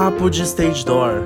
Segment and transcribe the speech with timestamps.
[0.00, 1.24] Papo de Stage Door,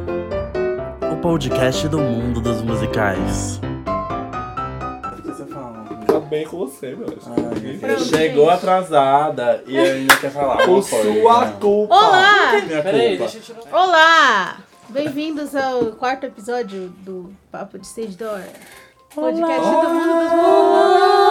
[1.12, 3.60] o podcast do mundo dos musicais.
[3.62, 5.84] O que você fala?
[6.04, 7.07] Tá bem com você, meu.
[7.07, 10.64] Ai, chegou atrasada e ainda quer falar.
[10.66, 11.95] Por sua culpa.
[11.95, 12.52] Olá!
[12.66, 13.32] Minha Peraí, culpa.
[13.32, 13.80] deixa eu tirar.
[13.80, 14.57] Olá!
[14.88, 18.43] Bem-vindos ao quarto episódio do Papo de Stage Door.
[19.14, 21.23] Podcast do mundo dos musicais.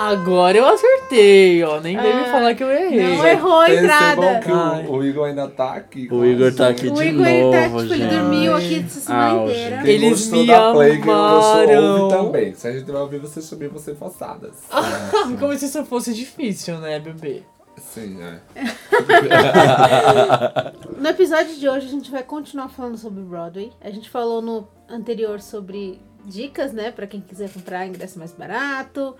[0.00, 1.78] Agora eu acertei, ó.
[1.80, 3.16] Nem deve Ah, falar que eu errei.
[3.16, 4.40] Não errou a Percebam entrada.
[4.40, 4.50] que
[4.90, 6.08] o, o Igor ainda tá aqui.
[6.10, 6.86] O Igor tá gente.
[6.86, 9.52] aqui O de Igor ele tá, novo, tipo, ele dormiu aqui essa semana Auge.
[9.52, 9.82] inteira.
[9.82, 12.54] Quem Eles gostou me da Play, quem gostou, ouve também.
[12.54, 14.54] Se a gente vai ouvir, vocês também vão ser forçadas.
[15.38, 17.42] Como se isso fosse difícil, né, bebê?
[17.76, 18.40] Sim, é.
[20.98, 23.72] No episódio de hoje a gente vai continuar falando sobre Broadway.
[23.80, 29.14] A gente falou no anterior sobre dicas, né, Pra quem quiser comprar ingresso mais barato.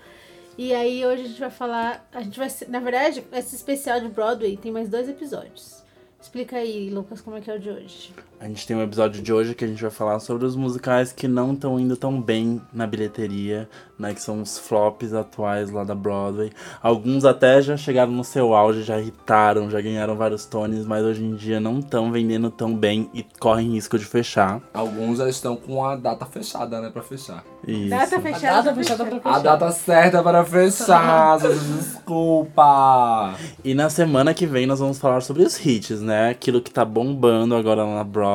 [0.63, 4.07] E aí hoje a gente vai falar, a gente vai, na verdade, esse especial de
[4.07, 5.83] Broadway tem mais dois episódios.
[6.21, 8.13] Explica aí, Lucas, como é que é o de hoje.
[8.41, 11.13] A gente tem um episódio de hoje que a gente vai falar sobre os musicais
[11.13, 14.15] que não estão indo tão bem na bilheteria, né?
[14.15, 16.51] Que são os flops atuais lá da Broadway.
[16.81, 21.23] Alguns até já chegaram no seu auge, já irritaram, já ganharam vários tones, mas hoje
[21.23, 24.59] em dia não estão vendendo tão bem e correm risco de fechar.
[24.73, 27.43] Alguns já estão com a data fechada, né, pra fechar.
[27.67, 27.89] Isso.
[27.91, 28.63] Data A fechada.
[28.63, 29.39] data fechada pra A fechar.
[29.43, 31.37] data certa para fechar,
[31.77, 33.35] desculpa.
[33.63, 36.31] E na semana que vem nós vamos falar sobre os hits, né?
[36.31, 38.30] Aquilo que tá bombando agora lá na Broadway.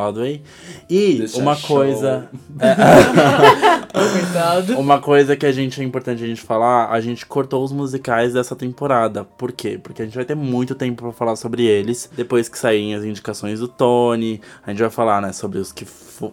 [0.88, 1.76] E Deixa uma show.
[1.76, 2.28] coisa.
[3.96, 4.78] Coitado.
[4.78, 8.34] Uma coisa que a gente é importante a gente falar, a gente cortou os musicais
[8.34, 9.24] dessa temporada.
[9.24, 9.80] Por quê?
[9.82, 12.10] Porque a gente vai ter muito tempo pra falar sobre eles.
[12.14, 15.86] Depois que saírem as indicações do Tony, a gente vai falar, né, sobre os que,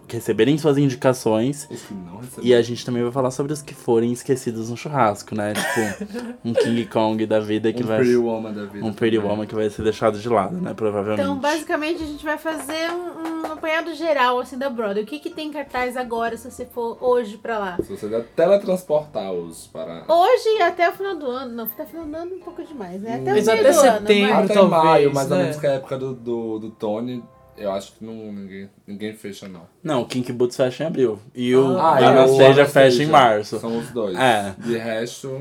[0.06, 1.66] que receberem suas indicações.
[1.70, 2.48] Os que não receberam.
[2.48, 5.54] E a gente também vai falar sobre os que forem esquecidos no churrasco, né?
[5.54, 7.98] Tipo, um King Kong da vida que um vai.
[7.98, 8.84] Pretty Woman da vida.
[8.84, 9.30] Um Pretty também.
[9.30, 10.74] Woman que vai ser deixado de lado, né?
[10.74, 11.22] Provavelmente.
[11.22, 15.04] Então, basicamente, a gente vai fazer um, um apanhado geral, assim, da Broadway.
[15.04, 17.76] O que que tem em cartaz agora, se você for hoje pra lá?
[17.82, 20.04] Se você der teletransportar-os para...
[20.08, 21.54] Hoje e até o final do ano.
[21.54, 23.16] Não, até o final do ano é um pouco demais, né?
[23.16, 24.32] Até o Mas meio até do ano, setembro.
[24.34, 24.44] vai.
[24.44, 25.42] Até talvez, maio, mais ou né?
[25.44, 27.22] menos que é a época do, do, do Tony,
[27.56, 29.62] eu acho que não, ninguém, ninguém fecha, não.
[29.82, 31.18] Não, o Kink Boots fecha em abril.
[31.34, 33.08] E o Ah, o Anastasia fecha em Anastasia.
[33.08, 33.58] março.
[33.60, 34.16] São os dois.
[34.18, 34.54] É.
[34.58, 35.40] De resto...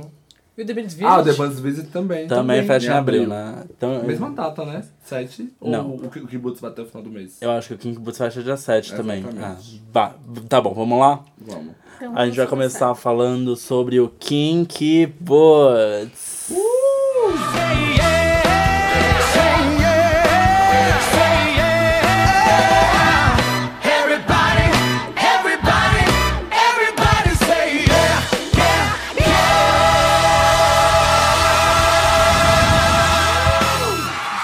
[0.56, 1.36] E o The Band's Ah, o Visit?
[1.38, 2.28] The Band's Visit também.
[2.28, 3.36] Também fecha em abril, abril.
[3.36, 3.64] né?
[3.76, 4.84] Então, Mesma data, né?
[5.04, 5.52] 7?
[5.60, 5.90] Não.
[5.94, 7.42] Ou o, o Kibbutz vai até o final do mês?
[7.42, 9.26] eu acho que o Kink Boots fecha dia 7 também.
[9.42, 10.14] Ah,
[10.48, 11.24] tá bom, vamos lá?
[11.40, 11.74] Vamos.
[12.04, 16.52] Então, A gente vai começar falando sobre o Kinky Boots.
[23.86, 24.68] Everybody,
[25.16, 26.04] everybody,
[26.52, 28.20] everybody say yeah,
[28.58, 29.64] yeah,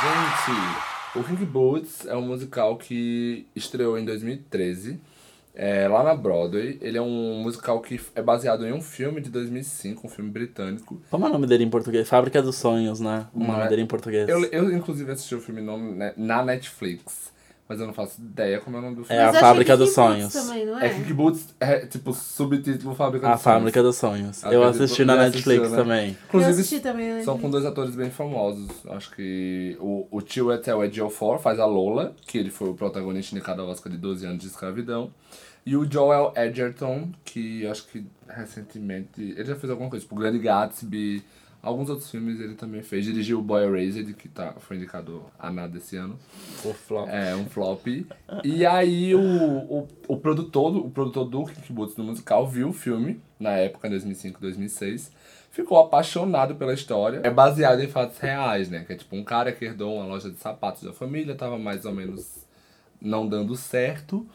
[0.01, 4.99] Gente, o King Boots é um musical que estreou em 2013,
[5.61, 6.77] é, lá na Broadway.
[6.81, 11.01] Ele é um musical que é baseado em um filme de 2005, um filme britânico.
[11.11, 12.07] Como é o nome dele em português?
[12.07, 13.27] Fábrica dos Sonhos, né?
[13.33, 13.67] O nome é?
[13.67, 14.29] dele em português.
[14.29, 17.33] Eu, eu inclusive, assisti o filme no- né, na Netflix,
[17.67, 19.21] mas eu não faço ideia como é o nome do filme.
[19.21, 20.31] É a eu Fábrica dos Sonhos.
[20.31, 20.89] Também, não É é?
[20.93, 23.87] King Boots, é tipo subtítulo Fábrica A dos Fábrica Sonhos.
[23.89, 24.43] dos Sonhos.
[24.43, 25.83] Eu assisti na Netflix assistiu, né?
[25.83, 26.07] também.
[26.09, 27.21] Eu Inclusive, assisti também?
[27.23, 28.69] São com dois atores bem famosos.
[28.87, 32.69] Acho que o, o tio Etel é Joe Ford, faz a Lola, que ele foi
[32.69, 35.11] o protagonista indicado ao Oscar de 12 anos de escravidão.
[35.65, 39.21] E o Joel Edgerton, que acho que recentemente.
[39.21, 41.23] Ele já fez alguma coisa, tipo Grande Gatsby,
[41.61, 43.05] alguns outros filmes ele também fez.
[43.05, 46.17] Dirigiu o Boy Erased, que tá, foi indicado a nada esse ano.
[46.63, 47.07] O flop.
[47.09, 47.87] É, um flop.
[48.43, 52.73] E aí o, o, o produtor, o produtor do Kick Boots do musical viu o
[52.73, 55.11] filme, na época, em 2005, 2006.
[55.51, 57.21] Ficou apaixonado pela história.
[57.23, 58.83] É baseado em fatos reais, né?
[58.85, 61.85] Que é tipo um cara que herdou uma loja de sapatos da família, tava mais
[61.85, 62.47] ou menos
[63.01, 64.27] não dando certo.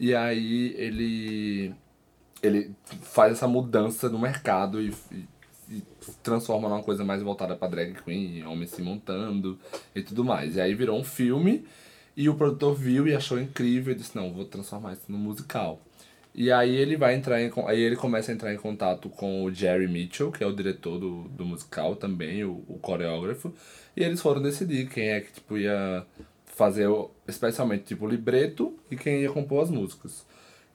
[0.00, 1.74] E aí ele
[2.42, 2.72] ele
[3.02, 5.26] faz essa mudança no mercado e, e-
[5.76, 5.82] e
[6.22, 9.58] transforma numa coisa mais voltada pra drag queen, homens se montando
[9.94, 10.56] e tudo mais.
[10.56, 11.64] E aí virou um filme
[12.16, 15.80] e o produtor viu e achou incrível e disse, não, vou transformar isso num musical.
[16.34, 19.52] E aí ele vai entrar em, aí ele começa a entrar em contato com o
[19.52, 23.52] Jerry Mitchell, que é o diretor do, do musical também, o, o coreógrafo,
[23.96, 26.06] e eles foram decidir quem é que tipo ia
[26.60, 26.88] fazer
[27.26, 30.26] especialmente tipo o libreto e quem ia compor as músicas.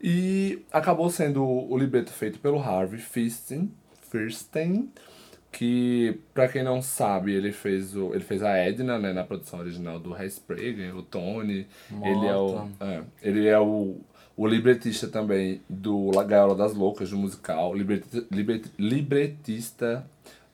[0.01, 3.71] E acabou sendo o libreto feito pelo Harvey Fierstein,
[4.09, 4.89] Fierstein
[5.51, 9.59] que pra quem não sabe, ele fez o ele fez a Edna, né, na produção
[9.59, 11.65] original do Hairspray, ganhou o Tony.
[12.03, 12.85] Ele é o Morta.
[12.85, 13.97] é, ele é o
[14.37, 18.25] o libretista também do La Gaiola das Loucas, do musical, libret-
[18.77, 20.05] libretista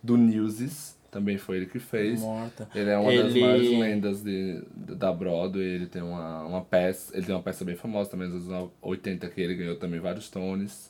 [0.04, 2.22] do Newsies, também foi ele que fez.
[2.22, 2.68] Morta.
[2.74, 7.16] Ele é uma das Ele- maiores lendas de, da Broadway, ele tem uma, uma peça,
[7.16, 10.30] ele tem uma peça bem famosa também dos anos 80 que ele ganhou também vários
[10.30, 10.90] Tonys.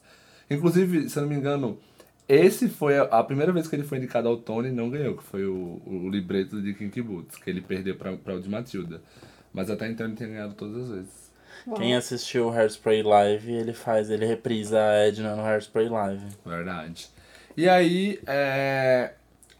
[0.50, 1.80] Inclusive, se eu não me engano,
[2.30, 5.18] esse foi a, a primeira vez que ele foi indicado ao Tony e não ganhou,
[5.18, 8.48] que foi o, o libreto de Kinky Boots, que ele perdeu pra, pra o de
[8.50, 9.02] Matilda.
[9.52, 11.32] Mas até então ele tinha ganhado todas as vezes.
[11.76, 16.26] Quem assistiu o Hairspray Live, ele faz, ele reprisa a Edna no Hairspray Live.
[16.46, 17.08] Verdade.
[17.58, 19.12] E aí, é,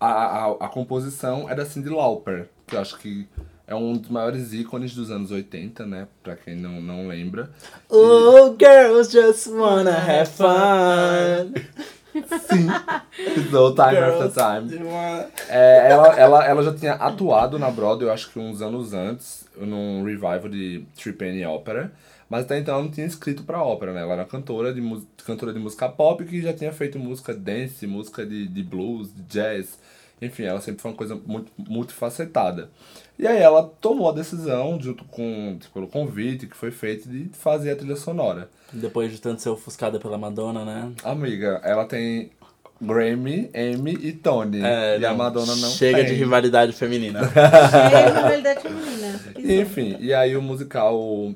[0.08, 3.28] a, a, a composição é da Cyndi Lauper, que eu acho que
[3.68, 6.08] é um dos maiores ícones dos anos 80, né?
[6.24, 7.50] Pra quem não, não lembra.
[7.90, 11.54] Oh, girls just wanna have fun.
[12.14, 12.68] Sim.
[13.52, 14.84] No time Girls after time.
[14.84, 18.94] wanna- É, ela, ela, ela já tinha atuado na Broadway, eu acho que uns anos
[18.94, 21.92] antes, num revival de Three Penny Opera.
[22.32, 24.00] Mas até então ela não tinha escrito pra ópera, né?
[24.00, 24.82] Ela era cantora de,
[25.26, 29.22] cantora de música pop que já tinha feito música dance, música de, de blues, de
[29.24, 29.78] jazz.
[30.22, 32.70] Enfim, ela sempre foi uma coisa muito multifacetada.
[33.20, 37.30] E aí ela tomou a decisão, junto com tipo, pelo convite que foi feito, de
[37.34, 38.50] fazer a trilha sonora.
[38.72, 40.90] Depois de tanto ser ofuscada pela Madonna, né?
[41.04, 42.32] Amiga, ela tem
[42.82, 44.62] Grammy, Emmy e Tony.
[44.64, 46.06] É, e a Madonna não Chega tem.
[46.06, 47.20] de rivalidade feminina.
[47.36, 49.20] É a rivalidade feminina.
[49.38, 51.36] Enfim, e aí o musical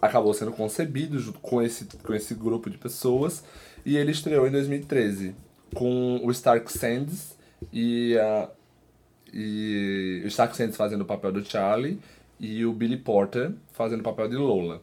[0.00, 3.44] acabou sendo concebido com esse, com esse grupo de pessoas
[3.84, 5.34] e ele estreou em 2013
[5.74, 7.36] com o Stark Sands
[7.72, 8.50] e, a
[9.32, 11.98] e o Stark Sands fazendo o papel do Charlie
[12.40, 14.80] e o Billy Porter fazendo o papel de Lola.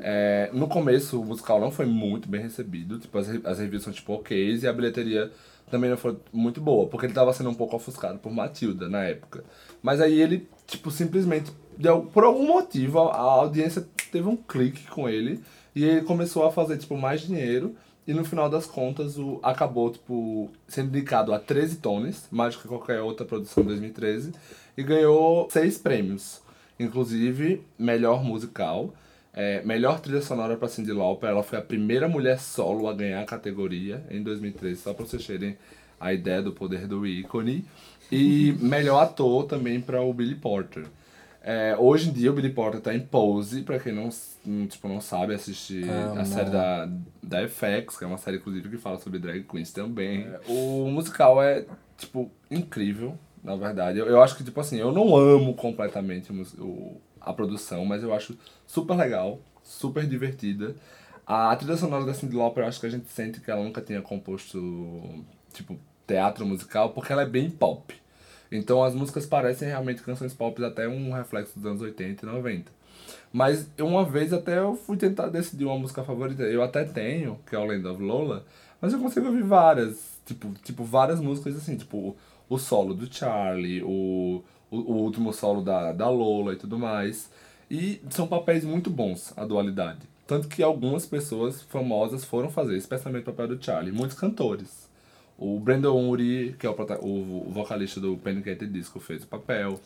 [0.00, 3.92] É, no começo o musical não foi muito bem recebido, tipo, as, as reviews são
[3.92, 5.32] tipo ok e a bilheteria
[5.70, 9.04] também não foi muito boa, porque ele tava sendo um pouco ofuscado por Matilda na
[9.04, 9.44] época.
[9.82, 14.86] Mas aí ele, tipo, simplesmente, deu, por algum motivo, a, a audiência teve um clique
[14.88, 15.40] com ele
[15.74, 17.74] e ele começou a fazer, tipo, mais dinheiro.
[18.06, 22.62] E no final das contas, o, acabou, tipo, sendo indicado a 13 Tonys, mais do
[22.62, 24.32] que qualquer outra produção de 2013,
[24.76, 26.40] e ganhou seis prêmios.
[26.80, 28.94] Inclusive, melhor musical,
[29.34, 31.28] é, melhor trilha sonora para Cyndi Lauper.
[31.28, 35.26] Ela foi a primeira mulher solo a ganhar a categoria em 2013, só para vocês
[35.26, 35.58] terem
[36.00, 37.64] a ideia do poder do ícone.
[38.10, 40.86] E melhor ator também para o Billy Porter.
[41.42, 44.08] É, hoje em dia o Billy Porter tá em Pose, pra quem não,
[44.66, 46.20] tipo, não sabe assistir Amo.
[46.20, 46.88] a série da,
[47.22, 50.22] da FX, que é uma série inclusive que fala sobre drag queens também.
[50.26, 51.64] É, o musical é,
[51.96, 53.98] tipo, incrível, na verdade.
[53.98, 58.12] Eu, eu acho que, tipo assim, eu não amo completamente o, a produção, mas eu
[58.12, 58.36] acho
[58.66, 60.74] super legal, super divertida.
[61.26, 63.80] A trilha sonora da Cyndi Lauper, eu acho que a gente sente que ela nunca
[63.80, 67.94] tinha composto, tipo, teatro musical, porque ela é bem pop.
[68.50, 72.78] Então as músicas parecem realmente canções pop, até um reflexo dos anos 80 e 90.
[73.32, 76.42] Mas uma vez até eu fui tentar decidir uma música favorita.
[76.42, 78.44] Eu até tenho, que é o Land of Lola,
[78.80, 82.16] mas eu consigo ouvir várias, tipo, tipo várias músicas assim, tipo
[82.48, 87.30] o solo do Charlie, o, o, o último solo da, da Lola e tudo mais.
[87.70, 90.00] E são papéis muito bons, a dualidade.
[90.26, 94.87] Tanto que algumas pessoas famosas foram fazer, especialmente o papel do Charlie, muitos cantores.
[95.38, 98.50] O Brandon Urie, que é o, o, vocalista do Panic!
[98.50, 99.78] at the Disco, fez o papel.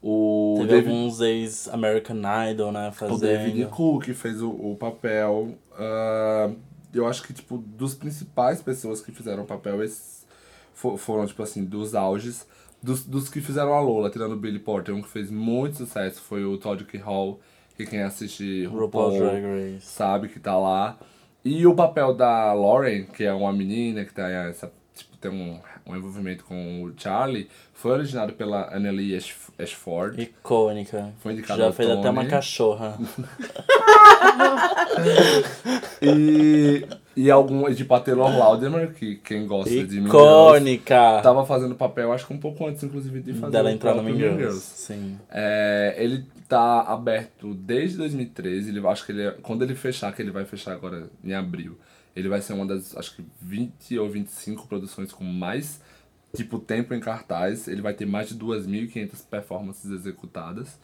[0.00, 2.20] O Teve David, alguns ex-American
[2.50, 3.68] Idol, né, o David fazendo.
[3.70, 5.54] Cook fez o, o papel.
[5.78, 6.50] Ah,
[6.94, 10.26] eu acho que, tipo, dos principais pessoas que fizeram o papel, esses
[10.72, 12.46] fo- foram, tipo assim, dos auges.
[12.82, 16.20] Dos, dos que fizeram a Lola, tirando o Billy Porter, um que fez muito sucesso
[16.20, 16.98] foi o Todd K.
[16.98, 17.38] Hall,
[17.76, 19.86] que quem assiste RuPaul Drag Race.
[19.86, 20.98] sabe que tá lá.
[21.44, 24.72] E o papel da Lauren, que é uma menina que tá essa,
[25.22, 30.20] tem um, um envolvimento com o Charlie, foi originado pela Annelie Ash- Ashford.
[30.20, 31.12] Icônica.
[31.20, 32.08] Foi indicado Já fez até Tony.
[32.18, 32.98] uma cachorra.
[36.00, 36.84] E,
[37.16, 41.20] e algum, e, tipo, a Taylor Lautner, que quem gosta de Mean Girls, Icônica!
[41.22, 44.16] tava fazendo papel, acho que um pouco antes, inclusive, de fazer Dela entrar no Mean
[44.16, 44.38] Girls.
[44.38, 44.60] Girls.
[44.60, 45.18] Sim.
[45.30, 48.70] É, ele tá aberto desde 2013.
[48.70, 51.78] Ele, acho que ele, é- quando ele fechar, que ele vai fechar agora em abril,
[52.14, 55.80] ele vai ser uma das, acho que 20 ou 25 produções com mais,
[56.36, 57.68] tipo, tempo em cartaz.
[57.68, 60.78] Ele vai ter mais de 2.500 performances executadas.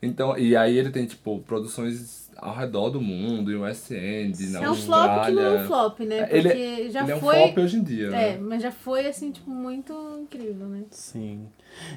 [0.00, 4.62] Então, e aí ele tem, tipo, produções ao redor do mundo, em West End, na
[4.62, 5.24] É um flop Austrália.
[5.26, 6.22] que não é um flop, né?
[6.24, 7.34] Porque Ele, já ele é um foi.
[7.34, 8.28] flop hoje em dia, né?
[8.34, 9.92] É, mas já foi assim, tipo, muito
[10.22, 10.84] incrível, né?
[10.92, 11.48] Sim.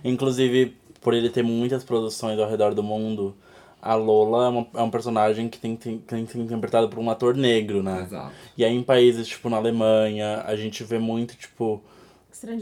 [0.04, 3.36] Inclusive, por ele ter muitas produções ao redor do mundo,
[3.82, 7.00] a Lola é, uma- é um personagem que tem, tem, tem que ser interpretado por
[7.00, 8.04] um ator negro, né?
[8.04, 8.32] Exato.
[8.58, 11.82] E aí em países, tipo, na Alemanha, a gente vê muito, tipo,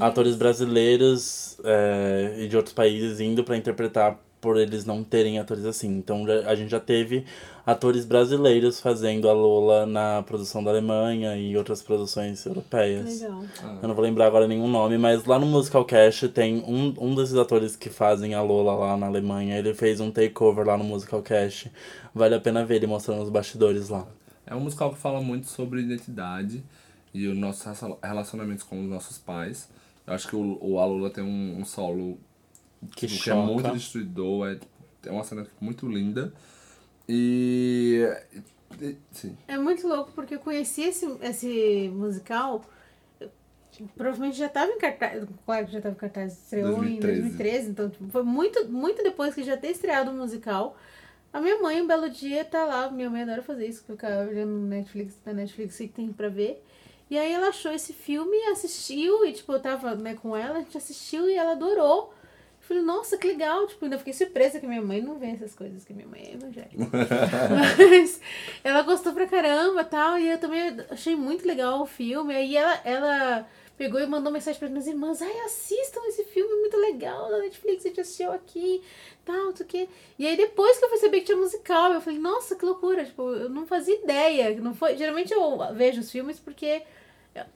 [0.01, 5.65] atores brasileiros é, e de outros países indo pra interpretar por eles não terem atores
[5.65, 5.87] assim.
[5.97, 7.25] Então já- a gente já teve
[7.65, 13.21] atores brasileiros fazendo a Lola na produção da Alemanha e outras produções europeias.
[13.21, 13.43] Legal.
[13.81, 17.15] Eu não vou lembrar agora nenhum nome, mas lá no Musical Cast tem um, um
[17.15, 19.57] desses atores que fazem a Lola lá na Alemanha.
[19.57, 21.71] Ele fez um takeover lá no Musical Cast.
[22.15, 24.07] Vale a pena ver ele mostrando os bastidores lá.
[24.47, 26.63] É um musical que fala muito sobre identidade
[27.13, 29.69] e os nossos relacion- relacionamentos com os nossos pais.
[30.07, 32.17] Eu acho que o, o Alula tem um, um solo
[32.95, 33.73] Que tipo, que é muito choca.
[33.73, 34.59] destruidor, é,
[35.07, 36.33] é uma cena muito linda.
[37.07, 38.05] E.
[38.81, 39.37] e- sim.
[39.47, 42.63] É muito louco porque eu conheci esse, esse musical.
[43.95, 45.23] Provavelmente já estava em cartaz.
[45.45, 47.19] Claro que já estava em cartaz, estreou 2013.
[47.19, 47.69] em 2013.
[47.69, 50.75] Então, tipo, foi muito, muito depois que já ter estreado o musical.
[51.31, 52.89] A minha mãe, um belo dia, tá lá.
[52.91, 56.27] Minha mãe adora fazer isso, ficar olhando no Netflix, na Netflix, o que tem pra
[56.27, 56.63] ver.
[57.09, 60.61] E aí ela achou esse filme, assistiu, e tipo, eu tava né, com ela, a
[60.61, 62.13] gente assistiu e ela adorou.
[62.69, 63.65] Eu falei, nossa, que legal.
[63.65, 66.33] Tipo, ainda fiquei surpresa que minha mãe não vê essas coisas, que minha mãe é
[66.35, 66.77] evangélica.
[67.89, 68.21] Mas
[68.63, 70.19] ela gostou pra caramba tal.
[70.19, 72.35] E eu também achei muito legal o filme.
[72.35, 75.19] Aí ela, ela pegou e mandou mensagem para minhas irmãs.
[75.19, 78.83] Ai, assistam esse filme muito legal da Netflix, a gente assistiu aqui,
[79.25, 79.89] tal, não sei o quê.
[80.19, 83.03] E aí depois que eu percebi que tinha musical, eu falei, nossa, que loucura.
[83.03, 84.53] Tipo, eu não fazia ideia.
[84.61, 84.95] Não foi...
[84.95, 86.83] Geralmente eu vejo os filmes porque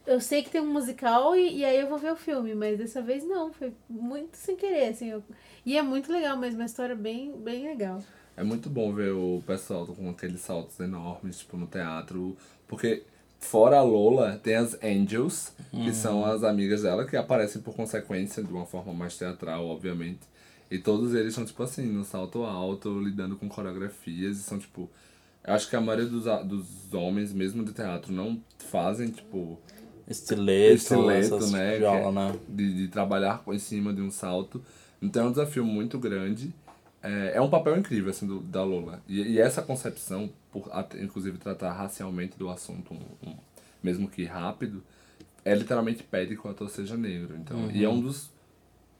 [0.06, 2.78] eu- sei que tem um musical e, e aí eu vou ver o filme, mas
[2.78, 5.10] dessa vez não, foi muito sem querer, assim.
[5.10, 5.22] eu-
[5.66, 8.02] E é muito legal mesmo, uma história bem, bem legal.
[8.36, 12.36] É muito bom ver o pessoal com aqueles saltos enormes, tipo, no teatro.
[12.66, 13.04] Porque
[13.38, 18.42] fora a Lola, tem as Angels, que são as amigas dela, que aparecem por consequência,
[18.42, 20.20] de uma forma mais teatral, obviamente.
[20.70, 24.90] E todos eles são, tipo assim, no salto alto, lidando com coreografias, e são, tipo...
[25.46, 29.58] Eu acho que a maioria dos, dos homens, mesmo de teatro, não fazem, tipo...
[30.06, 31.78] Estileto, Estileto, né?
[31.78, 32.38] viola, é né?
[32.48, 34.62] De, de trabalhar em cima de um salto.
[35.00, 36.54] Então é um desafio muito grande.
[37.02, 39.02] É, é um papel incrível, assim, do, da Lola.
[39.06, 40.70] E, e essa concepção, por
[41.00, 43.36] inclusive tratar racialmente do assunto, um- um-
[43.82, 44.82] mesmo que rápido,
[45.44, 47.36] é literalmente pede que o ator seja negro.
[47.36, 48.30] Então, E é um dos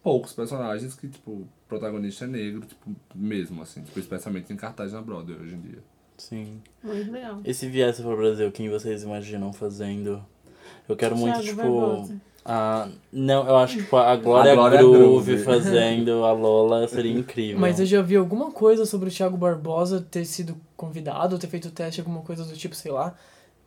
[0.03, 3.83] poucos personagens que, tipo, o protagonista é negro, tipo, mesmo, assim.
[3.83, 5.83] Tipo, especialmente em cartaz na Broadway hoje em dia.
[6.17, 6.61] Sim.
[6.83, 7.41] Muito legal.
[7.45, 10.25] E se viesse pro Brasil, quem vocês imaginam fazendo?
[10.89, 11.81] Eu quero muito, Thiago tipo.
[11.81, 12.21] Barbosa.
[12.45, 12.89] A...
[13.11, 15.45] Não, eu acho que tipo, a Glória, Glória Groove, Groove.
[15.45, 17.59] fazendo a Lola seria incrível.
[17.59, 21.71] Mas eu já vi alguma coisa sobre o Thiago Barbosa ter sido convidado, ter feito
[21.71, 23.15] teste, alguma coisa do tipo, sei lá,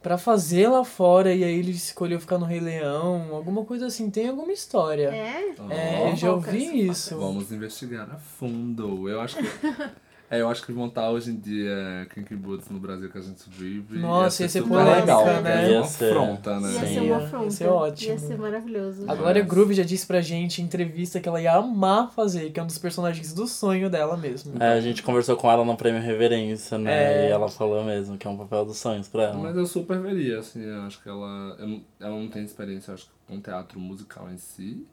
[0.02, 4.12] pra fazer lá fora e aí ele escolheu ficar no Rei Leão, alguma coisa assim.
[4.12, 5.10] Tem alguma história.
[5.10, 5.56] É?
[5.72, 7.18] É, Ó, eu já ouvi isso.
[7.18, 9.10] Vamos investigar a fundo.
[9.10, 9.44] Eu acho que.
[10.30, 13.50] é, eu acho que montar hoje em dia Kinky Boots no Brasil que a gente
[13.50, 14.00] vive.
[14.00, 15.26] Nossa, ia ser polêmica, legal.
[15.42, 15.72] né?
[15.72, 16.74] Ia Ia ser uma afronta, né?
[16.74, 17.46] Ia ser uma afronta.
[17.46, 18.12] Ia ser ótimo.
[18.12, 19.06] Ia ser maravilhoso.
[19.10, 22.60] A Glória Groove já disse pra gente em entrevista que ela ia amar fazer, que
[22.60, 24.62] é um dos personagens do sonho dela mesmo.
[24.62, 27.26] É, a gente conversou com ela no prêmio Reverência, né?
[27.26, 27.30] É.
[27.30, 29.38] E ela falou mesmo que é um papel dos sonhos pra ela.
[29.38, 31.56] Mas eu super veria, assim, eu acho que ela.
[31.60, 34.86] eu ela não tem experiência, acho que com teatro musical em si.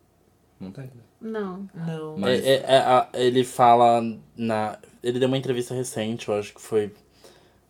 [0.65, 0.91] Não tem?
[1.21, 1.69] Não.
[1.75, 2.17] Não.
[2.19, 4.03] Mas- É, é, é, a- ele fala
[4.37, 4.79] na.
[5.03, 6.93] Ele deu uma entrevista recente, eu acho que foi.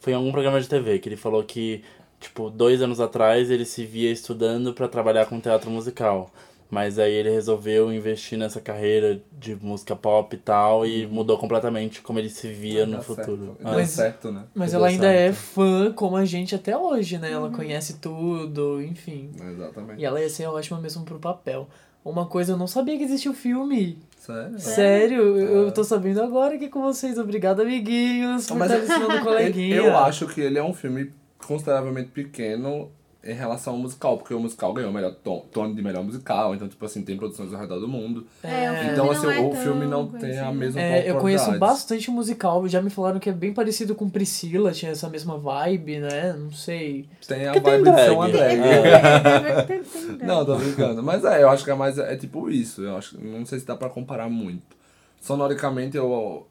[0.00, 1.82] Foi em algum programa de TV, que ele falou que,
[2.20, 6.30] tipo, dois anos atrás ele se via estudando pra trabalhar com teatro musical.
[6.70, 12.00] Mas aí ele resolveu investir nessa carreira de música pop e tal e mudou completamente
[12.00, 13.46] como ele se via no futuro.
[13.46, 13.56] Certo.
[13.62, 14.44] Ah, Mas- certo, né?
[14.54, 15.30] Mas ela ainda certo.
[15.30, 17.30] é fã como a gente até hoje, né?
[17.30, 19.30] Ela conhece tudo, enfim.
[19.40, 20.00] Exatamente.
[20.00, 21.68] E ela ia ser ótima mesmo pro papel.
[22.04, 23.98] Uma coisa, eu não sabia que existia o filme.
[24.18, 24.58] Sério?
[24.58, 27.18] Sério, eu eu tô sabendo agora aqui com vocês.
[27.18, 29.76] Obrigada, amiguinhos, por Mas- estar ensinando o coleguinha.
[29.76, 32.90] Eu acho que ele é um filme consideravelmente pequeno
[33.26, 36.54] em relação ao musical, porque o musical ganhou o melhor tom, tom de melhor musical,
[36.54, 38.26] então, tipo assim, tem produções ao redor do mundo.
[38.42, 41.16] É, o filme Então, não assim, é o filme não tem a mesma É, eu
[41.16, 45.38] conheço bastante musical, já me falaram que é bem parecido com Priscila, tinha essa mesma
[45.38, 46.34] vibe, né?
[46.38, 47.08] Não sei.
[47.26, 48.58] Tem a Porque tem vibe de São drag.
[48.58, 48.88] André.
[48.88, 51.02] É, tem- tem- tem- Não, tô brincando.
[51.02, 51.96] Mas é, eu acho que é mais.
[51.98, 52.82] É tipo isso.
[52.82, 54.76] Eu acho que não sei se dá pra comparar muito.
[55.20, 56.46] Sonoricamente, eu.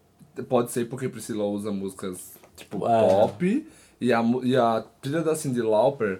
[0.49, 2.99] Pode ser porque Priscila usa músicas tipo É.
[3.07, 3.67] pop.
[4.01, 6.19] E a, e a trilha da Cindy Lauper.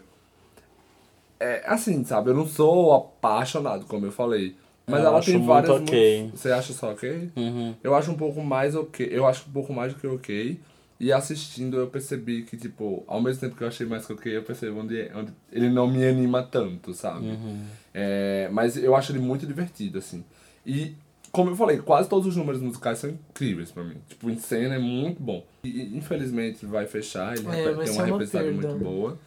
[1.39, 2.29] É assim, sabe?
[2.29, 4.55] Eu não sou apaixonado, como eu falei.
[4.87, 5.71] Mas Eu ela acho tem muito várias.
[5.81, 6.23] ok.
[6.23, 7.29] mu- Você acha só ok?
[7.35, 7.75] Uhum.
[7.83, 9.07] Eu acho um pouco mais ok.
[9.11, 10.59] Eu acho um pouco mais do que ok.
[10.99, 14.37] E assistindo eu percebi que, tipo, ao mesmo tempo que eu achei mais que ok,
[14.37, 17.25] eu percebi onde, onde ele não me anima tanto, sabe?
[17.27, 17.65] Uhum.
[17.93, 20.23] É, mas eu acho ele muito divertido, assim.
[20.65, 20.95] E,
[21.31, 23.97] como eu falei, quase todos os números musicais são incríveis pra mim.
[24.07, 25.43] Tipo, em cena é muito bom.
[25.65, 28.51] E, infelizmente vai fechar, ele É, tem uma perda.
[28.51, 29.17] muito boa.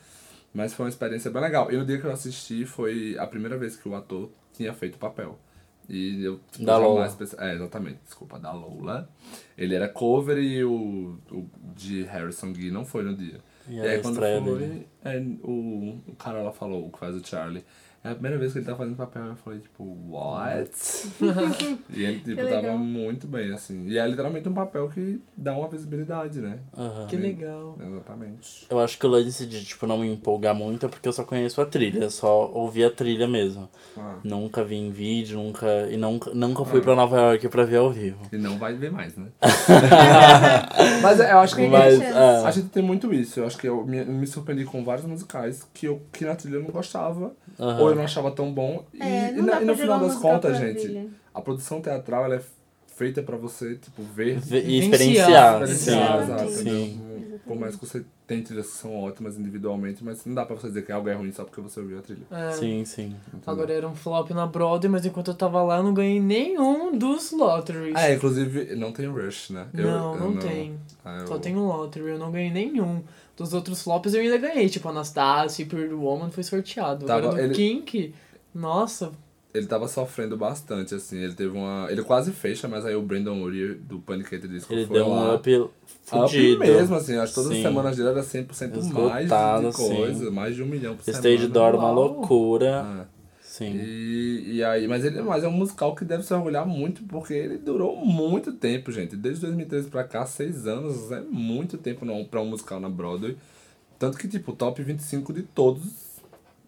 [0.57, 1.71] Mas foi uma experiência bem legal.
[1.71, 4.95] E no dia que eu assisti foi a primeira vez que o ator tinha feito
[4.95, 5.39] o papel.
[5.87, 7.15] E eu Da Lola.
[7.39, 9.07] É, exatamente, desculpa, da Lola.
[9.57, 13.39] Ele era cover e o, o de Harrison Gee não foi no dia.
[13.69, 17.25] E E, aí quando foi, é, o, o cara lá falou, o que faz o
[17.25, 17.63] Charlie.
[18.07, 20.71] É a primeira vez que ele tá fazendo papel, eu falei, tipo, what?
[21.91, 22.63] e ele, tipo, Que legal.
[22.63, 23.87] tava muito bem, assim.
[23.89, 26.59] E é literalmente um papel que dá uma visibilidade, né?
[26.77, 27.07] Aham.
[27.09, 27.77] Que legal.
[27.85, 28.67] Exatamente.
[28.71, 31.25] Eu acho que o lance de, tipo, não me empolgar muito é porque eu só
[31.25, 33.69] conheço a trilha, só ouvi a trilha mesmo.
[33.97, 35.67] Ah, Nunca vi em vídeo, nunca.
[35.91, 38.21] E nunca, nunca fui pra Nova York pra ver ao vivo.
[38.33, 39.27] e não vai ver mais, né?
[41.03, 42.13] Mas eu acho que Mas, é.
[42.45, 43.41] a gente tem muito isso.
[43.41, 46.57] Eu acho que eu me, me surpreendi com vários musicais que, eu, que na trilha
[46.57, 47.33] eu não gostava.
[47.59, 47.81] Aham.
[47.81, 48.85] Ou eu não achava tão bom.
[48.95, 52.41] E, É, e na- e no final das contas, gente, a produção teatral ela é
[52.95, 54.39] feita pra você, tipo, ver.
[54.39, 56.23] Ve- E Vivenciar, experienciar, sim.
[56.25, 56.71] Exato, Exatamente.
[56.71, 57.01] sim.
[57.47, 60.67] Por mais que você tem trilhas que são ótimas individualmente, mas não dá pra você
[60.69, 62.27] dizer que algo é ruim só porque você ouviu a trilha.
[62.31, 62.51] É.
[62.53, 63.15] Sim, sim.
[63.29, 63.41] entendeu?
[63.47, 66.97] Agora era um flop na Broadway, mas enquanto eu tava lá eu não ganhei nenhum
[66.99, 67.95] dos lotteries.
[67.95, 69.69] Ah, é, inclusive, não tem Rush, né?
[69.73, 70.77] Eu- não, eu não, tem.
[71.05, 73.03] Ah, eu- Só tem um lottery, eu não ganhei nenhum.
[73.37, 77.05] Dos outros flops eu ainda ganhei, tipo Anastasia e Pretty Woman foi sorteado.
[77.07, 78.15] Tava- Agora do ele- Kink,
[78.55, 79.13] nossa,
[79.57, 81.19] Ele tava sofrendo bastante, assim.
[81.19, 81.87] Ele teve uma.
[81.91, 84.37] Ele quase fecha, mas aí o Brandon Uri do Panic!
[84.39, 85.35] Disco Ele foi deu um lá.
[85.35, 85.71] up Up
[86.05, 86.59] fudido.
[86.61, 87.17] mesmo, assim.
[87.17, 87.57] Acho que todas Sim.
[87.59, 90.25] as semanas dele era 100% mais Esgotado, de coisa.
[90.27, 90.31] sim.
[90.31, 91.49] Mais de um milhão por Stage semana.
[91.49, 91.95] Door, uma Uau.
[91.95, 92.83] loucura.
[92.83, 93.05] Ah.
[93.43, 93.75] Sim.
[93.75, 97.33] E, e aí, mas ele mas é um musical que deve se orgulhar muito, porque
[97.33, 99.17] ele durou muito tempo, gente.
[99.17, 103.35] Desde 2013 pra cá, seis anos, é muito tempo pra um musical na Broadway.
[103.99, 105.83] Tanto que, tipo, top 25 de todos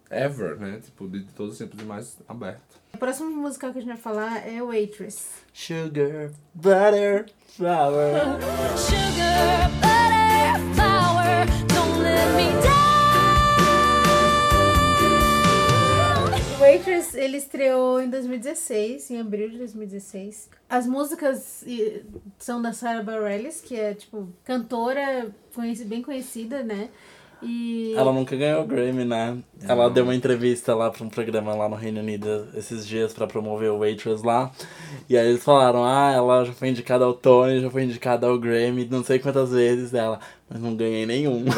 [0.09, 0.79] ever, né?
[0.83, 2.79] Tipo, de, de todos os tempos e mais aberto.
[2.93, 5.29] O próximo musical que a gente vai falar é Waitress.
[5.53, 7.25] Sugar, butter,
[7.55, 8.39] flour.
[8.75, 12.79] Sugar, butter, flour, don't let me down.
[16.59, 20.49] Waitress, ele estreou em 2016, em abril de 2016.
[20.67, 21.63] As músicas
[22.37, 25.33] são da Sarah Bareilles, que é, tipo, cantora
[25.85, 26.89] bem conhecida, né?
[27.41, 27.93] E...
[27.95, 29.37] Ela nunca ganhou o Grammy, né?
[29.67, 33.27] Ela deu uma entrevista lá pra um programa lá no Reino Unido esses dias pra
[33.27, 34.51] promover o Waitress lá.
[35.09, 38.37] E aí eles falaram, ah, ela já foi indicada ao Tony, já foi indicada ao
[38.37, 40.19] Grammy, não sei quantas vezes dela,
[40.49, 41.45] mas não ganhei nenhum.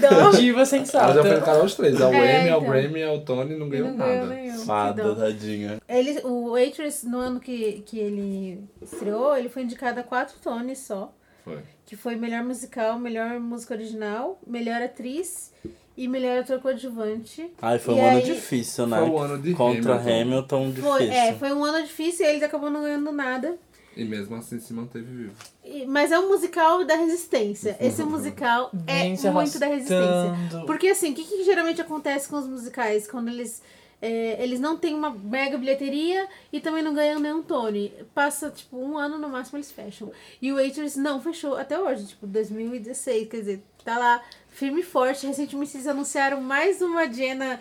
[0.00, 0.30] Dó.
[0.30, 1.28] diva Ela já foi sensata.
[1.28, 2.00] indicada aos três.
[2.00, 2.72] Ao É, Emmy, ao então.
[2.72, 4.40] Grammy, ao Tony, não ganhou não ganhou nada.
[4.40, 5.78] que Fada, tadinha.
[5.88, 10.78] Ele, o Waitress, no ano que, que ele estreou, ele foi indicado a quatro Tonys
[10.78, 11.12] só.
[11.44, 11.58] Foi.
[11.86, 15.52] Que foi melhor musical, melhor música original, melhor atriz
[15.96, 17.52] e melhor ator coadjuvante.
[17.60, 18.98] Ai, foi E um ano aí- difícil, né?
[18.98, 20.20] Foi o ano de Contra Hamilton.
[20.22, 20.90] Hamilton, difícil.
[20.90, 23.56] Foi, é, foi um ano difícil e eles acabou não ganhando nada.
[23.96, 25.32] E mesmo assim se manteve vivo.
[25.64, 27.76] E- Mas é um musical da resistência.
[27.78, 30.64] Esse musical é muito da resistência.
[30.66, 33.06] Porque assim, o que, que geralmente acontece com os musicais?
[33.06, 33.62] Quando eles.
[34.04, 37.90] É, eles não têm uma mega bilheteria e também não ganham nenhum Tony.
[38.14, 40.12] Passa, tipo, um ano no máximo eles fecham.
[40.42, 43.28] E o Waitress não fechou até hoje, tipo, 2016.
[43.30, 45.26] Quer dizer, tá lá firme e forte.
[45.26, 47.58] Recentemente eles anunciaram mais uma Jenna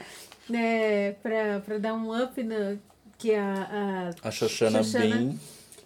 [0.50, 2.76] né, pra, pra dar um up na.
[3.18, 5.16] Que é a, a A Shoshana, Shoshana.
[5.16, 5.36] Bean.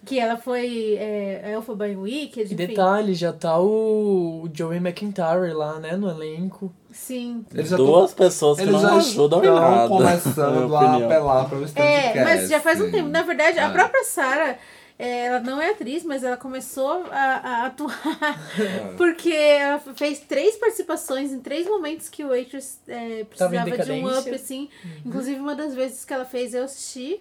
[0.08, 2.66] Que ela foi é, Elfa by Wicked, E enfim.
[2.66, 6.72] detalhe, já tá o o Joey McIntyre lá, né, no elenco.
[6.92, 7.44] Sim.
[7.54, 9.82] Eles Duas pessoas que Eles não ajudam em estão nada.
[9.82, 13.08] na começando a apelar para o stand É, mas já faz um tempo.
[13.08, 13.72] Na verdade, a É.
[13.72, 14.56] própria Sarah,
[14.98, 17.16] é, ela não é atriz, mas ela começou a,
[17.62, 18.00] a atuar
[18.96, 23.92] porque ela fez três participações em três momentos que o Waitress é, em precisava de
[23.92, 24.68] um up, assim.
[25.04, 27.20] Inclusive, uma das vezes que ela fez, eu assisti.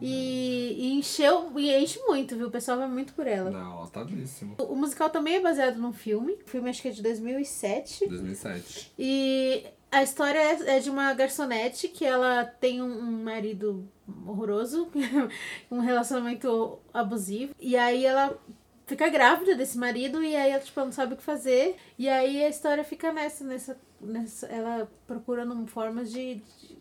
[0.00, 2.48] E, e encheu, e enche muito, viu?
[2.48, 3.50] O pessoal vai muito por ela.
[3.50, 4.56] Não, lotadíssimo.
[4.58, 6.38] O, o musical também é baseado num filme.
[6.44, 8.06] O filme acho que é de 2007.
[8.08, 8.92] 2007.
[8.98, 13.88] E a história é é de uma garçonete que ela tem um, um marido
[14.26, 14.90] horroroso,
[15.70, 17.54] um relacionamento abusivo.
[17.58, 18.38] E aí ela
[18.86, 21.76] fica grávida desse marido e aí ela tipo, não sabe o que fazer.
[21.98, 26.78] E aí a história fica nessa, nessa, nessa ela procurando formas de, de,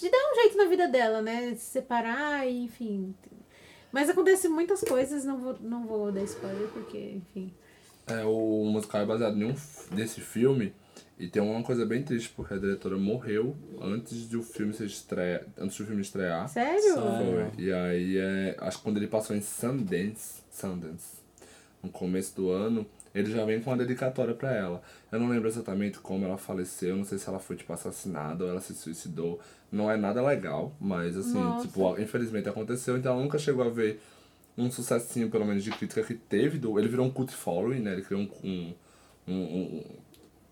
[0.00, 1.54] de dar um jeito na vida dela, né?
[1.54, 3.14] Se separar, e, enfim.
[3.92, 7.52] Mas acontece muitas coisas, não vou, não vou dar spoiler, porque, enfim.
[8.06, 9.54] É, o musical é baseado em um
[9.94, 10.74] desse filme.
[11.18, 14.84] E tem uma coisa bem triste, porque a diretora morreu antes de o filme se
[14.84, 15.44] estrear.
[15.56, 16.46] Antes do filme estrear.
[16.48, 16.82] Sério?
[16.82, 17.50] Sério?
[17.54, 17.64] Foi.
[17.64, 18.56] E aí é.
[18.60, 21.16] Acho que quando ele passou em Sundance, Sundance,
[21.82, 22.86] no começo do ano,
[23.18, 24.82] ele já vem com uma dedicatória pra ela.
[25.10, 28.50] Eu não lembro exatamente como ela faleceu, não sei se ela foi tipo assassinada ou
[28.50, 29.40] ela se suicidou.
[29.72, 31.66] Não é nada legal, mas assim, Nossa.
[31.66, 34.00] tipo, infelizmente aconteceu, então ela nunca chegou a ver
[34.56, 36.58] um sucessinho, pelo menos, de crítica que teve.
[36.58, 37.92] Do, ele virou um cult following, né?
[37.92, 38.74] Ele criou um, um,
[39.28, 39.84] um, um-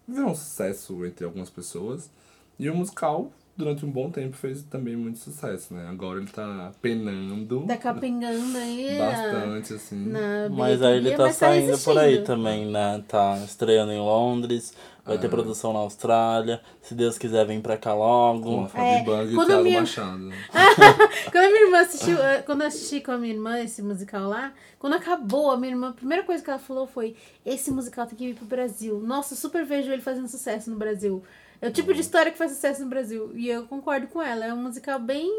[0.06, 2.10] virou um sucesso entre algumas pessoas.
[2.58, 5.86] E o musical durante um bom tempo fez também muito sucesso, né?
[5.88, 10.06] Agora ele tá penando Tá capengando aí bastante, assim.
[10.08, 13.02] na Mas aí ele tá mas saindo por aí também, né?
[13.06, 15.18] Tá estreando em Londres, vai Ah.
[15.18, 16.60] ter produção na Austrália.
[16.82, 18.42] Se Deus quiser, vem pra cá logo.
[18.42, 20.30] Com a Fabi É, Bang e o quando Thiago minha- Machado.
[21.32, 24.28] Quando a minha irmã assistiu, eh, quando eu assisti com a minha irmã esse musical
[24.28, 27.14] lá, quando acabou, a minha irmã, a primeira coisa que ela falou foi:
[27.44, 29.00] esse musical tem que vir pro Brasil.
[29.00, 31.22] Nossa, super vejo ele fazendo sucesso no Brasil.
[31.62, 33.30] É o tipo de história que faz sucesso no Brasil.
[33.34, 34.44] E eu concordo com ela.
[34.44, 35.30] É um musical bem.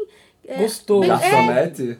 [0.46, 1.00] é, Gostoso.
[1.00, 1.98] bem- é, Garçonete?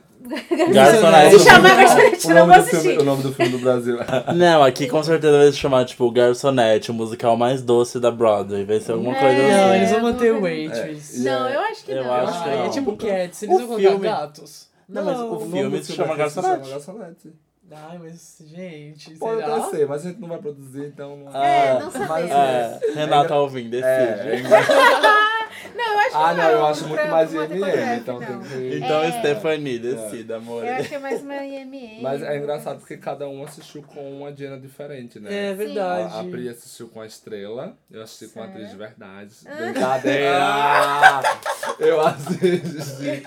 [0.72, 1.38] Garçonete.
[1.38, 2.98] Se chamar Garçonete, não nome vou do filme, assistir.
[3.00, 3.98] o nome do filme do Brasil.
[4.34, 8.64] Não, aqui com certeza vai se chamar, tipo, Garçonete, o musical mais doce da Broadway.
[8.64, 9.20] Vai ser alguma É.
[9.20, 9.76] coisa Não, assim.
[9.76, 11.22] eles vão manter o Waitress.
[11.22, 12.12] Não, eu acho que Eu não.
[12.12, 12.70] acho que Ah, é não.
[12.70, 14.68] tipo Cats, eles O vão colocar filme- gatos.
[14.88, 16.70] Não, mas o O filme se chama Garçonete.
[16.70, 17.32] Garçonete.
[17.70, 19.60] Ai, mas, gente, Pode será?
[19.64, 21.16] ser, mas a gente não vai produzir, então...
[21.16, 21.36] Não...
[21.44, 22.08] É, não Ah, sabemos.
[22.08, 23.84] mas É, Renata Alvim, decide.
[23.86, 24.42] É,
[25.74, 28.76] Não, eu acho Ah, não, eu acho muito mais IMM, então tem que...
[28.76, 29.12] Então, É.
[29.20, 30.64] Stephanie, decida, amor.
[30.64, 32.02] Eu acho que é mais uma IMM.
[32.02, 35.50] Mas é engraçado porque cada um assistiu com uma Diana diferente, né?
[35.50, 36.14] É verdade.
[36.14, 39.34] A, a Pri assistiu com a Estrela, eu assisti com a atriz de verdade.
[39.44, 41.20] Brincadeira!
[41.78, 43.22] eu assisti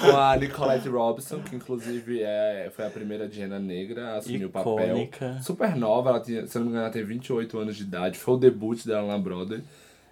[0.00, 4.50] com a Nicolette Robson, que inclusive é, foi a primeira Diana negra a assumir o
[4.50, 4.74] papel.
[4.74, 5.38] Icônica.
[5.42, 8.18] Super nova, ela tinha, se não me engano, ela tem 28 anos de idade.
[8.18, 9.62] Foi o debut dela na Broadway.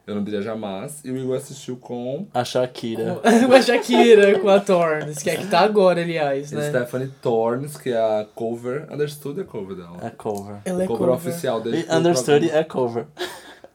[0.07, 1.01] Eu não diria jamais.
[1.05, 3.21] E o Igor assistiu com A Shakira.
[3.47, 6.69] Com a Shakira, com a Tornes, que é que tá agora, aliás, né?
[6.69, 8.87] Stephanie Tornes, que é a cover.
[8.93, 9.97] Understood é cover dela.
[10.03, 10.57] É cover.
[10.65, 11.15] Ela é cover, cover.
[11.15, 13.07] oficial E desde o Understood é cover.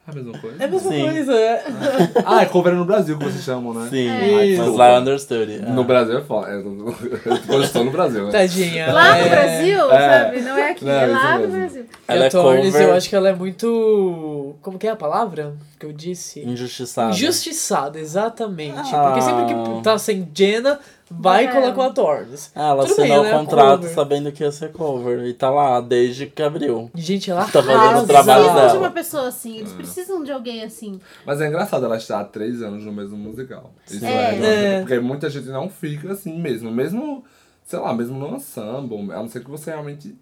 [0.05, 0.63] É a mesma coisa?
[0.63, 1.01] É a mesma Sim.
[1.03, 1.63] coisa, é.
[2.25, 3.87] Ah, é cover no Brasil que vocês chamam, né?
[3.89, 4.07] Sim,
[4.53, 4.63] Isso.
[4.65, 5.53] mas lá é Understood.
[5.53, 5.59] é.
[5.69, 6.47] No Brasil é foda.
[6.49, 6.55] É,
[7.53, 8.31] Eu estou no Brasil, né?
[8.31, 8.91] Tadinha.
[8.93, 10.23] Lá no é- Brasil, É.
[10.23, 10.41] sabe?
[10.41, 11.57] Não é aqui, Não, é lá no mesmo.
[11.57, 11.85] Brasil.
[12.09, 14.55] E Ela a é Tornes, cover eu acho que ela é muito.
[14.61, 16.39] Como que é a palavra que eu disse?
[16.41, 17.11] injustiçada.
[17.13, 18.77] Injustiçada, exatamente.
[18.95, 19.03] Ah.
[19.07, 20.79] Porque sempre que tá sem Jenna,
[21.11, 21.49] vai É.
[21.49, 22.51] e coloca a Tornes.
[22.55, 23.93] Ah, ela Tudo bem, assinou ela é o contrato cover.
[23.95, 25.25] sabendo que ia ser cover.
[25.25, 26.89] E tá lá desde que abriu.
[26.95, 28.71] Gente, ela Tá fazendo o trabalho Precisam dela.
[28.71, 30.99] de uma pessoa assim, eles precisam de alguém assim.
[31.25, 33.73] Mas é engraçado ela estar há três anos no mesmo musical.
[33.89, 34.09] Isso É.
[34.35, 34.75] é.
[34.75, 34.79] É.
[34.79, 36.71] Porque muita gente não fica assim mesmo.
[36.71, 37.23] Mesmo,
[37.65, 39.11] sei lá, mesmo no ensemble.
[39.11, 40.15] A não ser que você realmente.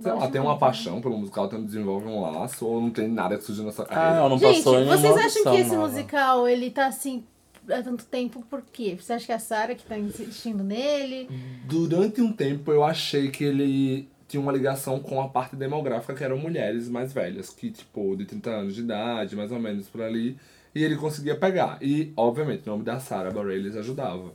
[0.00, 3.36] Sei lá, tem uma paixão pelo musical, então desenvolve um laço, ou não tem nada
[3.36, 4.16] que surja na sua Ah, carreira.
[4.18, 5.88] ela não Gente, passou em vocês acham que esse nova.
[5.88, 7.24] musical, ele tá assim
[7.68, 8.96] há tanto tempo por quê?
[9.00, 11.28] Você acha que é a Sarah que tá insistindo nele?
[11.64, 16.22] Durante um tempo eu achei que ele tinha uma ligação com a parte demográfica, que
[16.24, 20.02] eram mulheres mais velhas, que tipo, de 30 anos de idade, mais ou menos por
[20.02, 20.36] ali,
[20.74, 21.78] e ele conseguia pegar.
[21.80, 24.32] E, obviamente, o nome da Sarah Bareilles ajudava.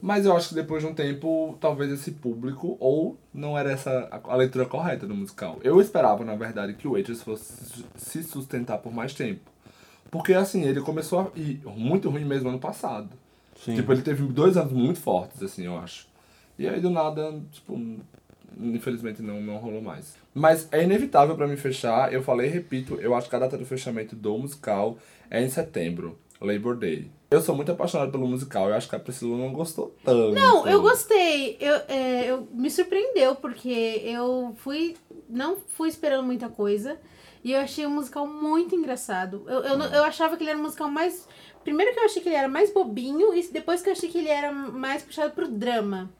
[0.00, 4.08] Mas eu acho que depois de um tempo, talvez esse público, ou não era essa
[4.10, 5.58] a, leitura correta do musical.
[5.62, 9.50] Eu esperava, na verdade, que o Waitress fosse se sustentar por mais tempo.
[10.10, 13.10] Porque, assim, ele começou a ir muito ruim mesmo ano passado.
[13.56, 13.74] Sim.
[13.74, 16.06] Tipo, ele teve dois anos muito fortes, assim, eu acho.
[16.56, 17.76] E aí, do nada, tipo,
[18.60, 20.16] infelizmente não, não rolou mais.
[20.34, 22.12] Mas é inevitável pra mim fechar.
[22.12, 24.96] Eu falei e repito, eu acho que a data do fechamento do musical
[25.30, 27.10] é em setembro, Labor Day.
[27.30, 30.34] Eu sou muito apaixonado pelo musical, eu acho que a Priscila não gostou tanto.
[30.34, 31.56] Não, eu gostei.
[31.60, 34.96] Eu, é, eu me surpreendeu, porque eu fui.
[35.28, 36.98] Não fui esperando muita coisa.
[37.44, 39.44] E eu achei o musical muito engraçado.
[39.46, 41.28] Eu, eu, não- eu achava que ele era um musical mais.
[41.62, 44.18] Primeiro que eu achei que ele era mais bobinho, e depois que eu achei que
[44.18, 46.10] ele era mais puxado pro drama.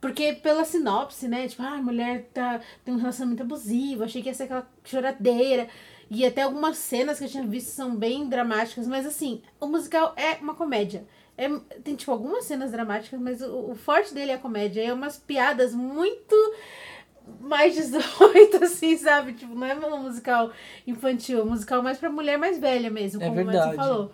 [0.00, 1.48] Porque pela sinopse, né?
[1.48, 5.66] Tipo, ah, a mulher tá, tem um relacionamento abusivo, achei que ia ser aquela choradeira.
[6.10, 10.14] E até algumas cenas que eu tinha visto são bem dramáticas, mas assim, o musical
[10.16, 11.04] é uma comédia.
[11.36, 11.48] É,
[11.84, 14.82] tem, tipo, algumas cenas dramáticas, mas o, o forte dele é a comédia.
[14.82, 16.34] É umas piadas muito
[17.40, 19.32] mais 18, assim, sabe?
[19.34, 20.50] Tipo, não é um musical
[20.86, 23.76] infantil, é um musical mais pra mulher mais velha mesmo, É como o Madison verdade.
[23.88, 24.12] falou.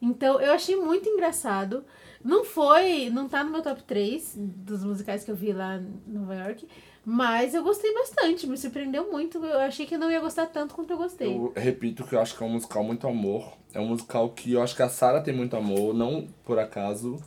[0.00, 1.84] Então, eu achei muito engraçado.
[2.22, 6.12] Não foi, não tá no meu top 3 dos musicais que eu vi lá em
[6.12, 6.66] Nova York,
[7.04, 9.44] mas eu gostei bastante, me surpreendeu muito.
[9.44, 11.34] Eu achei que eu não ia gostar tanto quanto eu gostei.
[11.34, 13.52] Eu repito que eu acho que é um musical muito amor.
[13.72, 17.18] É um musical que eu acho que a Sarah tem muito amor, não por acaso.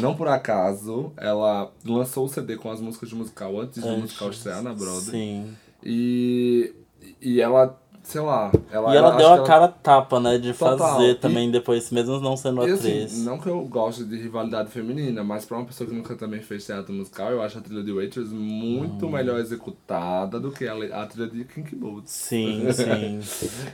[0.00, 4.02] Não por acaso, ela lançou o CD com as músicas de musical antes do Antes,
[4.02, 5.10] musical estrear na Broadway.
[5.10, 5.56] Sim.
[5.82, 6.72] E,
[7.20, 10.36] e ela, sei lá, ela E ela acho deu a ela- cara tapa, né?
[10.38, 10.78] De Total.
[10.78, 13.12] fazer E- também depois, mesmo não sendo E atriz.
[13.12, 16.40] assim, não que eu goste de rivalidade feminina, mas pra uma pessoa que nunca também
[16.40, 19.10] fez teatro musical, eu acho a trilha de Waitress muito Hum.
[19.10, 22.10] melhor executada do que a, a trilha de Kinky Boots.
[22.12, 23.20] Sim, sim.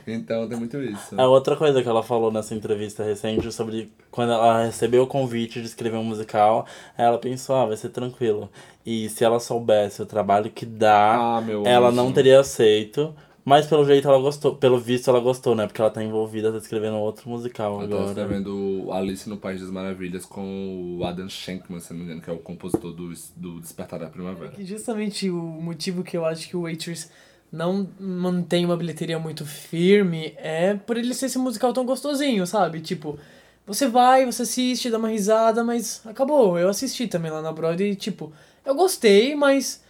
[0.05, 1.15] Então tem muito isso.
[1.19, 5.59] A outra coisa que ela falou nessa entrevista recente sobre quando ela recebeu o convite
[5.61, 6.65] de escrever um musical,
[6.97, 8.49] ela pensou, ah, vai ser tranquilo.
[8.85, 11.95] E se ela soubesse o trabalho que dá, Ah, ela anjo.
[11.95, 13.13] não teria aceito.
[13.47, 15.65] Mas pelo jeito ela gostou, pelo visto ela gostou, né?
[15.65, 18.07] Porque ela tá envolvida, tá escrevendo outro musical Ela tá agora.
[18.09, 22.29] escrevendo Alice no País das Maravilhas com o Adam Shankman, se não me engano, que
[22.29, 24.51] é o compositor do, do Despertar da Primavera.
[24.57, 27.09] E justamente o motivo que eu acho que o Waitress
[27.49, 32.81] não mantém uma bilheteria muito firme é por ele ser esse musical tão gostosinho, sabe?
[32.81, 33.17] Tipo,
[33.65, 36.59] você vai, você assiste, dá uma risada, mas acabou.
[36.59, 38.33] Eu assisti também lá na Broadway e, tipo,
[38.65, 39.81] eu gostei, mas,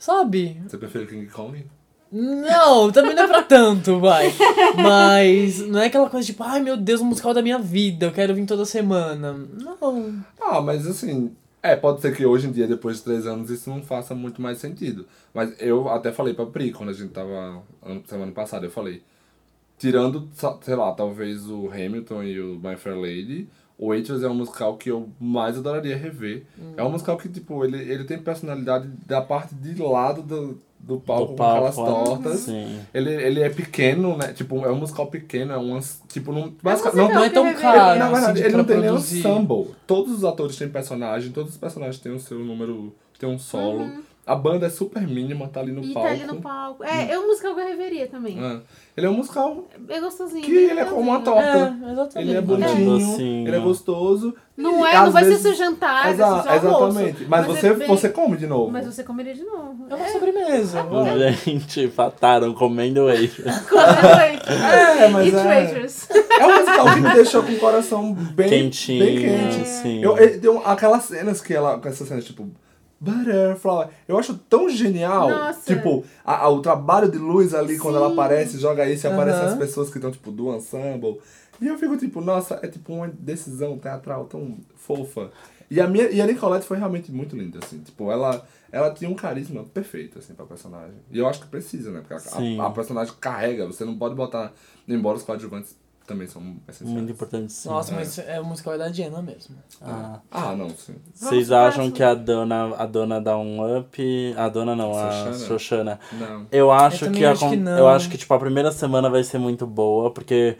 [0.00, 0.60] sabe?
[0.66, 1.64] Você prefere King Kong?
[2.16, 4.32] Não, também não é pra tanto, vai.
[4.76, 8.12] Mas não é aquela coisa tipo, ai meu Deus, o musical da minha vida, eu
[8.12, 9.32] quero vir toda semana.
[9.32, 10.24] Não.
[10.40, 13.68] Ah, mas assim, é, pode ser que hoje em dia, depois de três anos, isso
[13.68, 15.06] não faça muito mais sentido.
[15.34, 17.62] Mas eu até falei pra Pri, quando a gente tava,
[18.06, 19.02] semana passada, eu falei,
[19.76, 20.28] tirando,
[20.62, 24.76] sei lá, talvez o Hamilton e o My Fair Lady, o Waitress é um musical
[24.76, 26.44] que eu mais adoraria rever.
[26.76, 31.00] É um musical que, tipo, ele, ele tem personalidade da parte de lado do, do
[31.00, 32.40] palco, Do com aquelas palco, tortas.
[32.40, 32.78] Sim.
[32.92, 34.32] Ele, ele é pequeno, né?
[34.32, 35.80] Tipo, é um musical pequeno, é um.
[36.08, 36.52] Tipo, não.
[36.62, 39.00] basicamente- musical Não é tão caro, ele, na assim, verdade, de ele não tem nenhum
[39.00, 39.64] samba.
[39.86, 43.90] Todos os atores têm personagem, todos os personagens têm o seu número, tem um solo.
[44.26, 46.08] A banda é super mínima, tá ali no E palco.
[46.08, 46.82] tá ali no palco.
[46.82, 48.42] É, é um musical que eu reveria também.
[48.42, 48.60] É.
[48.96, 50.42] Ele é um musical É gostosinho.
[50.42, 51.76] que ele é como uma torta.
[51.86, 52.18] É, exatamente.
[52.30, 52.98] Ele é bonitinho.
[52.98, 53.48] Docinho.
[53.48, 54.34] ele é gostoso.
[54.56, 56.98] Não é, não vai vezes- ser seu jantar, Exa- seu almoço.
[57.00, 57.24] exatamente.
[57.28, 58.70] Mas, é você, bem- você come de novo.
[58.70, 59.86] Mas você comeria de novo.
[59.90, 60.82] É uma sobremesa.
[60.84, 61.32] vai.
[61.34, 63.44] Gente, fataram comendo Waitress.
[64.98, 66.40] É, mas Eat é.
[66.40, 69.68] É um musical que me deixou com o coração bem Quentinho, Bem quente.
[69.68, 70.02] sim.
[70.02, 71.78] Eu, tem um- aquelas cenas que ela.
[71.78, 72.48] Com essas cenas, tipo.
[73.04, 73.88] Butterfly.
[74.08, 75.28] Eu acho tão genial.
[75.30, 75.74] Nossa.
[75.74, 78.12] Tipo, a- a- o trabalho de luz ali, quando ela Sim.
[78.14, 79.52] aparece, joga isso e aparecem Aham.
[79.52, 81.18] as pessoas que estão, tipo, do ensemble.
[81.60, 85.30] E eu fico, tipo, nossa, é tipo uma decisão teatral tão fofa.
[85.70, 87.78] E a, minha, e a Nicolette foi realmente muito linda, assim.
[87.78, 90.94] Tipo, ela, ela tinha um carisma perfeito, assim, pra personagem.
[91.10, 92.02] E eu acho que precisa, né?
[92.06, 92.60] Porque Sim.
[92.60, 94.52] a, a personagem carrega, você não pode botar.
[94.86, 96.90] Embora os coadjuvantes também são essenciais.
[96.92, 97.68] Muito importante, sim.
[97.68, 99.56] Nossa, mas é o musical é da Jenna mesmo.
[99.82, 100.20] Ah.
[100.30, 100.94] Ah, não, sim.
[101.14, 104.34] Vocês acham que a dona, a dona dá um up?
[104.36, 105.38] A dona não, a Xoxana?
[105.46, 106.00] Xoxana.
[106.12, 106.46] Não.
[106.52, 107.78] Eu acho Eu que, a acho con- que não.
[107.78, 110.56] eu acho que tipo a primeira semana vai ser muito boa porque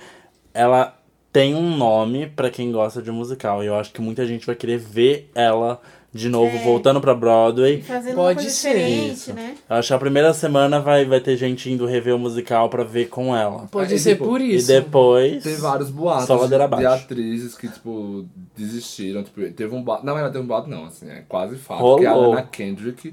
[0.53, 0.97] ela
[1.33, 4.55] tem um nome pra quem gosta de musical e eu acho que muita gente vai
[4.55, 5.81] querer ver ela
[6.15, 6.63] de novo É.
[6.63, 7.83] voltando pra Broadway.
[7.83, 9.33] Fazendo Pode uma coisa ser diferente, isso.
[9.35, 9.57] né?
[9.69, 12.85] Eu acho que a primeira semana vai, vai ter gente indo rever o musical pra
[12.85, 13.67] ver com ela.
[13.71, 14.69] Pode Aí, ser tipo, por E isso.
[14.69, 18.25] depois Tem vários boatos Só ladeira de, atrizes que, tipo,
[18.57, 19.25] desistiram.
[19.25, 20.07] Tipo, teve um boato.
[20.07, 21.81] Não, ela teve um boato, não, assim, é quase fato.
[21.81, 21.99] Rolou.
[21.99, 23.13] Que a Anna Kendrick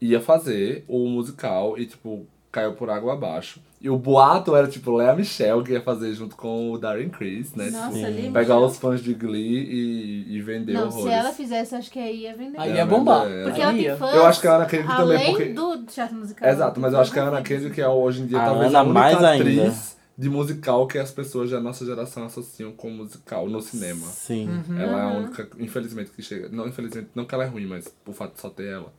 [0.00, 3.60] ia fazer o musical e, tipo, caiu por água abaixo.
[3.82, 7.52] E o boato era, tipo, Lea Michelle que ia fazer junto com o Darren Criss,
[7.56, 7.68] né?
[7.68, 8.22] Nossa, tipo, ali.
[8.30, 8.64] pegar Michelle.
[8.64, 11.02] os fãs de Glee e, e vender Não, horrores.
[11.04, 12.60] se ela fizesse, acho que aí ia vender.
[12.60, 13.26] Aí É, ia bombar.
[13.26, 13.88] é- Porque Aí ela ia.
[13.90, 14.14] tem fãs.
[14.14, 16.48] Eu acho que a Ana Kendrick também, além porque- do teatro musical.
[16.48, 18.78] Exato, mas eu acho que a Ana Kendrick é hoje em dia A talvez Ana
[18.78, 19.74] a única mais atriz ainda.
[20.16, 24.06] de musical que as pessoas da nossa geração associam com musical no cinema.
[24.06, 26.48] Sim, Ela é a única, infelizmente, que chega.
[26.50, 28.92] Não, infelizmente, não que ela é ruim, mas por fato de só ter ela.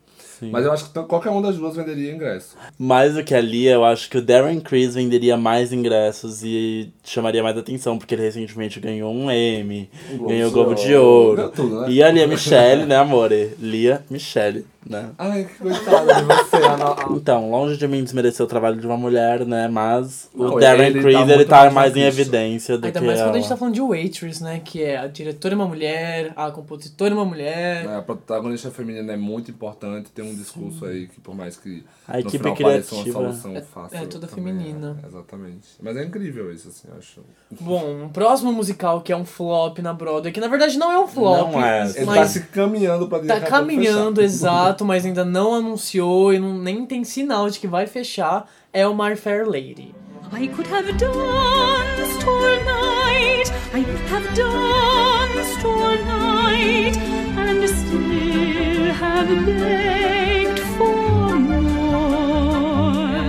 [0.43, 0.51] Sim.
[0.51, 2.55] Mas eu acho que qualquer uma das duas venderia ingresso.
[2.77, 6.91] Mais do que a Lia, eu acho que o Darren Criss venderia mais ingressos e
[7.03, 9.89] chamaria mais atenção, porque ele recentemente ganhou um Emmy,
[10.27, 11.49] ganhou o Globo de Ouro.
[11.49, 11.89] Tudo, né?
[11.89, 13.51] E a Lia Michele, né, amore?
[13.59, 15.11] Lia Michele, né?
[15.17, 16.95] Ai, que coitada de você, Ana.
[17.11, 19.67] Então, longe de mim desmerecer o trabalho de uma mulher, né?
[19.67, 22.85] Mas Não, o Darren ele tá Criss, ele muito tá mais mais em evidência do
[22.85, 24.61] Ainda que mais quando a gente tá falando de Waitress, né?
[24.63, 27.85] Que é a diretora é uma mulher, a compositora é uma mulher.
[27.85, 31.83] É, A protagonista feminina é muito importante, tem um discurso aí que por mais que
[32.07, 33.31] A no equipe final pareça uma criativa.
[33.31, 33.97] solução É- fácil.
[33.97, 34.97] é toda também feminina.
[35.03, 35.67] é, exatamente.
[35.81, 37.21] Mas é incrível isso, assim, eu acho.
[37.61, 40.99] Bom, um próximo musical que é um flop na Broadway, que na verdade não é
[40.99, 41.51] um flop.
[41.53, 41.83] Não é.
[41.83, 44.72] Ele tá Mas se caminhando pra tá caminhando, fechar.
[44.73, 48.49] Exato, mas ainda não anunciou e não, nem tem sinal de que vai fechar.
[48.71, 49.93] É o My Fair Lady.
[50.31, 53.51] I could have danced all night.
[53.73, 56.97] I could have danced all night
[57.37, 62.73] and still have begged for more.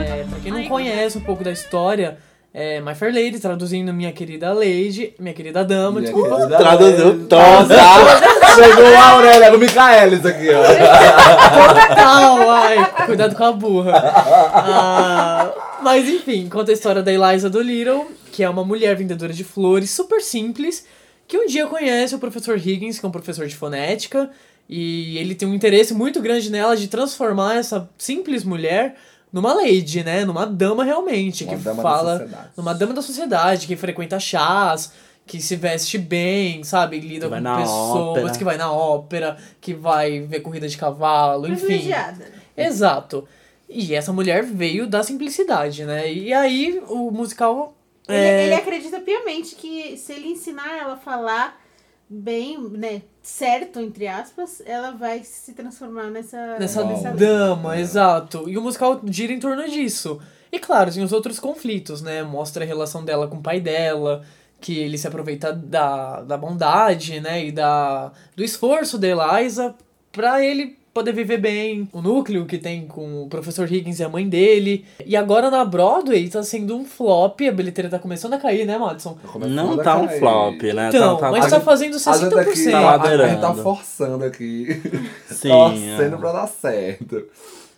[0.07, 2.17] É, pra quem não conhece um pouco da história,
[2.57, 6.37] é My Fair Lady, traduzindo Minha Querida Lady, Minha Querida Dama, Minha desculpa.
[6.37, 7.25] querida Traduziu Lady.
[7.25, 7.75] toda!
[8.55, 10.63] Chegou a Aurélia, o Micaelis aqui, ó.
[10.63, 13.93] Total, ai, cuidado com a burra.
[13.97, 19.43] Ah, mas enfim, conta a história da Eliza Doolittle, que é uma mulher vendedora de
[19.43, 20.87] flores super simples,
[21.27, 24.31] que um dia conhece o professor Higgins, que é um professor de fonética,
[24.69, 28.95] e ele tem um interesse muito grande nela de transformar essa simples mulher
[29.35, 30.25] numa lady, né?
[30.25, 32.13] Numa dama realmente, Uma que dama da fala.
[32.19, 32.49] sociedade.
[32.57, 34.93] Numa dama da sociedade, que frequenta chás,
[35.27, 37.01] que se veste bem, sabe?
[37.01, 38.39] Lida com pessoas, ópera.
[38.39, 41.67] que vai na ópera, que vai ver corrida de cavalo, enfim.
[41.67, 42.27] Privilegiada.
[42.57, 43.27] Exato.
[43.69, 46.13] E essa mulher veio da simplicidade, né?
[46.13, 47.75] E aí o musical.
[48.07, 51.61] Ele, é, ele acredita piamente que se ele ensinar ela a falar
[52.09, 56.59] bem, né, certo, entre aspas, ela vai se transformar nessa...
[56.59, 57.17] Nessa Uau.
[57.17, 58.49] dama, exato.
[58.49, 60.21] E o musical gira em torno disso.
[60.53, 62.23] E claro, tem os outros conflitos, né?
[62.23, 64.25] Mostra a relação dela com o pai dela,
[64.61, 67.45] que ele se aproveita da, da bondade, né?
[67.47, 69.75] E da, do esforço da Eliza
[70.13, 71.89] pra ele poder viver bem.
[71.93, 74.87] O núcleo que tem com o professor Higgins e a mãe dele.
[75.05, 78.79] E agora na Broadway tá sendo um flop, a bilheteria tá começando a cair, né,
[78.79, 79.19] Madison?
[79.49, 80.89] Não tá um flop, né?
[80.89, 82.31] Então, tá, tá, mas tá, tá fazendo A gente aqui 60%.
[82.31, 83.63] tá tá, a gente tá ladeirando.
[83.63, 84.81] forçando aqui.
[85.29, 86.19] Sim, torcendo é.
[86.19, 87.27] pra dar certo.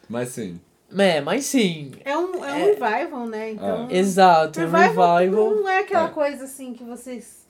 [0.08, 0.60] Mas sim.
[0.96, 1.92] É, mas sim.
[2.04, 3.52] É um, é um revival, né?
[3.52, 3.88] Então...
[3.90, 5.50] Exato, um Revival, revival.
[5.56, 6.10] não é aquela É.
[6.10, 7.45] coisa assim que vocês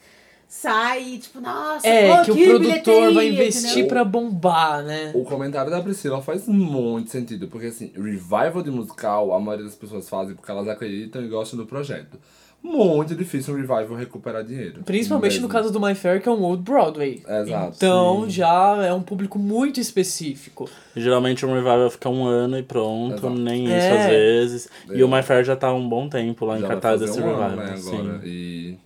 [0.49, 5.11] saem, tipo, nossa, É, pô, que o que produtor vai investir pra bombar, né?
[5.15, 9.75] O comentário da Priscila faz muito sentido, porque assim, revival de musical, a maioria das
[9.75, 12.19] pessoas fazem porque elas acreditam e gostam do projeto.
[12.63, 14.83] Muito difícil um revival recuperar dinheiro.
[14.85, 15.49] Principalmente no Mesmo.
[15.53, 17.23] caso do My Fair, que é um Old Broadway.
[17.29, 18.31] Exato, Então sim.
[18.31, 20.69] já é um público muito específico.
[20.97, 23.31] Geralmente um revival fica um ano e pronto, Exato.
[23.31, 23.79] nem É.
[23.79, 24.69] isso às vezes.
[24.93, 27.01] E o My Fair já tá há um bom tempo lá em Já vai cartaz
[27.01, 27.43] desse um revival.
[27.51, 27.79] ano, né, agora.
[27.79, 28.21] sim.
[28.25, 28.79] E,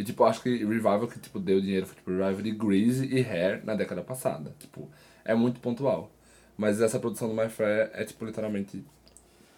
[0.00, 3.20] e tipo, acho que revival que tipo, deu dinheiro foi tipo revival de Grease e
[3.20, 4.50] Hair na década passada.
[4.58, 4.88] Tipo,
[5.22, 6.10] é muito pontual.
[6.56, 8.82] Mas essa produção do My Fair é tipo literalmente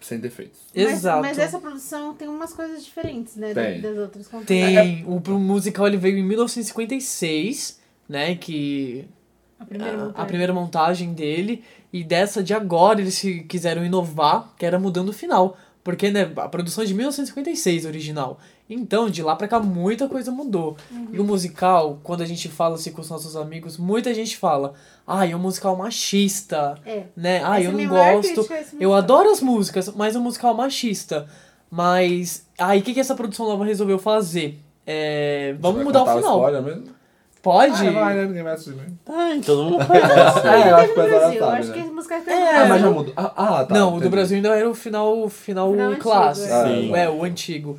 [0.01, 0.59] sem defeitos.
[0.75, 1.21] Mas, Exato.
[1.21, 3.53] mas essa produção tem umas coisas diferentes, né?
[3.53, 3.79] Tem.
[3.79, 4.47] Das outras contas.
[4.47, 5.05] Tem.
[5.05, 7.79] O, o musical ele veio em 1956,
[8.09, 8.35] né?
[8.35, 9.07] Que.
[9.57, 10.27] A primeira a, a montagem.
[10.27, 11.63] primeira montagem dele.
[11.93, 15.57] E dessa de agora eles se quiseram inovar, que era mudando o final.
[15.83, 18.39] Porque, né, a produção é de 1956 original.
[18.73, 20.75] Então, de lá pra cá, muita coisa mudou.
[21.11, 24.73] E o musical, quando a gente fala assim com os nossos amigos, muita gente fala,
[25.05, 27.03] ah, é um musical machista, É.
[27.15, 27.41] né?
[27.43, 28.41] Ah, Essa eu é não gosto.
[28.53, 31.27] esse Eu adoro as músicas, mas é um musical machista.
[31.69, 34.59] Mas, aí, o que, que essa produção nova resolveu fazer?
[34.85, 36.37] É, vamos Vai mudar o final.
[36.37, 36.83] spoiler mesmo?
[37.41, 37.87] Pode?
[37.87, 38.25] Ah, vai, né?
[38.25, 38.97] Ninguém vai assistir mesmo.
[39.05, 40.07] Ai, todo mundo conhece.
[40.47, 41.39] É, eu acho que Brasil.
[41.39, 41.73] sabe, acho né?
[41.73, 43.13] que esse musical É, Ah, mas já não- mudou.
[43.17, 43.75] Ah, ah, tá.
[43.75, 44.09] não, o do.
[44.09, 46.53] Brasil ainda era o final, final, Final antigo, clássico.
[46.53, 46.63] é.
[46.67, 46.95] Sim.
[46.95, 47.77] É, o antigo.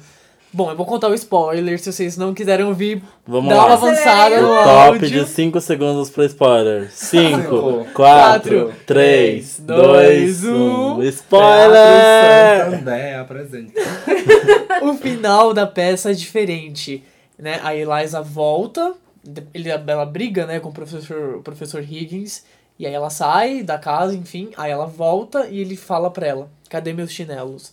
[0.54, 3.64] Bom, eu vou contar o spoiler, se vocês não quiserem ouvir, Vamos dá lá.
[3.66, 5.08] uma avançada no O top áudio.
[5.24, 6.88] de 5 segundos pro spoiler.
[6.92, 8.50] 5, Cinco, 4,
[8.86, 10.48] 3, três, 2, dois, 1.
[10.54, 10.94] um.
[11.00, 12.64] Teatro Spoiler!
[12.70, 13.80] Santander apresenta.
[14.82, 17.02] o final da peça é diferente,
[17.36, 17.58] né?
[17.64, 18.94] A Eliza volta,
[19.52, 22.44] ele, ela briga, né, com o professor, o professor Higgins,
[22.78, 26.48] e aí ela sai da casa, enfim, aí ela volta e ele fala pra ela,
[26.70, 27.72] cadê meus chinelos?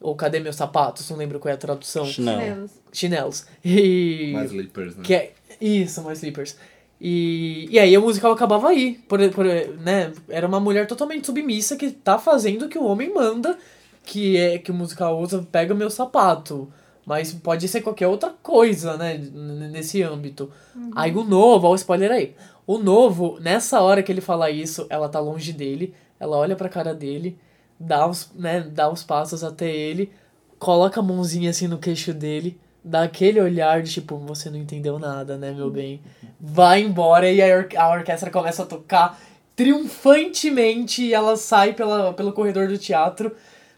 [0.00, 1.08] Ou cadê meus sapatos?
[1.10, 2.04] Não lembro qual é a tradução.
[2.04, 2.38] Chinelo.
[2.40, 2.70] Chinelos.
[2.92, 3.46] Chinelos.
[3.64, 4.30] E...
[4.34, 5.02] Mais Leapers, né?
[5.02, 6.56] Que é, isso, mais slippers.
[7.00, 8.94] E, e aí o musical acabava aí.
[9.08, 9.44] Por, por,
[9.80, 10.12] né?
[10.28, 13.58] Era uma mulher totalmente submissa que tá fazendo o que o homem manda,
[14.04, 16.70] que é que o musical usa, pega meu sapato.
[17.04, 19.14] Mas pode ser qualquer outra coisa, né?
[19.16, 20.50] n- Nesse âmbito.
[20.94, 22.34] Aí o novo, ó, o spoiler aí.
[22.66, 26.68] O novo, nessa hora que ele fala isso, ela tá longe dele, ela olha pra
[26.68, 27.38] cara dele,
[27.78, 30.12] dá os, né, dá os passos até ele,
[30.58, 34.98] coloca a mãozinha assim no queixo dele, dá aquele olhar de tipo, você não entendeu
[34.98, 36.00] nada, né, meu bem?
[36.40, 39.18] Vai embora e a, or a orquestra começa a tocar
[39.54, 43.34] triunfantemente e ela sai pela, pelo corredor do teatro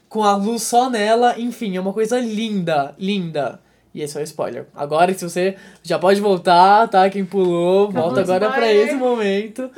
[0.09, 3.59] com a luz só nela, enfim, é uma coisa linda, linda.
[3.93, 4.65] E esse é o spoiler.
[4.75, 7.09] Agora, se você já pode voltar, tá?
[7.09, 8.87] Quem pulou, volta o agora pra spoiler.
[8.87, 9.69] esse momento.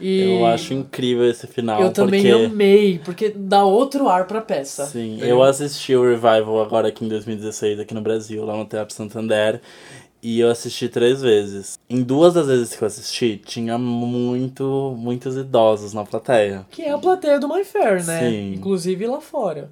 [0.00, 1.80] E Eu acho incrível esse final.
[1.80, 2.44] eu também porque...
[2.44, 4.86] amei, porque dá outro ar pra peça.
[4.86, 8.94] Sim, eu assisti o Revival agora aqui em 2016, aqui no Brasil, lá no Teatro
[8.94, 9.60] Santander.
[10.22, 11.78] E eu assisti três vezes.
[11.88, 16.66] Em duas das vezes que eu assisti, tinha muito, muitos idosos na plateia.
[16.70, 18.20] Que é a plateia do My Fair, né?
[18.20, 18.54] Sim.
[18.54, 19.70] Inclusive lá fora.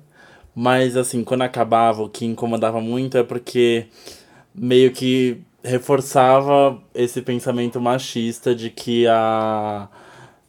[0.54, 3.87] Mas assim, quando acabava, o que incomodava muito é porque
[4.54, 9.88] meio que reforçava esse pensamento machista de que a.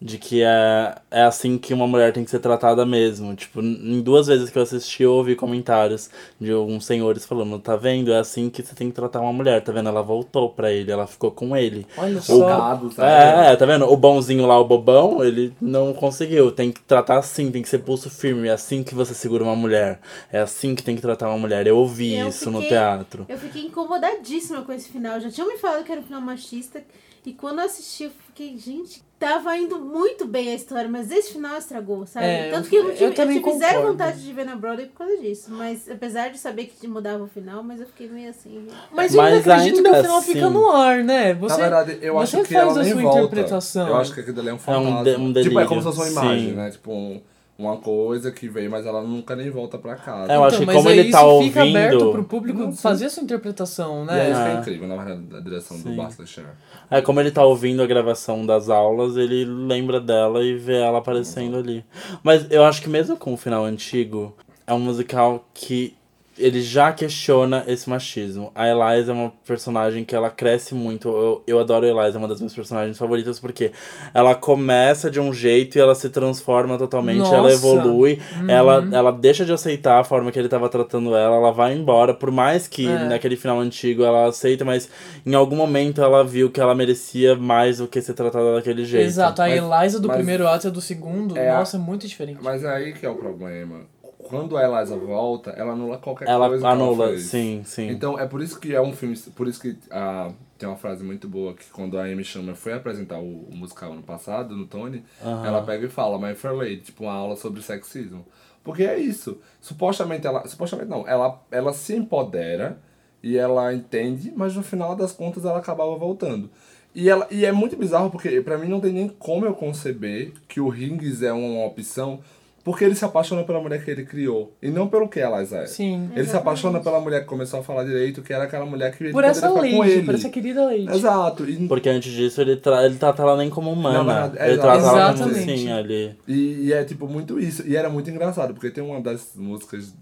[0.01, 3.33] De que é, é assim que uma mulher tem que ser tratada mesmo.
[3.33, 7.77] Tipo, em duas vezes que eu assisti, eu ouvi comentários de alguns senhores falando: tá
[7.77, 8.11] vendo?
[8.11, 9.87] É assim que você tem que tratar uma mulher, tá vendo?
[9.87, 11.87] Ela voltou pra ele, ela ficou com ele.
[11.97, 12.45] Olha O só.
[12.45, 13.09] Gado, sabe?
[13.51, 13.85] É, tá vendo?
[13.89, 16.51] O bonzinho lá, o bobão, ele não conseguiu.
[16.51, 18.49] Tem que tratar assim, tem que ser pulso firme.
[18.49, 20.01] É assim que você segura uma mulher.
[20.31, 21.65] É assim que tem que tratar uma mulher.
[21.65, 23.25] Eu ouvi Eu isso no fiquei- teatro.
[23.29, 25.19] Eu fiquei incomodadíssima com esse final.
[25.21, 26.83] Já tinham me falado que era um final machista.
[27.25, 31.33] E quando eu assisti, eu fiquei, gente, tava indo muito bem a história, mas esse
[31.33, 32.25] final estragou, sabe?
[32.27, 34.45] É, Tanto eu- que eu, não eu tive, eu, também tive zero vontade de ver
[34.45, 35.47] na Broadway por causa disso.
[35.51, 38.67] Mas apesar de saber que mudava o final, mas eu fiquei meio assim.
[38.91, 41.33] Mas eu ainda Mas acredito que o final assim- fica no ar, né?
[41.33, 43.17] Você, Na verdade, eu acho que faz ela a sua volta.
[43.19, 43.87] interpretação.
[43.87, 44.99] Eu acho que aquilo ali é um É um fantasma.
[45.01, 46.55] um tipo, é como delírio, se fosse uma imagem, sim.
[46.55, 46.69] né?
[46.69, 47.21] Tipo, um,
[47.57, 50.31] uma coisa que veio, mas ela nunca nem volta pra casa.
[50.31, 52.71] É, eu acho que mas como ele tá isso fica aberto ouvindo- pro público Não,
[52.73, 54.43] fazer a sua interpretação, E é isso né?
[54.51, 55.95] que é incrível, na verdade, a direção do Sim.
[55.95, 56.47] Bastler Share.
[56.91, 60.97] É, como ele tá ouvindo a gravação das aulas, ele lembra dela e vê ela
[60.97, 61.85] aparecendo ali.
[62.21, 64.35] Mas eu acho que mesmo com o final antigo,
[64.67, 65.95] é um musical que
[66.37, 68.51] ele já questiona esse machismo.
[68.53, 71.07] A Eliza é uma personagem que ela cresce muito.
[71.07, 73.71] Eu, eu adoro a Eliza, é uma das minhas personagens favoritas, porque
[74.13, 77.53] ela começa de um jeito e ela se transforma totalmente, ela Nossa.
[77.55, 81.73] evolui, ela, ela deixa de aceitar a forma que ele tava tratando ela, ela vai
[81.73, 83.05] embora, por mais que É.
[83.05, 84.89] naquele final antigo ela aceita, mas
[85.25, 89.05] em algum momento ela viu que ela merecia mais do que ser tratada daquele jeito.
[89.05, 91.79] Exato, a Mas- Eliza do mas- primeiro ato e a do segundo, É nossa, é
[91.79, 92.39] muito diferente.
[92.41, 93.81] Mas aí que é o problema.
[94.27, 97.25] Quando a Eliza volta, ela anula qualquer Ela coisa que anula, ela fez.
[97.25, 97.89] sim, sim.
[97.89, 99.17] Então, é por isso que é um filme.
[99.35, 102.73] Por isso que ah, tem uma frase muito boa que quando a Amy Schumer foi
[102.73, 106.77] apresentar o, o musical ano passado, no Tony, ela pega e fala, My Fair Lady,
[106.77, 108.25] tipo, uma aula sobre sexismo.
[108.63, 109.37] Porque é isso.
[109.61, 110.47] Supostamente ela.
[110.47, 112.79] Supostamente não, ela, ela se empodera
[113.21, 116.49] e ela entende, mas no final das contas ela acabava voltando.
[116.93, 120.31] E, ela, e é muito bizarro porque pra mim não tem nem como eu conceber
[120.47, 122.21] que o Rings é uma opção,
[122.65, 124.51] porque ele se apaixona pela mulher que ele criou.
[124.59, 125.65] E não pelo que ela é.
[125.67, 126.09] Sim.
[126.15, 129.03] Ele se apaixona pela mulher que começou a falar direito, que era aquela mulher que
[129.03, 130.05] ele Por essa ficar com Lady, ele.
[130.05, 130.89] por essa querida Lady.
[130.89, 131.47] Exato.
[131.47, 133.99] E, Porque antes disso ele, tra ele trata ela nem como humana.
[133.99, 135.53] Não, mas- ele trata ela como Exatamente.
[135.53, 136.17] assim ali.
[136.27, 137.61] e, e é tipo muito isso.
[137.67, 139.93] E era muito engraçado, porque tem uma das músicas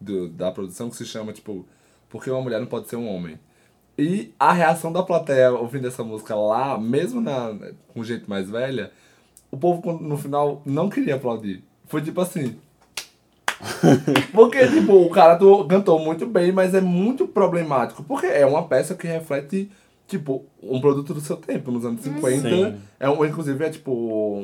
[0.00, 1.66] do, da produção que se chama, tipo,
[2.08, 3.36] Porque uma mulher não pode ser um homem.
[3.98, 7.56] E a reação da plateia ouvindo essa música lá, mesmo na,
[7.92, 8.92] com gente mais velha,
[9.50, 11.64] o povo no final não queria aplaudir.
[11.86, 12.56] Foi tipo assim.
[14.32, 18.02] Porque, tipo, o cara do- cantou muito bem, mas é muito problemático.
[18.02, 19.70] Porque é uma peça que reflete,
[20.06, 22.48] tipo, um produto do seu tempo, nos anos 50.
[22.48, 22.76] Sim.
[22.98, 23.92] É um, inclusive, é, tipo,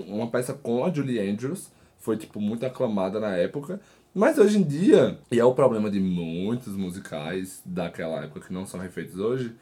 [0.09, 1.69] uma peça com a Julie Andrews.
[1.99, 3.81] Foi, tipo, muito aclamada na época.
[4.15, 8.67] Mas hoje em dia, e é o problema de muitos musicais daquela época que não
[8.67, 9.53] são refeitos hoje,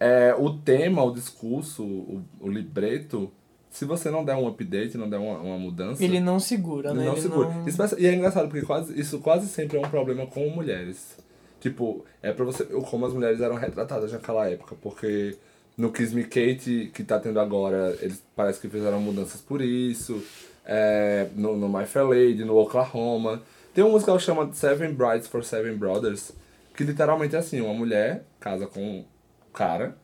[0.00, 3.30] é o tema, o discurso, o, o libreto,
[3.70, 6.02] se você não der um update, não der uma, uma mudança...
[6.02, 7.04] Ele não segura, Ele né?
[7.06, 7.48] não Ele segura.
[7.48, 10.48] não- Isso vai- E é engraçado, porque quase, isso quase sempre é um problema com
[10.50, 11.16] mulheres.
[11.60, 14.76] Tipo, é pra você como as mulheres eram retratadas naquela época.
[14.80, 15.36] Porque
[15.76, 20.22] no Kiss Me Kate, que tá tendo agora, eles parece que fizeram mudanças por isso.
[20.64, 23.42] É, no, no My Fair Lady, no Oklahoma.
[23.74, 26.32] Tem um musical que chama Seven Brides for Seven Brothers,
[26.76, 29.04] que literalmente é assim, uma mulher casa com um
[29.52, 29.96] cara,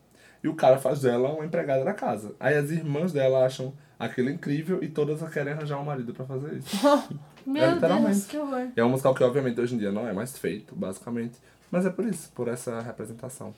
[0.44, 2.34] e o cara faz dela uma empregada da casa.
[2.38, 6.58] Aí as irmãs dela acham aquilo incrível e todas querem arranjar um marido pra fazer
[6.58, 6.76] isso.
[7.46, 8.10] Meu literalmente.
[8.12, 8.68] Deus, que horror.
[8.76, 11.38] E é um musical que obviamente hoje em dia não é mais feito, basicamente.
[11.70, 13.54] Mas é por isso, por essa representação.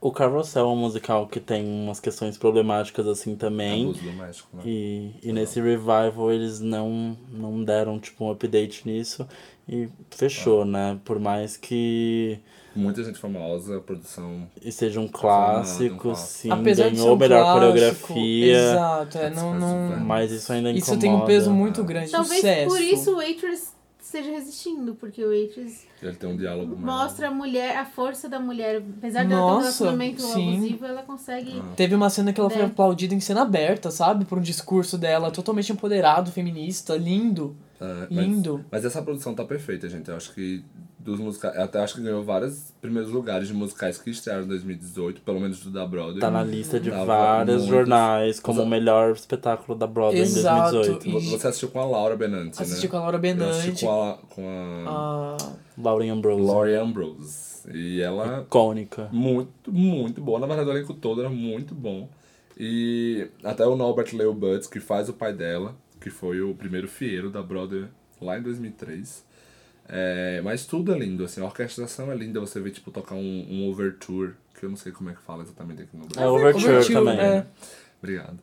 [0.00, 3.84] O Carrossel é um musical que tem umas questões problemáticas assim também.
[3.84, 4.62] Abuso doméstico, né?
[4.66, 9.26] E, e nesse revival eles não, não deram tipo um update nisso
[9.66, 10.66] e fechou, Ah.
[10.66, 11.00] né?
[11.04, 12.38] Por mais que
[12.76, 14.46] Muita gente famosa, produção.
[14.62, 18.56] e seja um um clássico, sim, Apesar de ser ganhou um melhor clássico, coreografia.
[18.58, 20.00] Exato, é, não, Mas- não...
[20.04, 20.92] Mas isso ainda incomoda.
[20.92, 22.10] Isso tem um peso muito grande.
[22.10, 22.68] Talvez Sucesso.
[22.68, 23.68] por isso o Waitress
[24.00, 27.02] esteja resistindo, porque o Waitress Ele tem um diálogo maior.
[27.04, 28.82] mostra a mulher, a força da mulher.
[28.98, 30.56] Apesar de ela ter um Nossa, relacionamento sim.
[30.56, 31.62] abusivo, ela consegue.
[31.76, 32.68] Teve uma cena que ela foi Né?
[32.68, 34.24] aplaudida em cena aberta, sabe?
[34.24, 37.56] Por um discurso dela totalmente empoderado, feminista, lindo.
[37.80, 38.64] É, mas- Lindo.
[38.70, 40.08] Mas, essa produção tá perfeita, gente.
[40.08, 40.64] Eu acho que
[41.06, 41.56] dos musicais.
[41.56, 45.60] Até acho que ganhou vários primeiros lugares de musicais que estrearam em 2018, pelo menos
[45.60, 46.18] do da Broadway.
[46.20, 47.70] Tá na lista de vários muitos.
[47.70, 50.68] jornais como o melhor espetáculo da Broadway Exato.
[50.76, 51.10] em 2018.
[51.10, 52.90] Vo- Você assistiu com a Laura Benanti, Assisti né?
[52.90, 53.50] com a Laura Eu Benanti.
[53.58, 54.48] assisti com a, com
[54.86, 55.36] a a-
[55.82, 56.42] Lauren Ambrose.
[56.42, 57.46] Laurie Ambrose.
[57.72, 59.08] E ela Icônica.
[59.12, 60.38] muito, muito boa.
[60.38, 62.08] Na verdade, o elenco todo era muito bom.
[62.58, 66.88] E até o Norbert Leo Butz, que faz o pai dela, que foi o primeiro
[66.88, 67.84] fieiro da Broadway
[68.20, 69.24] lá em 2003.
[69.88, 73.46] É, mas tudo é lindo, assim, a orquestração é linda, você vê, tipo, tocar um,
[73.48, 76.22] um overture, que eu não sei como é que fala exatamente aqui no Brasil.
[76.22, 77.20] É Overture, Overture, também.
[77.20, 77.46] é.
[78.02, 78.38] Obrigado.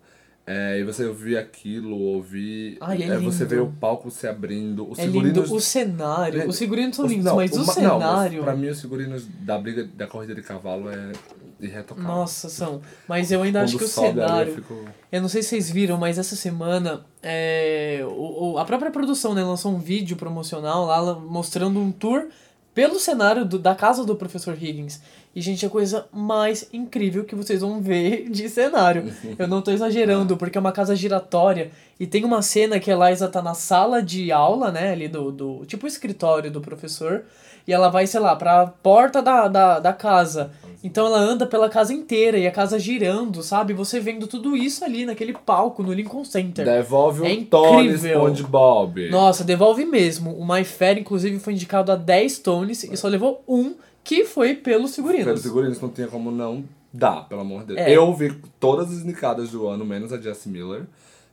[0.45, 2.77] É, e você ouvir aquilo, ouvir...
[2.81, 3.47] Ai, é você lindo.
[3.47, 5.51] vê o palco se abrindo, os É lindo figurinos...
[5.51, 6.49] o cenário.
[6.49, 8.43] Os figurinos são Os- lindos, não, mas o, não, mas cenário.
[8.43, 11.13] pra mim, os figurinos da briga da corrida de cavalo é
[11.61, 12.11] irretocável.
[12.11, 12.81] Nossa, são.
[13.07, 14.55] Mas eu ainda acho que o ali, eu cenário.
[14.55, 18.91] fico- Eu não sei se vocês viram, mas essa semana é, o, o- a própria
[18.91, 22.27] produção né, lançou um vídeo promocional lá mostrando um tour
[22.73, 24.99] pelo cenário do- da casa do professor Higgins.
[25.35, 29.11] E, gente, é a coisa mais incrível que vocês vão ver de cenário.
[29.37, 33.09] Eu não tô exagerando, porque é uma casa giratória E tem uma cena que a
[33.09, 34.91] Liza tá na sala de aula, né?
[34.91, 35.65] Ali do, do.
[35.65, 37.23] Tipo o escritório do professor.
[37.67, 40.51] E ela vai, sei lá, pra porta da, da, da casa.
[40.83, 43.73] Então ela anda pela casa inteira e a casa girando, sabe?
[43.73, 46.65] Você vendo tudo isso ali naquele palco no Lincoln Center.
[46.65, 48.19] Devolve É um Tony incrível.
[48.19, 49.09] SpongeBob.
[49.09, 50.35] Nossa, devolve mesmo.
[50.37, 54.55] O My Fair, inclusive, foi indicado a 10 Tonys e só levou um, que foi
[54.55, 55.25] pelos figurinos.
[55.25, 57.79] Pelos figurinos não tinha como não dar, pelo amor de Deus.
[57.79, 57.95] É.
[57.95, 60.83] Eu vi todas as indicadas do ano, menos a Jessie Miller.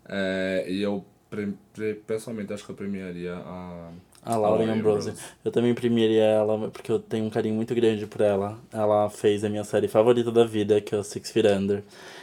[0.09, 1.05] É, e eu,
[2.07, 3.89] pessoalmente, acho que eu premiaria a...
[4.25, 5.15] A Lauren Ambrose.
[5.45, 8.59] Eu também premiaria ela porque eu tenho um carinho muito grande por ela.
[8.73, 11.83] Ela fez a minha série favorita da vida, que é o Six Feet Under.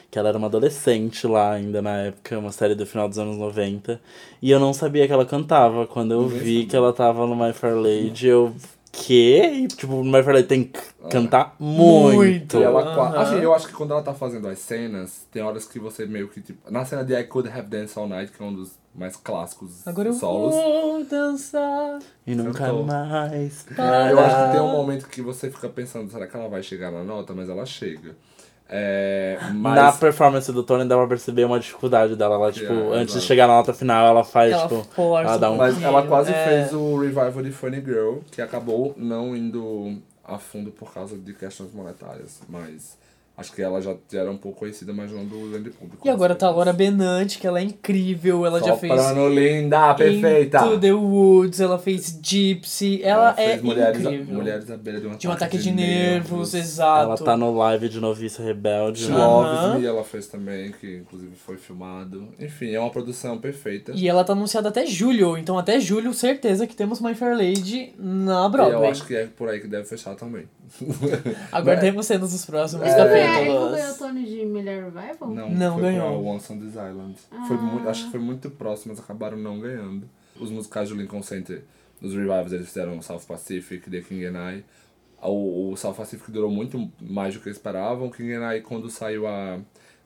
[0.09, 3.37] Que ela era uma adolescente lá ainda na época, uma série do final dos anos
[3.37, 3.99] 90.
[4.41, 5.85] E eu não sabia que ela cantava.
[5.87, 8.53] Quando eu Ninguém vi que ela tava no My Fair Lady, eu.
[8.99, 9.41] Que?
[9.43, 10.79] E, tipo, Lady tem que
[11.09, 12.15] cantar muito.
[12.15, 12.57] Muito.
[12.57, 16.07] Ela assim, eu acho que quando ela tá fazendo as cenas, tem horas que você
[16.07, 16.71] meio que, tipo...
[16.71, 19.87] Na cena de I Could Have Danced All Night, que é um dos mais clássicos
[19.87, 20.55] Agora eu solos.
[20.55, 21.99] vou dançar.
[22.25, 22.83] E nunca Cantou.
[22.85, 23.67] mais.
[23.77, 26.91] Eu acho que tem um momento que você fica pensando, será que ela vai chegar
[26.91, 27.35] na nota?
[27.35, 28.15] Mas ela chega.
[28.69, 29.75] É, mas...
[29.75, 32.35] Na performance do Tony dá pra perceber uma dificuldade dela.
[32.35, 34.83] Ela, tipo, É, antes de chegar na nota final, ela faz, Ela tipo.
[34.93, 35.55] força ela dá um.
[35.55, 36.43] Mas ela quase é.
[36.43, 41.33] fez o revival de Funny Girl, que acabou não indo a fundo por causa de
[41.33, 42.41] questões monetárias.
[42.49, 42.97] Mas
[43.37, 46.05] acho que ela já, era um pouco conhecida, mas não do grande público.
[46.05, 48.45] E agora tá a Laura Benante, que ela é incrível.
[48.45, 48.91] Ela já fez.
[48.99, 50.65] Soprano linda, perfeita!
[50.65, 53.01] Into the Woods, ela fez Gypsy.
[53.03, 54.35] Ela, é fez mulheres, incrível.
[54.35, 57.03] mulheres à beira de um de um ataque de, nervos, exato.
[57.03, 59.07] Ela tá no live de Noviça Rebelde.
[59.07, 59.15] né?
[59.15, 59.27] Aham.
[59.27, 62.29] Loves Me ela fez também, que inclusive foi filmado.
[62.39, 63.91] Enfim, é uma produção perfeita.
[63.93, 67.93] E ela tá anunciada até julho, então até julho, certeza que temos My Fair Lady
[67.99, 68.75] na E Broadway.
[68.87, 70.45] eu acho que é por aí que deve fechar também.
[71.51, 72.99] Aguardemos cenas dos próximos É.
[72.99, 73.71] Ele ele capítulos.
[73.71, 75.29] ganhou o Tony de melhor revival?
[75.29, 76.21] Não, Não foi ganhou.
[76.21, 77.15] pra Once on This Island.
[77.47, 80.09] Foi muito, acho que foi muito próximo, mas acabaram não ganhando.
[80.39, 81.63] Os musicais do Lincoln Center,
[82.01, 84.63] os revivals, eles fizeram South Pacific, The King and I.
[85.21, 88.07] O, o South Pacific durou muito mais do que eles esperavam.
[88.07, 89.59] O King and I, quando saiu a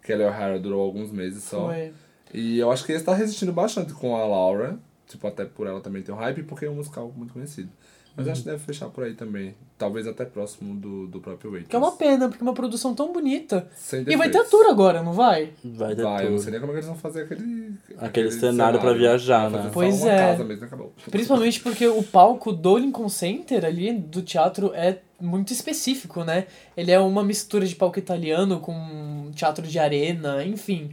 [0.04, 1.66] Kelly O'Hara, durou alguns meses só.
[1.68, 1.92] Foi.
[2.34, 4.80] E eu acho que esse tá resistindo bastante com a Laura.
[5.06, 7.70] Tipo, até por ela também ter um hype, porque é um musical muito conhecido.
[8.16, 8.32] Mas Uhum.
[8.32, 9.56] acho que deve fechar por aí também.
[9.78, 11.70] Talvez até próximo do, do próprio Waitress.
[11.70, 13.68] Que é uma pena, porque é uma produção tão bonita.
[13.76, 15.52] Sem E vai ter tour agora, não vai?
[15.64, 17.74] Vai ter Vai, eu não sei nem como é que eles vão fazer aquele...
[17.98, 19.70] Aquele cenário pra viajar, né?
[19.74, 20.18] Pois é.
[20.18, 20.94] casa mesmo acabou.
[21.10, 26.48] Principalmente porque o palco do Lincoln Center ali, do teatro, é muito específico, né?
[26.76, 30.92] Ele é uma mistura de palco italiano com teatro de arena, enfim.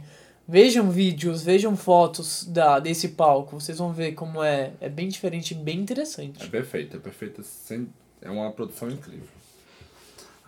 [0.51, 4.73] Vejam vídeos, vejam fotos da, desse palco, vocês vão ver como é.
[4.81, 6.49] É bem diferente e bem É interessante.
[6.49, 7.43] perfeito, é perfeito.
[8.19, 9.27] É uma produção incrível.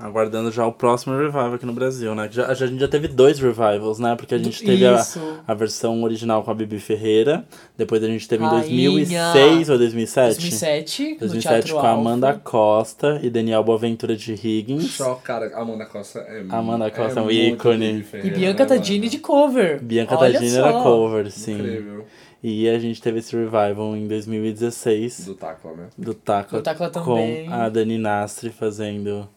[0.01, 2.27] Aguardando já o próximo revival aqui no Brasil, né?
[2.31, 4.15] Já, a gente já teve dois revivals, né?
[4.15, 5.01] Porque a gente teve a,
[5.47, 7.45] a versão original com a Bibi Ferreira.
[7.77, 8.89] Depois a gente teve em Rainha.
[8.91, 10.33] 2006 ou 2007?
[10.39, 12.39] 2007, no 2007 Teatro com a Amanda Alfa.
[12.39, 14.85] Costa e Daniel Boaventura de Higgins.
[14.89, 17.99] Choque, cara, Amanda Costa é Amanda Costa é um muito ícone.
[17.99, 19.81] E Ferreira, Bianca né, Tadini de cover.
[19.83, 20.83] Bianca Olha Tadini era só.
[20.83, 21.53] cover, sim.
[21.53, 22.05] Incrível.
[22.43, 25.87] E a gente teve esse revival em 2016 Do Tacla, né?
[25.95, 27.45] do Tacla, Do Tacla também.
[27.45, 29.29] com a Dani Nastri fazendo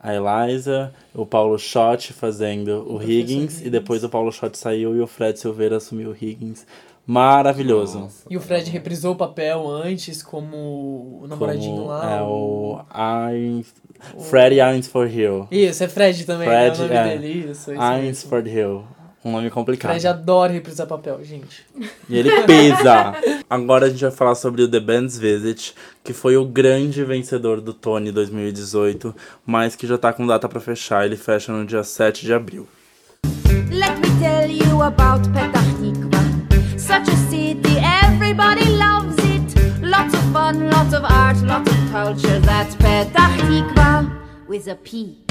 [0.00, 3.66] a Eliza, o Paulo Schott fazendo o, Higgins, Higgins.
[3.66, 6.64] e depois o Paulo Schott saiu e o Fred Silveira assumiu o Higgins.
[7.06, 8.00] Maravilhoso.
[8.00, 12.16] Nossa, E o Fred reprisou o papel antes como o namoradinho Como lá.
[12.18, 13.64] é o Ein...
[14.28, 15.48] Freddy Ainsford Hill.
[15.50, 16.84] Isso, é Fred também, Fred, né?
[16.84, 17.18] O nome é.
[17.18, 17.50] dele, isso.
[17.50, 17.82] isso mesmo.
[17.82, 18.84] Ainsford Hill.
[19.28, 19.90] Um nome complicado.
[19.90, 21.66] Fred adora reprisar papel, gente.
[22.08, 23.14] E ele pesa.
[23.48, 27.60] Agora a gente vai falar sobre o The Band's Visit, que foi o grande vencedor
[27.60, 29.14] do Tony 2018,
[29.44, 31.04] mas que já tá com data pra fechar.
[31.04, 32.66] Ele fecha no dia 7 de abril.
[33.70, 36.78] Let me tell you about Petah Tikva.
[36.78, 39.82] Such a city, everybody loves it.
[39.82, 42.40] Lots of fun, lots of art, lots of culture.
[42.40, 45.27] That's Petah Tikva with a P.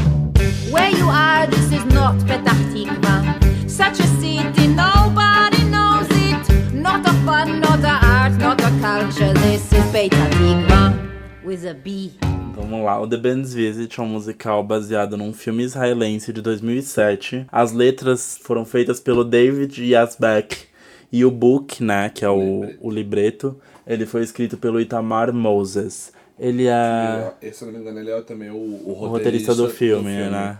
[0.72, 3.70] Where you are, this is not Petah Tikva.
[3.70, 6.74] Such a city, nobody knows it.
[6.74, 9.34] Not a fun, not a art, not a culture.
[9.34, 12.12] This is Petah Tikva with a B.
[12.56, 17.46] Vamos lá, o The Band's Visit é um musical baseado num filme israelense de 2007.
[17.52, 20.68] As letras foram feitas pelo David Yazbek.
[21.12, 26.12] E o book, né, que é o, o libreto, ele foi escrito pelo Itamar Moses.
[26.40, 29.56] Ele é E, Se eu não me engano, ele é também o, o o roteirista
[29.56, 30.60] do filme, né?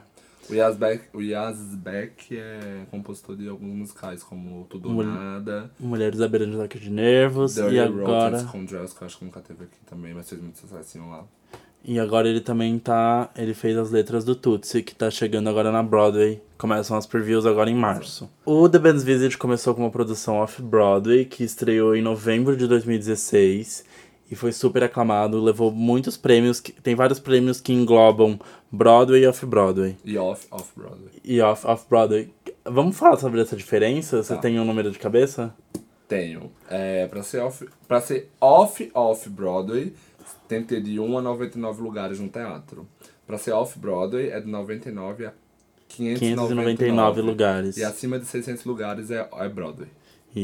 [0.50, 2.60] O Yazbek, o Yazbek é
[2.90, 6.90] compositor de alguns musicais, como Tudo Mul- Nada, Mulheres à beira de um ataque de
[6.90, 7.56] nervos.
[7.56, 8.40] Dirty e agora...
[8.40, 11.26] Scoundrels, que eu acho que nunca teve aqui também, mas fez muito sucesso lá.
[11.84, 13.30] E agora ele também tá.
[13.36, 16.42] Ele fez as letras do Tootsie, que tá chegando agora na Broadway.
[16.58, 18.30] Começam as previews agora em março.
[18.46, 23.86] O The Band's Visit começou com uma produção off-Broadway, que estreou em novembro de 2016.
[24.30, 26.60] E foi super aclamado, levou muitos prêmios.
[26.60, 28.38] que- Tem vários prêmios que englobam
[28.72, 29.96] Broadway e off-Broadway.
[30.04, 31.10] E off, off-Broadway.
[31.24, 32.34] E off- off-Broadway.
[32.66, 34.22] Vamos falar sobre essa diferença?
[34.22, 34.42] Você Tá.
[34.42, 35.54] tem um número de cabeça?
[36.10, 36.52] Tenho.
[36.70, 39.94] É, pra ser off, pra ser off, off-Broadway,
[40.48, 42.86] tem que ter de 1 a 99 lugares no teatro.
[43.26, 45.34] Pra ser off-Broadway, é de 99 a
[45.90, 47.78] 599, 599 lugares.
[47.78, 49.88] E acima de 600 lugares é, é Broadway.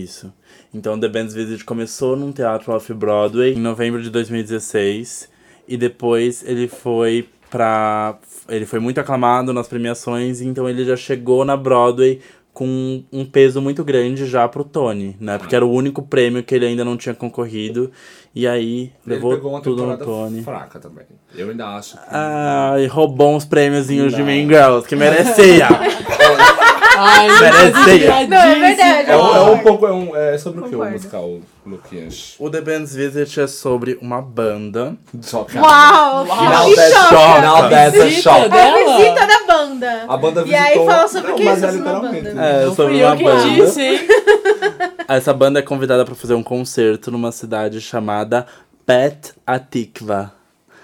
[0.01, 0.33] Isso.
[0.73, 5.29] Então, The Band's Visit começou num teatro off-Broadway em novembro de 2016.
[5.67, 8.17] E depois ele foi pra...
[8.49, 12.19] Ele foi muito aclamado nas premiações, então ele já chegou na Broadway
[12.53, 15.39] com um peso muito grande já pro Tony, né?
[15.39, 17.91] Porque era o único prêmio que ele ainda não tinha concorrido.
[18.35, 20.43] E aí, Ele levou pegou uma tudo no Tony.
[20.43, 21.05] fraca também.
[21.35, 22.03] Eu ainda acho que...
[22.09, 24.25] Ah, e roubou uns prêmiozinhos de Não.
[24.25, 25.67] Mean Girls, que merecia.
[26.95, 28.27] Ai, Merecia.
[28.27, 29.09] Não, é verdade.
[29.11, 29.85] É, um, é um pouco...
[29.87, 32.35] É, um, é sobre o que o musical, Luquinhas?
[32.39, 34.95] o The Band's Visit é sobre uma banda.
[35.21, 35.65] Chocado.
[35.65, 36.25] Uau!
[36.25, 37.09] Now Que choca!
[37.09, 37.41] shock.
[37.41, 38.49] Now that's a Visita shock.
[38.53, 40.05] A visita da banda.
[40.07, 42.23] A banda E aí visitou- fala sobre o Não, que mas isso, é essa literalmente.
[42.23, 42.41] banda?
[42.45, 43.49] É, Não sobre uma eu que banda.
[43.65, 43.99] disse, hein?
[45.07, 48.45] Essa banda é convidada para fazer um concerto numa cidade chamada
[48.85, 50.33] Pet Atikva.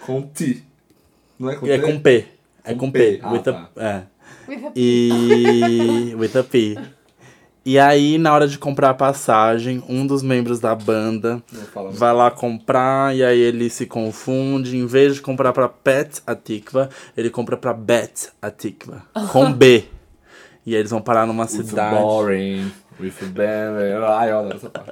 [0.05, 0.61] Com T.
[1.39, 1.85] Não é com E é T?
[1.85, 2.25] com P.
[2.65, 2.99] É Com com P.
[2.99, 3.19] P.
[3.23, 3.69] Ah, with a, tá.
[3.77, 4.01] é.
[4.49, 6.15] With a- E.
[6.17, 6.77] with a P.
[7.65, 11.43] E aí, na hora de comprar a passagem, um dos membros da banda
[11.91, 14.75] vai lá comprar e aí ele se confunde.
[14.77, 19.03] Em vez de comprar pra Pet Atikva, ele compra pra Bet Atikva.
[19.31, 19.83] Com B.
[20.65, 21.95] E aí eles vão parar numa It's cidade.
[21.95, 22.69] boring.
[22.99, 24.05] With a band.
[24.09, 24.91] Ai, eu adoro essa parte.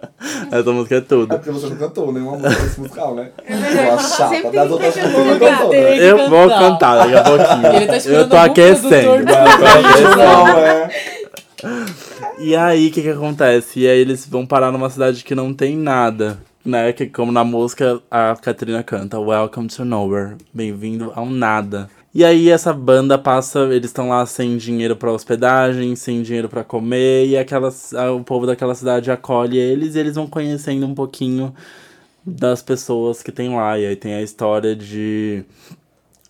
[0.52, 1.28] Essa música é É tudo.
[1.36, 3.32] porque você não cantou nenhuma música desse musical, né?
[3.48, 4.30] você chata.
[4.30, 5.58] sempre Das outras que músicas cantar.
[5.58, 5.98] cantou, né?
[6.10, 6.96] Eu vou cantar.
[6.98, 7.76] daqui a pouquinho.
[7.76, 9.26] Ele tá Eu Eu tô aquecendo.
[10.18, 10.90] Não, é.
[12.40, 13.80] E aí, o que que acontece?
[13.82, 16.94] E aí eles vão parar numa cidade que não tem nada, né?
[16.94, 21.90] Que como na música a Katrina canta, Welcome to Nowhere, bem-vindo ao nada.
[22.18, 26.64] E aí essa banda passa, eles estão lá sem dinheiro pra hospedagem, sem dinheiro pra
[26.64, 31.54] comer, e aquelas, o povo daquela cidade acolhe eles e eles vão conhecendo um pouquinho
[32.26, 33.78] das pessoas que tem lá.
[33.78, 35.46] E aí tem a história de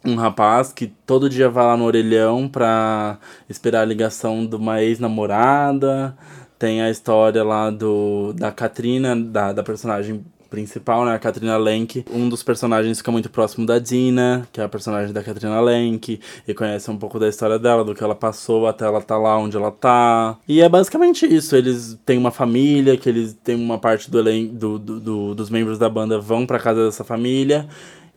[0.03, 3.17] um rapaz que todo dia vai lá no orelhão pra
[3.47, 6.17] esperar a ligação de uma ex-namorada.
[6.59, 11.13] Tem a história lá do da Katrina, da, da personagem principal, né?
[11.15, 12.05] A Katrina Lenk.
[12.11, 16.19] Um dos personagens fica muito próximo da Dina, que é a personagem da Katrina Lenk.
[16.47, 19.37] E conhece um pouco da história dela, do que ela passou até ela tá lá
[19.37, 20.37] onde ela tá.
[20.47, 21.55] E é basicamente isso.
[21.55, 25.49] Eles têm uma família, que eles têm uma parte do, elen do, do, do- dos
[25.49, 27.67] membros da banda vão pra casa dessa família.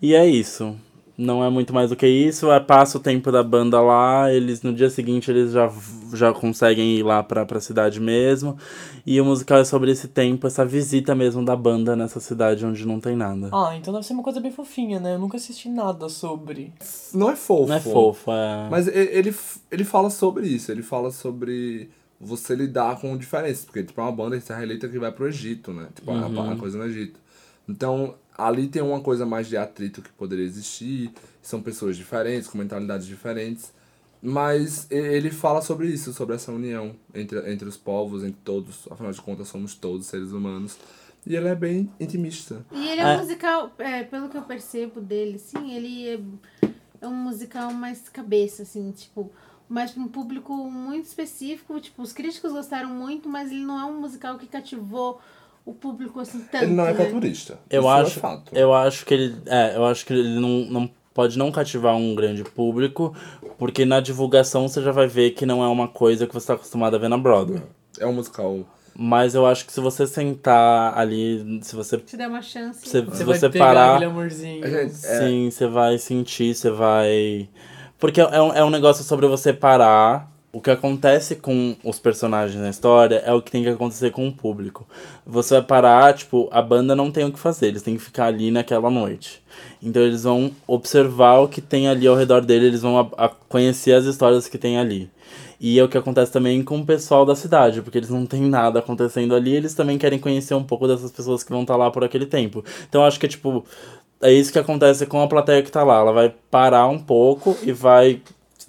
[0.01, 0.75] E é isso.
[1.21, 2.51] Não é muito mais do que isso.
[2.51, 5.71] É, passa o tempo da banda lá, eles no dia seguinte eles já,
[6.15, 8.57] já conseguem ir lá pra, pra cidade mesmo.
[9.05, 12.87] E o musical é sobre esse tempo, essa visita mesmo da banda nessa cidade onde
[12.87, 13.51] não tem nada.
[13.53, 15.15] Ah, então deve ser uma coisa bem fofinha, né?
[15.15, 16.73] Eu nunca assisti nada sobre.
[17.13, 17.67] Não é fofo.
[17.69, 18.69] Não é fofo, é.
[18.71, 19.35] Mas ele,
[19.71, 20.73] ele fala sobre isso.
[20.73, 21.91] Ele fala sobre
[22.21, 23.65] você lidar com diferenças.
[23.65, 25.89] Porque, tipo, é uma banda israelita que vai pro Egito, né?
[25.95, 27.19] Tipo, é uma- uma coisa no Egito.
[27.71, 31.13] Então, ali tem uma coisa mais de atrito que poderia existir.
[31.41, 33.73] São pessoas diferentes, com mentalidades diferentes.
[34.23, 38.87] Mas ele fala sobre isso, sobre essa união entre, entre os povos, entre todos.
[38.91, 40.77] Afinal de contas, somos todos seres humanos.
[41.27, 42.65] E ele é bem intimista.
[42.73, 43.17] E ele é um É.
[43.19, 46.21] musical, é, pelo que eu percebo dele, sim, ele é,
[47.03, 49.31] é um musical mais cabeça, assim, tipo,
[49.69, 51.79] mais pra um público muito específico.
[51.81, 55.21] Tipo, os críticos gostaram muito, mas ele não é um musical que cativou
[55.65, 56.65] o público assim tanto.
[56.65, 57.05] ele não é né?
[57.05, 57.59] culturista.
[57.71, 58.53] Eu Isso acho, É fato.
[58.57, 62.15] eu acho que ele, é, eu acho que ele não, não pode não cativar um
[62.15, 63.15] grande público,
[63.59, 66.55] porque na divulgação você já vai ver que não é uma coisa que você está
[66.55, 67.63] acostumado a ver na Broadway.
[67.99, 68.61] É um musical
[68.95, 72.81] Mas eu acho que se você sentar ali, se você Se der uma chance.
[72.81, 74.67] se, Você se vai você pegar parar, aquele amorzinho.
[74.67, 77.49] Gente, é, sim, você vai sentir, você vai
[77.99, 80.31] porque é um, é um negócio sobre você parar.
[80.53, 84.27] O que acontece com os personagens na história é o que tem que acontecer com
[84.27, 84.85] o público.
[85.25, 88.27] Você vai parar, tipo, a banda não tem o que fazer, eles têm que ficar
[88.27, 89.41] ali naquela noite.
[89.81, 93.29] Então eles vão observar o que tem ali ao redor dele, eles vão a- a
[93.29, 95.09] conhecer as histórias que tem ali.
[95.61, 98.43] E é o que acontece também com o pessoal da cidade, porque eles não têm
[98.43, 101.93] nada acontecendo ali, eles também querem conhecer um pouco dessas pessoas que vão estar lá
[101.93, 102.65] por aquele tempo.
[102.89, 103.65] Então acho que, tipo,
[104.21, 105.99] é isso que acontece com a plateia que tá lá.
[106.01, 108.21] Ela vai parar um pouco e vai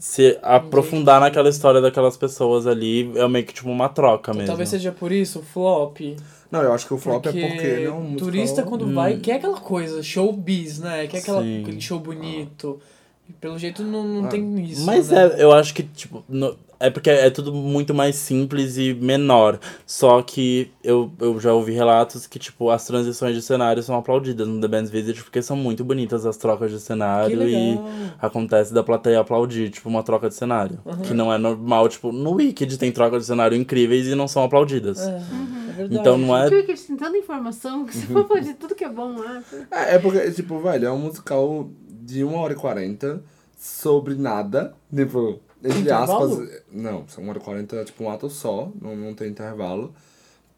[0.01, 3.11] se aprofundar naquela história daquelas pessoas ali.
[3.15, 4.47] É meio que tipo uma troca mesmo.
[4.47, 5.99] Talvez seja por isso o flop.
[6.49, 8.25] Não, eu acho que o flop porque é porque ele é um musical...
[8.25, 11.05] turista quando vai quer aquela coisa, showbiz, né?
[11.05, 11.61] Quer aquela, Sim.
[11.61, 12.79] aquele show bonito.
[13.29, 14.29] E pelo jeito não, não Ah.
[14.29, 14.83] tem isso.
[14.85, 15.33] Mas né?
[15.37, 19.59] é, eu acho que, tipo, no- é porque é tudo muito mais simples e menor.
[19.85, 24.47] Só que eu, eu já ouvi relatos que, tipo, as transições de cenário são aplaudidas
[24.47, 27.79] no The Band's Visit porque são muito bonitas as trocas de Que cenário e
[28.19, 30.79] acontece da plateia aplaudir, tipo, uma troca de cenário.
[31.03, 34.43] Que não é normal, tipo, no Wicked tem trocas de cenário incríveis e não são
[34.43, 34.99] aplaudidas.
[35.01, 35.95] É, é verdade.
[35.95, 36.47] Então não é.
[36.47, 39.41] O Wicked tem tanta informação que se for falar de tudo que é bom lá.
[39.71, 41.69] É, é porque, tipo, velho, é um musical
[42.01, 43.23] de 1 hora e 40
[43.57, 44.73] sobre nada.
[44.93, 46.49] Tipo, entre aspas.
[46.71, 49.93] Não, são 1 hora e 40 é tipo um ato só, não, não tem intervalo.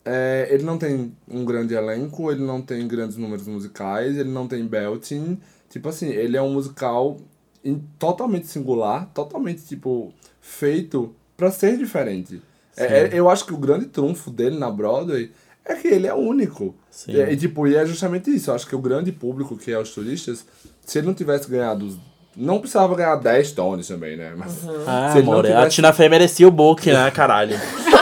[0.05, 4.47] É, ele não tem um grande elenco, ele não tem grandes números musicais, ele não
[4.47, 5.37] tem belting.
[5.69, 7.19] Tipo assim, ele é um musical
[7.63, 12.41] em- totalmente singular, totalmente, tipo, feito pra ser diferente.
[12.75, 15.31] É, é- eu acho que o grande trunfo dele na Broadway
[15.63, 16.75] é que ele é único.
[16.91, 17.13] Sim.
[17.13, 18.49] E, e, tipo, e é justamente isso.
[18.51, 20.45] Eu acho que o grande público, que é os turistas,
[20.85, 21.85] se ele não tivesse ganhado.
[21.85, 21.97] os-
[22.35, 24.31] Não precisava ganhar 10 tones também, né?
[24.35, 24.59] Mas.
[24.87, 27.59] Ah, se ele não amor, a tivesse- Tina Fey merecia o book, né, caralho?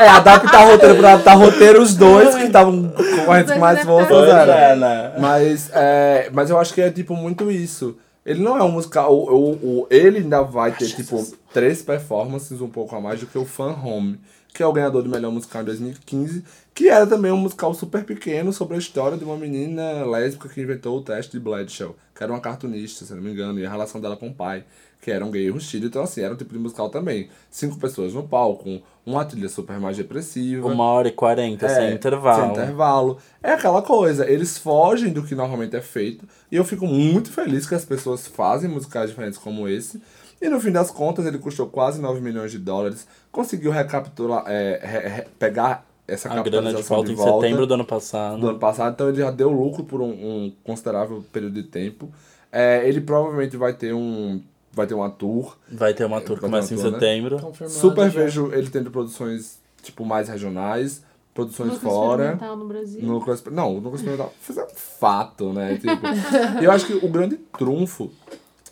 [0.00, 3.26] É, adaptar roteiro pra adaptar roteiro, os dois que estavam com
[3.58, 4.52] mais Pois era.
[4.52, 5.12] é, né?
[5.18, 7.98] Mas, é, mas eu acho que é tipo muito isso.
[8.24, 9.14] Ele não é um musical.
[9.14, 13.26] O, o, o- ele ainda vai ter, tipo, três performances um pouco a mais do
[13.26, 14.20] que o Fan Home,
[14.52, 16.44] que é o ganhador do melhor musical em 2015,
[16.74, 20.60] que era também um musical super pequeno sobre a história de uma menina lésbica que
[20.60, 23.70] inventou o teste de Bradshaw, que era uma cartunista, se não me engano, e a
[23.70, 24.64] relação dela com o pai,
[25.00, 25.86] que era um gay rustido.
[25.86, 27.28] Então, assim, era um tipo de musical também.
[27.50, 30.68] Cinco pessoas no palco, uma trilha super mais depressiva.
[30.68, 32.42] Uma hora e quarenta, sem intervalo.
[32.42, 33.18] É, Sem intervalo.
[33.42, 36.26] É aquela coisa, eles fogem do que normalmente é feito.
[36.52, 40.00] E eu fico muito feliz que as pessoas fazem musicais diferentes como esse.
[40.42, 43.06] E no fim das contas, ele custou quase 9 milhões de dólares.
[43.30, 47.66] Conseguiu recapitular, é, re- re- pegar essa A grana de volta de em volta setembro
[47.66, 48.40] do ano passado.
[48.40, 52.10] do ano passado, então ele já deu lucro por um, um considerável período de tempo.
[52.50, 54.40] É, ele provavelmente vai ter um
[54.72, 55.56] vai ter uma tour.
[55.70, 56.98] Vai ter uma tour ter começa em tour, né?
[56.98, 57.38] setembro.
[57.40, 58.20] Confirmado Super já.
[58.20, 61.02] vejo ele tendo produções tipo mais regionais,
[61.34, 62.38] produções Núcleo fora.
[62.56, 63.02] no Brasil.
[63.02, 65.76] Núcleo, exper- não, o núcleo experimental foi um fato, né?
[65.76, 68.10] Tipo, eu acho que o grande trunfo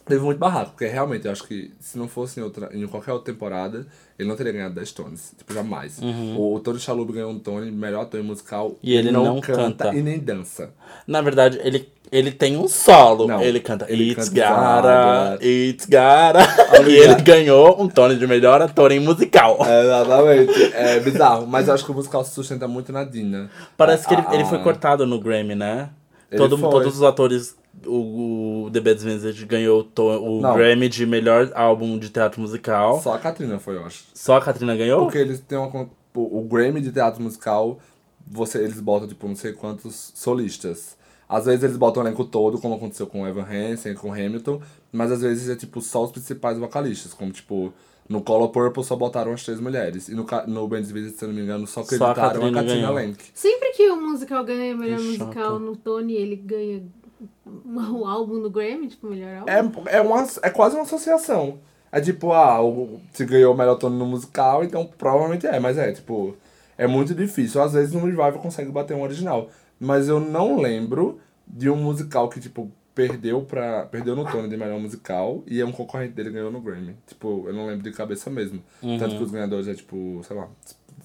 [0.09, 3.13] teve muito barraco, porque realmente eu acho que se não fosse em, outra, em qualquer
[3.13, 3.87] outra temporada,
[4.19, 5.35] ele não teria ganhado 10 Tones.
[5.39, 5.99] Tipo, jamais.
[6.37, 8.77] O, o Tony Shalhoub ganhou um Tony, melhor ator em musical.
[8.83, 9.95] E ele não canta.
[9.95, 10.71] e nem dança.
[11.07, 13.27] Na verdade, ele, ele tem um solo.
[13.29, 15.39] Não, ele canta ele It's canta Gara.
[15.41, 16.41] It's Gara.
[16.89, 19.59] e ele ganhou um Tony de melhor ator em musical.
[19.65, 20.75] É, exatamente.
[20.75, 21.47] É bizarro.
[21.47, 23.49] Mas eu acho que o musical se sustenta muito na Dina.
[23.77, 24.63] Parece que ele, Ah, ele foi ah.
[24.63, 25.91] cortado no Grammy, né?
[26.37, 26.71] Todo, foi.
[26.71, 27.57] todos os atores,
[27.87, 30.55] o, o The Bad Vincent ganhou o, Não.
[30.55, 32.97] Grammy de melhor álbum de teatro musical.
[32.97, 34.05] Só, Só a Katrina foi, eu acho.
[34.35, 35.03] a Katrina ganhou?
[35.03, 35.71] Porque eles têm uma.
[35.71, 37.79] con- O, o Grammy de teatro musical,
[38.27, 40.97] você, eles botam, tipo, não sei quantos solistas.
[41.29, 44.61] Às vezes eles botam o elenco todo, como aconteceu com Evan Hansen, com Hamilton,
[44.91, 47.73] mas às vezes é tipo só os principais vocalistas, como tipo.
[48.09, 50.09] No Color Purple só botaram as três mulheres.
[50.09, 52.53] E no, no Band's Visit, se eu não me engano, só Só a acreditaram a
[52.55, 52.91] Katrina.
[52.91, 53.23] Lenk.
[53.35, 56.83] Sempre que o musical ganha melhor musical no Tony, ele ganha
[57.47, 59.83] um álbum do Grammy, tipo, melhor álbum.
[59.87, 61.59] É, é, uma, é quase uma associação.
[61.91, 65.79] É tipo, ah, o, se ganhou o melhor tono no musical, então provavelmente é, mas
[65.79, 66.37] é, tipo,
[66.77, 67.63] é muito difícil.
[67.63, 69.49] Às vezes no revival consegue bater um original.
[69.81, 73.87] Mas eu não lembro de um musical que, tipo, perdeu pra.
[73.87, 76.97] Perdeu no Tony de melhor musical e é um concorrente dele ganhou no Grammy.
[77.07, 78.63] Tipo, eu não lembro de cabeça mesmo.
[78.99, 80.49] Tanto que os ganhadores é tipo, sei lá,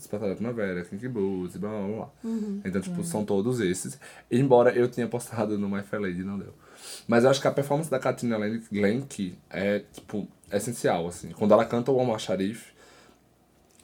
[0.03, 2.09] Despertar da Primavera, Kinky Blues, blá blá blá.
[2.65, 3.97] Então, tipo, são todos esses.
[4.29, 6.53] Embora eu tenha postado no My Fair Lady, não deu.
[7.07, 11.29] Mas eu acho que a performance da Katrina Lenk, é, tipo, essencial, assim.
[11.29, 12.73] Quando ela canta o Omar Sharif,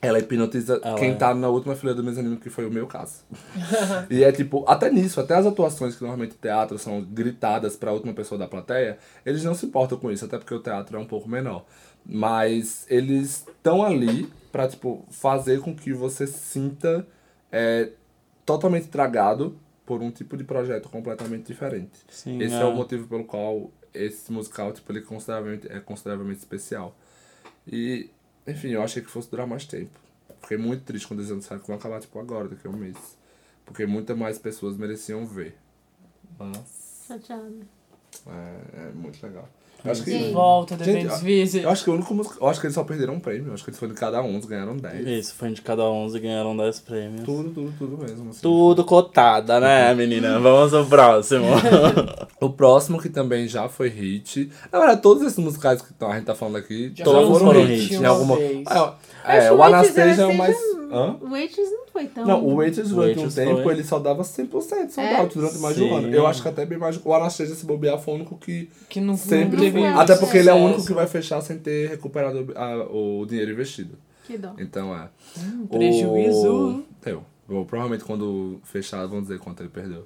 [0.01, 1.15] ela hipnotiza Ela quem é.
[1.15, 3.23] tá na última fila do mezanino, que foi o meu caso.
[4.09, 8.13] e é tipo, até nisso, até as atuações que normalmente teatro são gritadas pra última
[8.13, 11.05] pessoa da plateia, eles não se importam com isso, até porque o teatro é um
[11.05, 11.65] pouco menor.
[12.05, 17.07] Mas eles estão ali pra, tipo, fazer com que você sinta
[17.51, 17.91] é,
[18.45, 21.99] totalmente tragado por um tipo de projeto completamente diferente.
[22.09, 22.61] Sim, Esse é.
[22.61, 22.65] é.
[22.65, 26.95] o motivo pelo qual esse musical, tipo, ele é consideravelmente, é consideravelmente especial.
[27.67, 28.09] E,
[28.45, 29.99] enfim, eu achei que fosse durar mais tempo.
[30.41, 33.17] Fiquei muito triste quando eles anunciaram que vão acabar, tipo, agora, daqui a um mês.
[33.65, 35.55] Porque muitas mais pessoas mereciam ver.
[36.37, 37.78] Mas, Chateada.
[38.27, 39.47] É, é muito legal.
[39.83, 40.11] Eu acho que.
[40.11, 40.33] Sim.
[40.33, 41.63] Volta, The Gente, Band's Visit.
[41.63, 42.35] Eu acho que o único música.
[42.39, 43.47] Eu acho que eles só perderam um prêmio.
[43.47, 45.07] Eu acho que eles foram de cada 11, ganharam 10.
[45.07, 47.23] Isso, foi de cada 11 e ganharam 10 prêmios.
[47.23, 48.29] Tudo, tudo, tudo mesmo.
[48.29, 48.41] assim.
[48.41, 50.39] Tudo cotada, né, menina?
[50.39, 51.45] Vamos ao próximo.
[52.41, 54.49] O próximo, que também já foi hit.
[54.71, 57.65] Na verdade, todos esses musicais que a gente tá falando aqui, Já todos foram foram
[57.65, 57.95] hit hit.
[57.95, 58.37] Em alguma...
[58.37, 58.63] vez.
[59.25, 60.55] É, é, o Anastasia é o mais.
[60.91, 61.17] Hã?
[61.21, 62.25] O Waitress não foi tão.
[62.25, 63.73] Não, o Waitress durante um Waitress tempo foi.
[63.73, 64.51] ele só dava 100%
[64.89, 65.25] sold É?
[65.27, 66.13] durante mais de um ano.
[66.13, 66.99] Eu acho que até bem mais.
[67.03, 69.57] O Anastasia, se bobear, foi o único que Que não sempre.
[69.57, 72.87] não teve até porque ele é o único que vai fechar sem ter recuperado a-
[72.91, 73.97] o dinheiro investido.
[74.25, 74.53] Que dó.
[74.57, 75.09] Então é.
[75.69, 76.83] prejuízo.
[77.07, 77.55] O...
[77.55, 80.05] Ou Provavelmente quando fechar vão dizer quanto ele perdeu.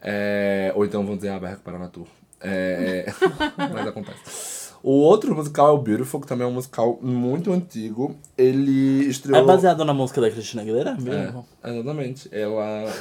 [0.00, 2.06] É, Ou então vão dizer, ah, vai recuperar na tour.
[2.40, 3.06] É...
[3.72, 4.61] Mas acontece.
[4.82, 8.16] O outro musical é o Beautiful, que também é um musical muito antigo.
[8.36, 9.38] Ele estreou...
[9.38, 11.46] É baseado na música da Cristina Aguilera mesmo?
[11.62, 12.28] É, exatamente.
[12.32, 12.92] Ela...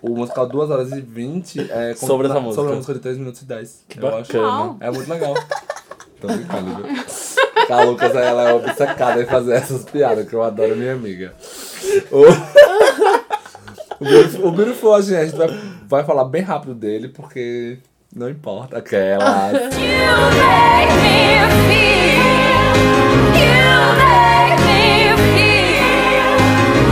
[0.00, 2.54] O musical 2 horas e 20 é com- Sobre essa na- música.
[2.62, 3.84] Sobre a música de 3 minutos e 10.
[3.88, 4.32] Que eu acho.
[4.32, 4.76] bacana.
[4.80, 5.34] É muito legal.
[6.20, 6.86] Tô brincando, viu?
[7.76, 11.34] A Lucas, ela é obcecada em fazer essas piadas, que eu adoro minha amiga.
[12.10, 12.22] O,
[14.00, 15.48] o, Beautiful, o Beautiful, a gente vai,
[15.86, 17.78] vai falar bem rápido dele, porque
[18.16, 18.78] não importa.
[18.78, 19.52] Aquela...
[19.52, 19.60] You
[20.32, 21.36] make me
[21.68, 22.24] feel.
[23.36, 23.68] You
[24.00, 26.32] make me feel.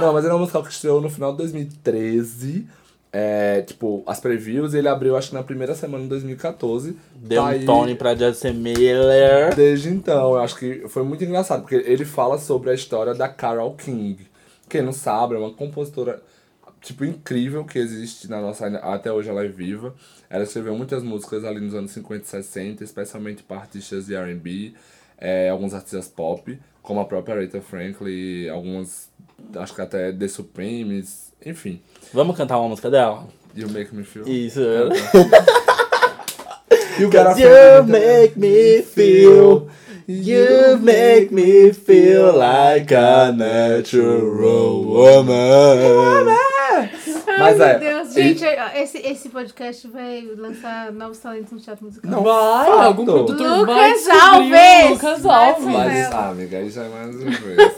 [0.00, 2.66] Não, mas ele é um musical que estreou no final de 2013.
[3.18, 6.98] É, tipo, as previews, ele abriu acho que na primeira semana de 2014.
[7.14, 9.54] Deu Tá um aí- Tony pra Jesse Miller.
[9.56, 13.26] Desde então, eu acho que foi muito engraçado, porque ele fala sobre a história da
[13.26, 14.18] Carol King.
[14.68, 16.20] Quem não sabe, é uma compositora,
[16.82, 18.66] tipo, incrível que existe na nossa...
[18.66, 19.94] Até hoje ela é viva.
[20.28, 24.74] Ela escreveu muitas músicas ali nos anos 50 e 60, especialmente para artistas de R&B,
[25.16, 29.08] é, alguns artistas pop, como a própria Aretha Franklin, algumas,
[29.54, 31.80] acho que até The Supremes, enfim.
[32.12, 33.26] Vamos cantar uma música dela?
[33.54, 34.26] You Make Me Feel.
[34.28, 34.60] Isso.
[36.98, 39.68] E o cara You make me feel.
[40.08, 46.26] You make me feel like a natural woman.
[47.38, 48.44] Mas é, Gente,
[48.74, 52.10] esse, esse podcast vai lançar novos talentos no teatro musical.
[52.10, 52.80] Não, Vai, fato.
[52.80, 54.86] algum produtor Lucas vai descobrir Alves!
[54.86, 55.64] o Lucas Alves.
[55.66, 57.74] Mas, ah, amiga, já é mais uma vez.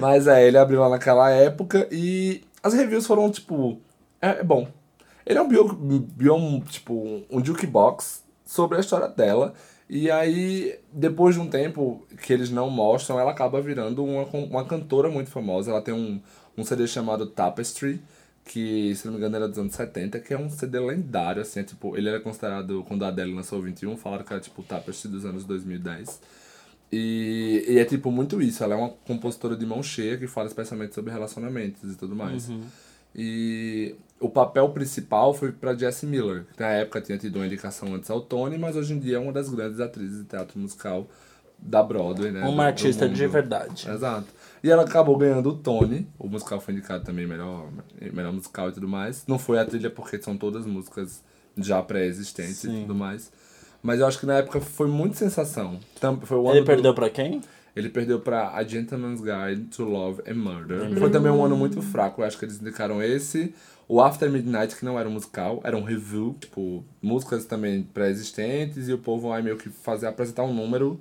[0.00, 3.78] Mas é, ele abriu lá naquela época e as reviews foram, tipo,
[4.20, 4.66] é, é bom.
[5.26, 9.52] Ele é um bio, bio, tipo, um jukebox sobre a história dela.
[9.90, 14.64] E aí, depois de um tempo que eles não mostram, ela acaba virando uma, uma
[14.64, 15.70] cantora muito famosa.
[15.70, 16.20] Ela tem um,
[16.58, 18.00] um CD chamado Tapestry,
[18.44, 21.60] que, se não me engano, era dos anos 70, que é um CD lendário, assim,
[21.60, 24.62] é, tipo, ele era considerado, quando a Adele lançou o 21, falaram que era, tipo,
[24.62, 26.20] Tapestry dos anos 2010.
[26.90, 30.46] E, e é, tipo, muito isso, ela é uma compositora de mão cheia que fala
[30.48, 32.48] especialmente sobre relacionamentos e tudo mais.
[33.14, 37.94] E o papel principal foi pra Jessie Miller, que na época tinha tido uma indicação
[37.94, 41.06] antes ao Tony, mas hoje em dia é uma das grandes atrizes de teatro musical
[41.58, 42.40] da Broadway, né?
[42.42, 43.32] do- Uma do artista de mundo.
[43.32, 43.90] verdade.
[43.90, 44.26] Exato.
[44.62, 46.08] E ela acabou ganhando o Tony.
[46.18, 47.68] O musical foi indicado também melhor,
[48.12, 49.24] melhor musical e tudo mais.
[49.26, 51.22] Não foi a trilha porque são todas músicas
[51.56, 53.30] já pré-existentes e tudo mais.
[53.82, 55.78] Mas eu acho que na época foi muito sensação.
[56.24, 57.40] Foi o ano Ele do- perdeu pra quem?
[57.76, 60.98] ele perdeu pra A Gentleman's Guide to Love and Murder.
[60.98, 62.20] Foi também um ano muito fraco.
[62.22, 63.54] Eu acho que eles indicaram esse.
[63.86, 66.34] O After Midnight, que não era um musical, era um review.
[66.40, 68.88] Tipo, músicas também pré-existentes.
[68.88, 70.98] E o povo vai meio que fazer, apresentar um número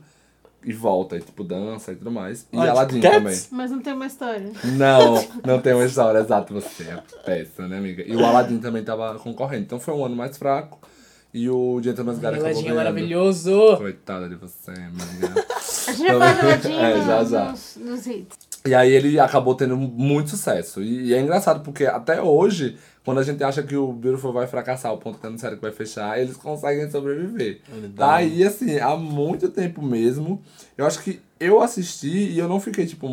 [0.68, 1.16] e volta.
[1.18, 2.46] E tipo, dança e tudo mais.
[2.52, 3.18] E Ah, Aladdin tipo Cats?
[3.24, 3.40] também.
[3.52, 4.52] Mas não tem uma história.
[4.64, 8.04] Não, não tem uma história exata, você é peça, né, amiga?
[8.06, 9.64] E o Aladdin também tava concorrendo.
[9.64, 10.80] Então foi um ano mais fraco.
[11.34, 12.78] E o Gentleman's Guide acabou Meladinho ganhando.
[12.78, 13.78] maravilhoso.
[13.78, 15.46] Coitada de você, amiga.
[15.88, 17.52] A gente vai falar do Ladinho É, já, já.
[17.52, 18.47] nos, nos hits.
[18.68, 20.82] E aí ele acabou tendo muito sucesso.
[20.82, 24.48] E, e é engraçado porque até hoje, quando a gente acha que o Beautiful vai
[24.48, 27.62] fracassar, o ponto que sério que vai fechar, eles conseguem sobreviver.
[27.74, 30.42] Ele Tá aí, assim, há muito tempo mesmo.
[30.78, 33.08] Eu acho que eu assisti e eu não fiquei, tipo...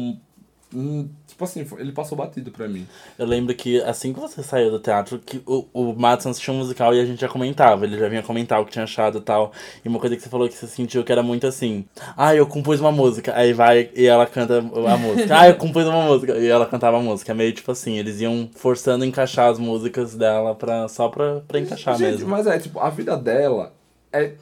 [1.34, 2.86] tipo assim, ele passou batido pra mim.
[3.18, 6.58] Eu lembro que assim que você saiu do teatro, que o, o Madison assistiu um
[6.58, 7.84] musical e a gente já comentava.
[7.84, 9.52] Ele já vinha comentar o que tinha achado e tal.
[9.84, 11.84] E uma coisa que você falou que você sentiu que era muito assim.
[12.16, 13.32] Ah, eu compus uma música.
[13.36, 15.36] Aí vai e ela canta a música.
[15.36, 16.36] Ah, eu compus uma música.
[16.38, 17.32] E ela cantava a música.
[17.32, 21.40] É meio tipo assim, eles iam forçando a encaixar as músicas dela pra, só pra,
[21.48, 22.28] pra encaixar Gente, mesmo.
[22.28, 23.72] mas é, tipo, a vida dela
[24.12, 24.34] é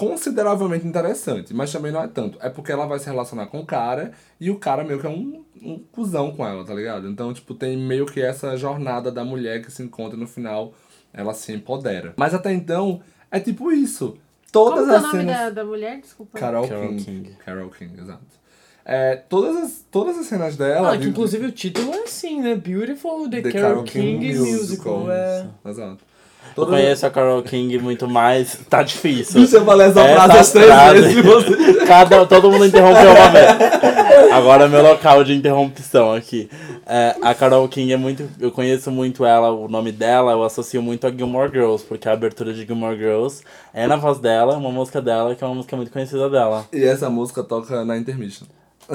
[0.00, 2.38] consideravelmente interessante, mas também não é tanto.
[2.40, 5.10] É porque ela vai se relacionar com o cara e o cara meio que é
[5.10, 7.06] um, um cuzão com ela, tá ligado?
[7.06, 10.72] Então, tipo, tem meio que essa jornada da mulher que se encontra no final,
[11.12, 12.14] ela se empodera.
[12.16, 14.16] Mas até então, é tipo isso.
[14.50, 15.36] Todas Como que é o as nome cenas.
[15.36, 16.00] da, da mulher?
[16.00, 16.38] Desculpa.
[16.38, 17.04] Carol, Carol King.
[17.04, 17.36] King.
[17.44, 18.40] Carol King, exato.
[18.82, 20.94] É, todas, as, todas as cenas dela.
[20.94, 22.54] Ah, que inclusive o título é assim, né?
[22.54, 25.00] Beautiful The, The Carole King, King Musical.
[25.00, 25.12] Musical.
[25.12, 25.46] É.
[25.66, 26.09] Exato.
[26.48, 28.58] Eu Todas- conheço a Carol King muito mais.
[28.68, 29.40] Tá difícil.
[29.42, 31.24] Eu falar essa Essa frase as três frase- vezes.
[31.24, 31.74] Você...
[31.86, 34.32] Cada, todo mundo interrompeu uma vez.
[34.32, 36.50] Agora é meu local de interrupção aqui.
[36.86, 38.28] É, a Carol King é muito.
[38.40, 42.12] Eu conheço muito ela, o nome dela, eu associo muito a Gilmore Girls, porque a
[42.12, 45.76] abertura de Gilmore Girls é na voz dela, uma música dela, que é uma música
[45.76, 46.64] muito conhecida dela.
[46.72, 48.46] E essa música toca na intermission.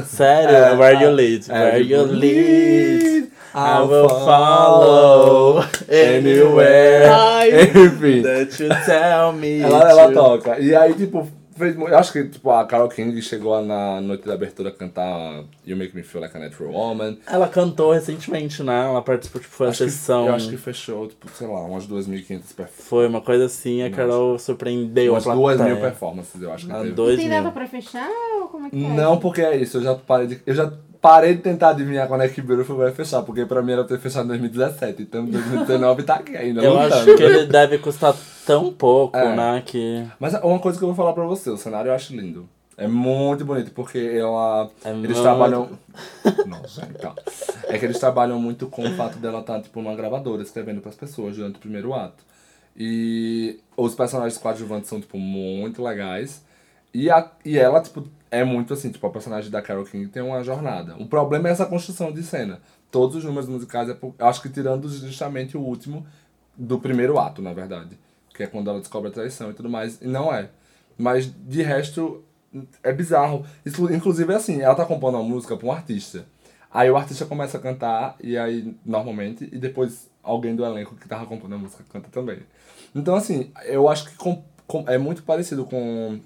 [0.04, 0.56] Sério?
[0.56, 1.46] É, Where you a- lead?
[1.50, 3.26] é, Where tipo, you lead?
[3.54, 8.22] I I'll will follow anywhere Ai, Enfim.
[8.24, 9.62] that you tell me.
[9.62, 10.14] Ela, ela to.
[10.14, 10.60] toca.
[10.60, 11.26] E aí, tipo,
[11.56, 15.44] fez, eu acho que tipo, a Carol King chegou na noite da abertura a cantar
[15.66, 17.18] You Make Me Feel Like a Natural Woman.
[17.28, 18.86] Ela cantou recentemente, né?
[18.86, 20.28] Ela participou, tipo, foi a Acho que, sessão.
[20.28, 22.88] eu acho que fechou, tipo, sei lá, umas 2.500 performances.
[22.88, 25.82] Foi uma coisa assim, a Carol surpreendeu Umas a 2 mil plateia.
[25.90, 26.92] performances, eu acho que Ah, teve.
[26.92, 28.10] dois Tem data pra fechar
[28.42, 28.90] ou como é que tá?
[28.90, 30.42] Não, porque é isso, eu já parei de.
[30.46, 30.72] Eu já
[31.08, 34.00] parei de tentar adivinhar quando é que Beautiful vai fechar, porque pra mim era ter
[34.00, 36.62] fechado em 2017, então 2019 tá aqui ainda.
[36.64, 36.94] Eu lutando.
[36.96, 39.36] acho que ele deve custar tão pouco, É.
[39.36, 39.64] né?
[39.66, 42.48] Que Mas uma coisa que eu vou falar pra você, o cenário eu acho lindo.
[42.78, 44.70] É muito bonito, porque ela.
[44.84, 45.70] É eles muito- trabalham.
[46.46, 47.14] Nossa, então.
[47.70, 50.96] É que eles trabalham muito com o fato dela estar, tipo, numa gravadora, escrevendo pras
[50.96, 52.24] pessoas durante o primeiro ato.
[52.78, 56.44] E os personagens coadjuvantes são, tipo, muito legais.
[56.94, 58.04] E, a, e ela, tipo,
[58.40, 60.96] é muito assim, tipo, a personagem da Carol King tem uma jornada.
[60.98, 62.60] O problema é essa construção de cena.
[62.92, 66.06] Todos os números musicais, é por- acho que tirando justamente o último
[66.56, 67.98] do primeiro ato, na verdade.
[68.34, 70.02] Que é quando ela descobre a traição e tudo mais.
[70.02, 70.50] E não é.
[70.98, 72.24] Mas de resto,
[72.84, 73.46] é bizarro.
[73.66, 76.26] Inclusive, é assim, ela tá compondo uma música pra um artista.
[76.72, 81.08] Aí o artista começa a cantar, e aí, normalmente, e depois alguém do elenco que
[81.08, 82.40] tava compondo a música canta também.
[82.94, 86.20] Então, assim, eu acho que com- com- é muito parecido com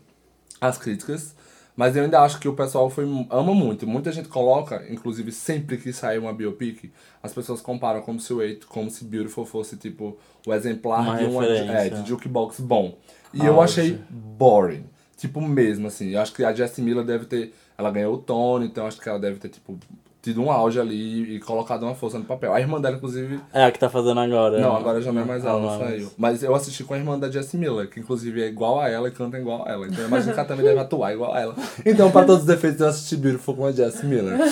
[0.59, 1.35] as críticas,
[1.79, 3.87] mas eu ainda acho que o pessoal foi, ama muito.
[3.87, 6.91] Muita gente coloca, inclusive sempre que sai uma biopic,
[7.23, 11.17] as pessoas comparam como se o Eight, como se Beautiful fosse tipo o exemplar Uma
[11.17, 12.97] de, uma, é, de jukebox bom.
[13.33, 14.83] E Ah, eu achei boring.
[15.15, 16.09] Tipo, mesmo, assim.
[16.09, 17.53] Eu acho que a Jessie Miller deve ter.
[17.77, 19.79] Ela ganhou o Tony, então acho que ela deve ter, tipo,
[20.21, 22.53] tido um auge ali e colocado uma força no papel.
[22.53, 24.59] A irmã dela, inclusive, é a que tá fazendo agora.
[24.59, 26.11] não, agora já não é mais ela, não Ah, mas- saiu.
[26.17, 29.07] Mas eu assisti com a irmã da Jessie Miller, que inclusive é igual a ela
[29.07, 29.87] e canta igual a ela.
[29.87, 31.55] Então eu imagino que ela também deve atuar igual a ela.
[31.85, 34.37] Então, pra todos os defeitos, eu assisti Beautiful com a Jessie Miller.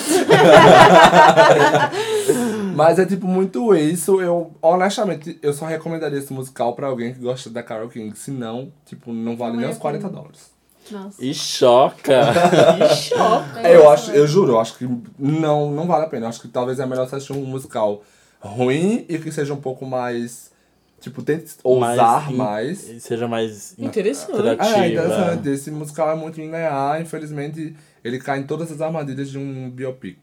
[2.75, 4.21] Mas é tipo muito isso.
[4.21, 8.15] Eu, honestamente, eu só recomendaria esse musical pra alguém que gosta da Carol King.
[8.17, 10.15] Se não, tipo, não vale Não nem é os 40 bom.
[10.15, 10.51] dólares.
[10.91, 11.23] Nossa.
[11.23, 12.21] E choca.
[12.89, 13.59] que choque.
[13.63, 16.25] É, eu acho, eu juro, eu acho que não, não vale a pena.
[16.25, 18.01] Eu acho que talvez é melhor você assistir um musical
[18.39, 20.51] ruim e que seja um pouco mais.
[20.99, 22.79] Tipo, tente ousar in- mais.
[22.99, 24.47] Seja mais Interessante.
[24.47, 24.85] É, atrativa.
[24.87, 25.49] interessante.
[25.49, 30.17] Esse musical é muito linear, infelizmente ele cai em todas as armadilhas de um biopic.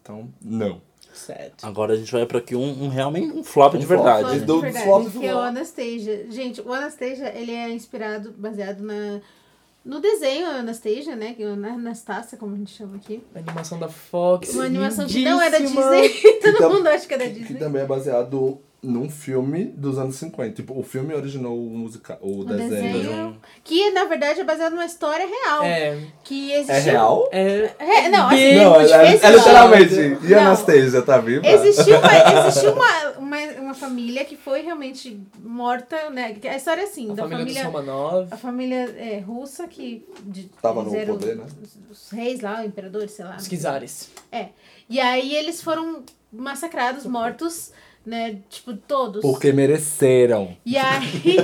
[0.00, 0.80] Então, não.
[1.12, 1.66] Certo.
[1.66, 3.96] Agora a gente vai pra aqui um, um realmente um flop de flop.
[4.02, 4.22] verdade.
[4.28, 5.46] Flop de do- verdade, flop do que é o flop.
[5.48, 6.26] Anastasia.
[6.30, 9.20] Gente, o Anastasia, ele é inspirado, baseado na...
[9.84, 11.34] No desenho Anastasia, né?
[11.34, 13.22] Que é na Anastácia, como a gente chama aqui.
[13.34, 14.54] A animação da Fox.
[14.54, 15.90] Uma animação que não é da lindíssima.
[16.00, 16.32] Disney.
[16.40, 17.58] Todo mundo acha que é da Que Disney.
[17.58, 20.54] também é baseado num filme dos anos 50.
[20.56, 22.70] Tipo, o filme originou o, musica, o, O desenho.
[22.70, 23.40] desenho.
[23.62, 25.62] Que, na verdade, é baseado numa história real.
[25.62, 25.98] É.
[26.24, 26.74] Que existiu...
[26.74, 27.28] É real?
[27.30, 27.74] É.
[27.78, 29.94] É, não, assim, Bem- Não, é, é, é literalmente.
[30.26, 31.46] E a Anastasia, tá viva?
[31.46, 32.08] Existiu, uma,
[32.48, 36.36] existiu uma, uma, uma família que foi realmente morta, né?
[36.42, 38.28] A história é assim, A da família, família...
[38.32, 40.04] A família é, russa que.
[40.24, 41.44] De, Tava no poder, né?
[41.62, 43.36] Os, os reis lá, o imperador, sei lá.
[43.36, 44.10] Os Kizares.
[44.32, 44.48] É.
[44.90, 46.02] E aí eles foram
[46.32, 47.70] massacrados, mortos,
[48.04, 48.40] né?
[48.48, 49.22] Tipo, todos.
[49.22, 50.56] Porque mereceram.
[50.64, 51.36] E aí,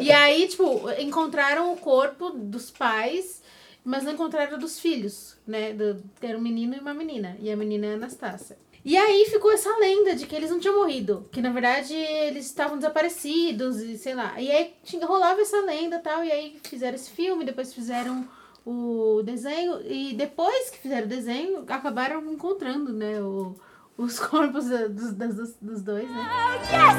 [0.00, 3.42] e aí, tipo, encontraram o corpo dos pais,
[3.84, 5.72] mas não encontraram dos filhos, né?
[5.72, 7.36] Do, era um menino e uma menina.
[7.40, 8.56] E a menina é a Anastácia.
[8.84, 11.28] E aí ficou essa lenda de que eles não tinham morrido.
[11.30, 14.40] Que na verdade eles estavam desaparecidos e sei lá.
[14.40, 16.24] E aí tinha, rolava essa lenda e tal.
[16.24, 18.26] E aí fizeram esse filme, depois fizeram
[18.64, 19.80] o desenho.
[19.84, 23.20] E depois que fizeram o desenho, acabaram encontrando, né?
[23.20, 23.54] O,
[23.96, 26.28] os corpos dos, dos, dos dois, né?
[26.30, 26.96] Oh, yes,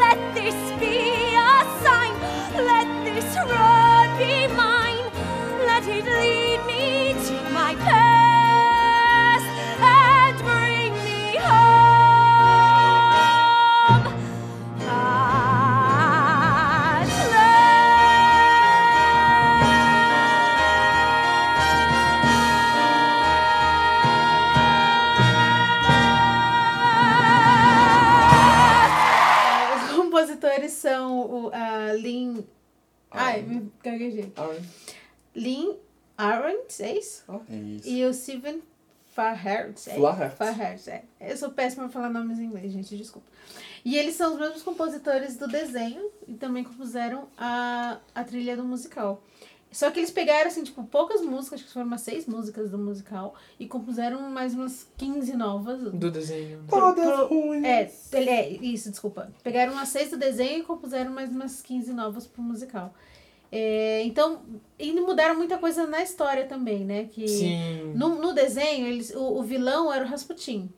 [0.00, 2.14] let this be a sign.
[2.64, 4.87] Let this road be mine.
[36.18, 37.22] Arendt, é isso?
[37.48, 37.88] É isso.
[37.88, 38.60] E o Steven
[39.14, 39.88] Fahertz.
[39.88, 39.96] É.
[40.36, 41.04] Fahertz, é.
[41.20, 43.26] Eu sou péssima pra falar nomes em inglês, gente, desculpa.
[43.84, 48.64] E eles são os mesmos compositores do desenho e também compuseram a, a trilha do
[48.64, 49.22] musical.
[49.70, 52.78] Só que eles pegaram, assim, tipo, poucas músicas, acho que foram umas seis músicas do
[52.78, 55.82] musical, e compuseram mais umas 15 novas.
[55.92, 56.64] Do desenho.
[56.68, 57.64] Todas pro- ruins.
[57.66, 59.30] É, ele é, isso, desculpa.
[59.42, 62.94] Pegaram umas seis do desenho e compuseram mais umas 15 novas pro musical.
[63.50, 64.40] É, então,
[64.78, 67.08] e mudaram muita coisa na história também, né?
[67.10, 67.92] Que Sim.
[67.94, 70.68] no, no desenho, eles, o, o vilão era o Rasputin.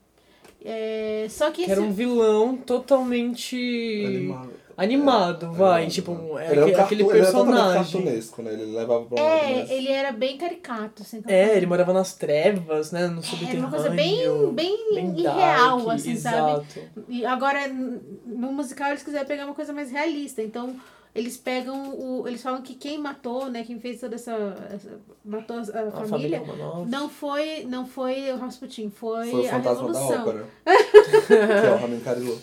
[0.65, 4.51] É, só que, Que era esse- um vilão totalmente Animado.
[4.77, 5.85] animado, vai.
[5.85, 5.93] Animado.
[5.95, 7.83] Tipo, é é um aque- cartu- aquele ele é personagem.
[7.83, 8.53] cartunesco, né?
[8.53, 11.23] Ele levava pra um É, mais- ele era bem caricato, assim.
[11.27, 13.07] É, ele morava nas trevas, né?
[13.07, 13.61] No Era subterrâneo.
[13.61, 16.37] uma coisa bem, bem, bem irreal, dark, assim, sabe?
[16.63, 16.81] exato.
[17.09, 20.43] E agora, no musical, eles quiseram pegar uma coisa mais realista.
[20.43, 20.77] Então,
[21.15, 22.27] eles pegam o.
[22.29, 23.65] Eles falam que quem matou, né?
[23.65, 24.33] Quem fez toda essa.
[24.73, 25.65] essa- matou a, a
[26.07, 26.43] família família.
[26.89, 30.23] Não foi, não foi o Rasputin, foi, Foi o a fantasma da Revolução.
[30.23, 30.47] ópera.
[31.27, 32.37] que é o Ramin Carilô.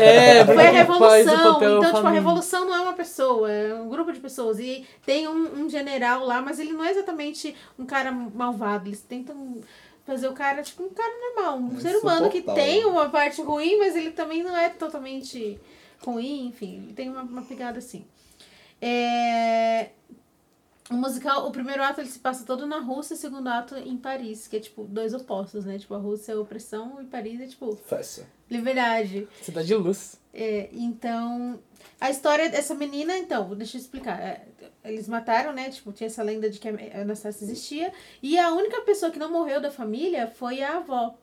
[0.00, 1.12] É, Foi a revolução.
[1.12, 4.58] é Então, tipo, a revolução não é uma pessoa, é um grupo de pessoas.
[4.58, 8.88] E tem um, um general lá, mas ele não é exatamente um cara malvado.
[8.88, 9.56] Eles tentam
[10.06, 11.58] fazer o cara, tipo, um cara normal.
[11.58, 15.58] Um É ser humano que tem uma parte ruim, mas ele também não é totalmente
[16.04, 16.92] ruim, enfim.
[16.94, 18.04] Tem uma, uma pegada assim.
[18.80, 19.90] É...
[20.90, 23.96] O musical, o primeiro ato ele se passa todo na Rússia, o segundo ato em
[23.96, 25.78] Paris, que é tipo dois opostos, né?
[25.78, 28.26] Tipo, a Rússia é opressão e Paris é tipo Festa.
[28.50, 29.28] liberdade.
[29.40, 30.18] Cidade de Luz.
[30.34, 31.60] É, então,
[32.00, 34.20] a história dessa menina, então, deixa eu explicar.
[34.20, 34.44] É,
[34.82, 35.70] eles mataram, né?
[35.70, 37.92] Tipo, tinha essa lenda de que a Anastácia existia.
[38.20, 41.16] E a única pessoa que não morreu da família foi a avó.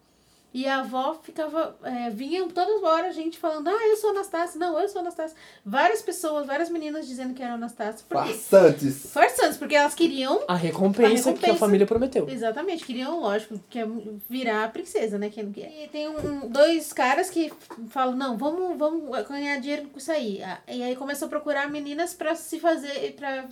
[0.54, 1.78] E a avó ficava.
[1.84, 4.58] É, vinha todas horas gente falando: Ah, eu sou Anastácia.
[4.58, 5.38] Não, eu sou Anastácia.
[5.64, 8.04] Várias pessoas, várias meninas dizendo que eram Anastácia.
[8.08, 9.12] Porque, Farsantes.
[9.12, 11.60] farsantes, porque elas queriam A recompensa, A que a recompensa.
[11.60, 12.28] família prometeu.
[12.30, 13.88] Exatamente, queriam, lógico, que é
[14.30, 15.30] virar a princesa, né?
[15.30, 15.70] Quem não quer.
[15.84, 17.52] E tem um, dois caras que
[17.90, 20.42] falam, não, vamos, vamos ganhar dinheiro com isso aí.
[20.42, 23.46] Ah, E aí começam a procurar meninas pra se fazer, pra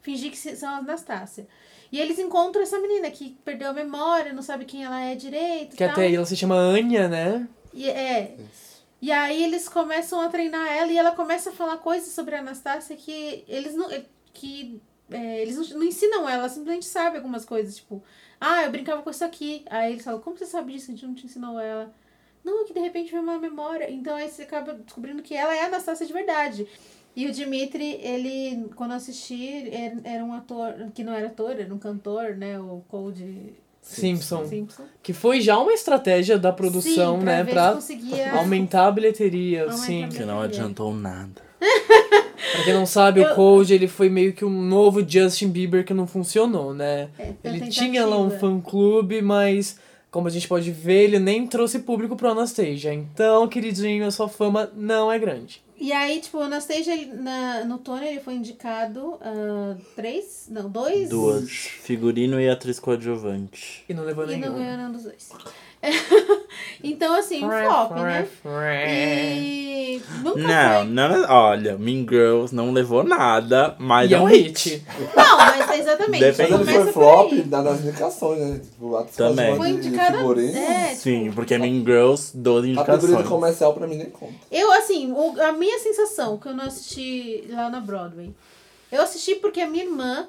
[0.00, 1.46] fingir que se- são as Anastácia.
[1.92, 5.76] E eles encontram essa menina que perdeu a memória, não sabe quem ela é direito.
[5.76, 5.90] Que tal.
[5.90, 7.48] até aí ela se chama Anya, né?
[7.74, 8.36] E, é.
[9.02, 12.40] E aí eles começam a treinar ela e ela começa a falar coisas sobre a
[12.40, 13.88] Anastácia que eles não.
[14.32, 14.80] que
[15.10, 18.02] é, eles não, não ensinam ela, ela simplesmente sabe algumas coisas, tipo,
[18.40, 19.64] ah, eu brincava com isso aqui.
[19.68, 20.90] Aí eles falam, como você sabe disso?
[20.90, 21.92] A gente não te ensinou ela.
[22.44, 23.90] Não, é que de repente veio uma memória.
[23.90, 26.66] Então aí você acaba descobrindo que ela é a Anastácia de verdade.
[27.14, 31.58] E o Dimitri, ele, quando eu assisti, era, era um ator, que não era ator,
[31.58, 32.58] era um cantor, né?
[32.58, 34.46] O Cold Simpson.
[34.46, 34.84] Simpson.
[35.02, 37.42] Que foi já uma estratégia da produção, Sim, pra né?
[37.44, 40.04] ver Pra se conseguia aumentar a bilheteria, Aumentar sim.
[40.04, 41.42] a Que não adiantou nada.
[42.52, 45.84] Pra quem não sabe, Eu- o Cold, ele foi meio que um novo Justin Bieber
[45.84, 47.08] que não funcionou, né?
[47.18, 49.78] É, Ele tinha lá um fã-clube, mas
[50.10, 52.92] como a gente pode ver, ele nem trouxe público pro Anastasia.
[52.92, 55.62] Então, queridinho, a sua fama não é grande.
[55.78, 61.08] E aí, tipo, o Anastasia, na, no Tony, ele foi indicado ah, três, não, dois.
[61.08, 61.50] Duas.
[61.50, 63.84] Figurino e atriz coadjuvante.
[63.88, 64.54] E não levou E não nenhum.
[64.58, 65.30] ganhou nenhum dos dois.
[66.84, 68.28] então, assim, um flop, né?
[68.88, 70.88] E nunca Não, foi.
[70.92, 74.82] não, olha, Mean Girls não levou nada, mas E é um hit.
[75.16, 76.20] Não, mas exatamente.
[76.20, 76.52] Depende.
[76.52, 78.58] Começa foi flop nas indicações, né?
[78.62, 79.56] Tipo, Também.
[79.56, 80.56] Foi figurino.
[80.58, 83.28] É, Sim, porque Mean Girls, 12 A figurino indicações.
[83.28, 84.34] comercial pra mim nem conta.
[84.50, 88.34] Eu, assim, o- a minha sensação que eu não assisti lá na Broadway.
[88.92, 90.26] Eu assisti porque a minha irmã,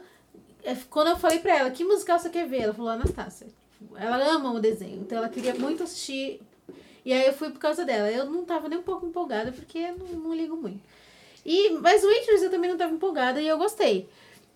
[0.90, 3.48] quando eu falei pra ela que musical você quer ver, ela falou Anastácia.
[3.96, 6.42] Ela ama o desenho, então ela queria muito assistir.
[7.04, 8.12] E aí eu fui por causa dela.
[8.12, 10.82] Eu não tava nem um pouco empolgada, porque eu não, não ligo muito.
[11.46, 14.08] E, mas o Waitress eu também não tava empolgada e eu gostei.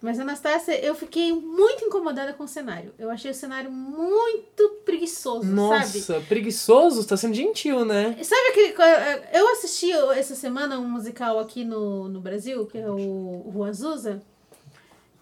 [0.02, 2.94] Mas Anastácia, eu fiquei muito incomodada com o cenário.
[3.00, 5.56] Eu achei o cenário muito preguiçoso, sabe?
[5.56, 7.08] Nossa, preguiçoso?
[7.08, 8.16] Tá sendo gentil, né?
[8.22, 8.76] Sabe aquele.
[9.34, 14.22] Eu assisti essa semana um musical aqui no, no Brasil, que é o Rua Azusa.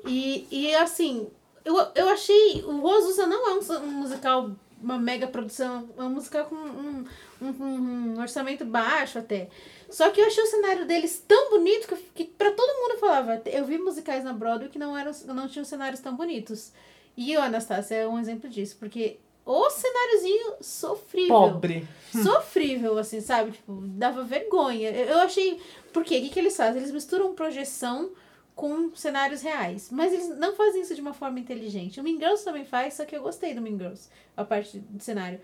[0.06, 1.28] E, e assim,
[1.66, 2.64] eu, eu achei.
[2.66, 4.52] O Rua Azusa não é um, um musical,
[4.82, 7.06] uma mega produção, é um musical com um,
[7.42, 9.50] um, um- um orçamento baixo até.
[9.90, 13.00] Só que eu achei o cenário deles tão bonito que, que pra todo mundo eu
[13.00, 13.42] falava.
[13.46, 16.72] Eu vi musicais na Broadway que não, eram, não tinham cenários tão bonitos.
[17.16, 21.88] E o Anastácia é um exemplo disso, porque o cenáriozinho sofrível Pobre.
[22.24, 23.52] sofrível, assim, sabe?
[23.52, 24.90] Tipo, dava vergonha.
[24.90, 25.62] Eu, eu achei.
[25.92, 26.18] Por quê?
[26.18, 26.82] O que, que eles fazem?
[26.82, 28.10] Eles misturam projeção
[28.56, 29.90] com cenários reais.
[29.92, 32.00] Mas eles não fazem isso de uma forma inteligente.
[32.00, 35.02] O Mean Girls também faz, só que eu gostei do Mean Girls, a parte do
[35.02, 35.40] cenário.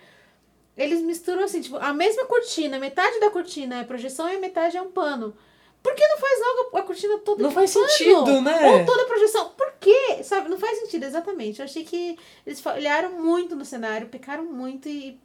[0.78, 4.78] Eles misturam assim, tipo, a mesma cortina, metade da cortina é projeção e a metade
[4.78, 5.36] é um pano.
[5.82, 7.88] Por que não faz logo a cortina toda Não faz pano?
[7.90, 8.80] sentido, né?
[8.80, 9.50] Ou toda a projeção.
[9.58, 10.24] Por quê?
[10.24, 11.60] Sabe, não faz sentido, exatamente.
[11.60, 15.18] Eu achei que eles olharam muito no cenário, pecaram muito e.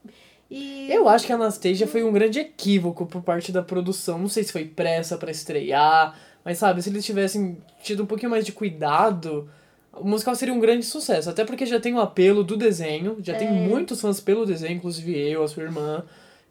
[0.49, 0.93] e...
[0.93, 4.19] Eu acho que a Anastasia foi um grande equívoco por parte da produção.
[4.19, 8.31] Não sei se foi pressa pra estrear, mas sabe, se eles tivessem tido um pouquinho
[8.31, 9.49] mais de cuidado,
[9.93, 11.31] o musical seria um grande sucesso.
[11.31, 13.51] Até porque já tem o apelo do desenho, já tem É.
[13.51, 16.05] muitos fãs pelo desenho, inclusive eu, a sua irmã.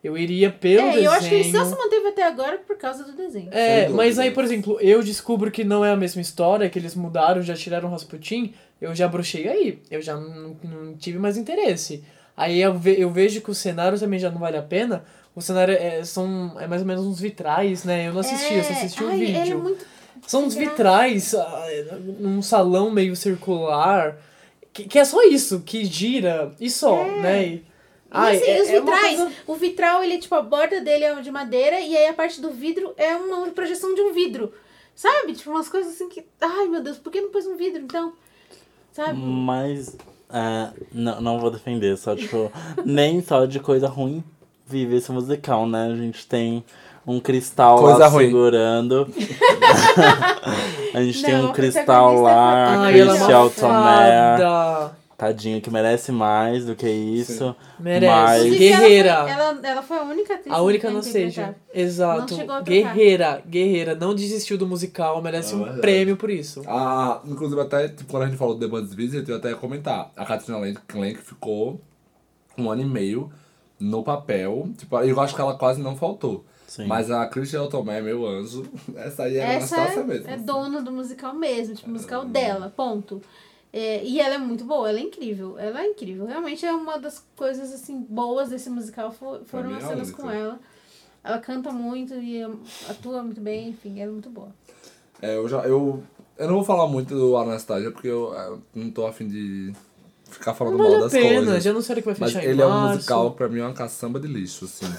[0.04, 1.06] Eu iria pelo É, desenho.
[1.06, 3.48] eu acho que ele só se manteve até agora por causa do desenho.
[3.52, 6.94] É, mas aí, por exemplo, eu descubro que não é a mesma história, que eles
[6.94, 9.80] mudaram, já tiraram o Rasputin, eu já bruxei aí.
[9.90, 12.04] Eu já não, não tive mais interesse.
[12.36, 15.06] Aí eu, ve- eu vejo que o cenário também já não vale a pena.
[15.36, 18.08] O cenário é, são, é mais ou menos uns vitrais, né?
[18.08, 19.60] Eu não assisti, eu só assisti o Ele é vídeo.
[19.60, 19.86] muito...
[20.28, 21.66] São uns vitrais, ah,
[22.20, 24.16] num salão meio circular,
[24.72, 27.46] que, que é só isso, que gira, e só, né?
[27.46, 27.64] E, E
[28.10, 31.20] ai, assim, é- os é vitrais, coisa- o vitral, ele, tipo, a borda dele é
[31.22, 34.54] de madeira e aí a parte do vidro é uma projeção de um vidro.
[34.96, 35.34] Sabe?
[35.34, 36.24] Tipo, umas coisas assim que.
[36.40, 38.14] Ai, meu Deus, por que não pôs um vidro então?
[38.94, 39.18] Sabe?
[39.20, 39.98] Mas,
[40.30, 42.52] é, não, não vou defender, só tipo,
[42.86, 44.24] nem só de coisa ruim
[44.68, 45.92] vive esse musical, né?
[45.92, 46.64] A gente tem
[47.06, 48.26] um cristal Coisa lá ruim.
[48.28, 49.08] segurando.
[50.94, 54.38] a gente tem Não, um a cristal lá, é a Ai, ela é Christian Tomé,
[54.38, 54.92] fada.
[55.18, 57.56] tadinha, que merece mais do que isso.
[57.80, 58.12] Merece.
[58.14, 59.22] Mas- Inclusive, ela Guerreira.
[59.24, 61.56] foi- Ela, ela foi a única atriz A única não seja.
[61.74, 62.38] Exato.
[62.46, 62.64] Não.
[62.64, 63.96] Guerreira, guerreira.
[63.96, 65.82] Não desistiu do musical, merece É um verdade.
[65.82, 66.62] prêmio por isso.
[66.68, 69.56] Ah, inclusive, até tipo, quando a gente falou do The Bud's Visit, eu até ia
[69.56, 70.12] comentar.
[70.16, 71.82] A Katrina Lenk ficou
[72.58, 73.32] um ano e meio
[73.84, 74.70] no papel.
[74.78, 76.46] Tipo, eu acho que ela quase não faltou.
[76.68, 76.86] Sim.
[76.88, 78.66] Mas a Christian Tomé, meu anjo,
[78.96, 80.30] essa aí era Essa Anastácia é, mesmo.
[80.30, 83.22] é dona do musical mesmo, tipo, o musical dela, ponto.
[83.72, 85.58] É, e ela é muito boa, ela é incrível.
[85.60, 86.26] Ela é incrível.
[86.26, 90.08] Realmente é uma das coisas assim boas desse musical fo- foram as é a cenas
[90.10, 90.24] única.
[90.24, 90.60] com ela.
[91.24, 92.42] Ela canta muito e
[92.90, 94.50] atua muito bem, enfim, ela é muito boa.
[95.22, 95.60] É, eu já.
[95.62, 96.04] Eu,
[96.38, 99.74] eu não vou falar muito do Anastasia porque eu, é, não tô afim de
[100.34, 101.64] ficar falando mal das pena, coisas.
[101.64, 102.96] já não sei o que vai Mas fechar em ele é um março.
[102.96, 104.86] musical, pra mim, é uma caçamba de lixo, assim.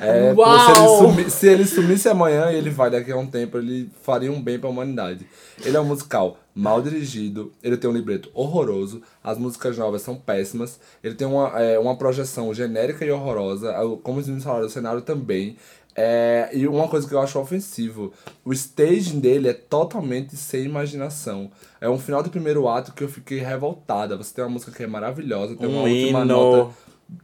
[0.00, 3.58] é, se, ele sumi- se ele sumisse amanhã e ele vai daqui a um tempo,
[3.58, 5.26] ele faria um bem pra humanidade.
[5.64, 10.16] Ele é um musical mal dirigido, ele tem um libreto horroroso, as músicas novas são
[10.16, 13.72] péssimas, ele tem uma, é, uma projeção genérica e horrorosa,
[14.02, 15.56] como os meninos falaram, o cenário também.
[15.94, 18.12] É, e uma coisa que eu acho ofensivo,
[18.44, 21.50] o staging dele é totalmente sem imaginação.
[21.80, 24.16] É um final do primeiro ato que eu fiquei revoltada.
[24.16, 26.24] Você tem uma música que é maravilhosa, tem uma Um última hino.
[26.24, 26.74] nota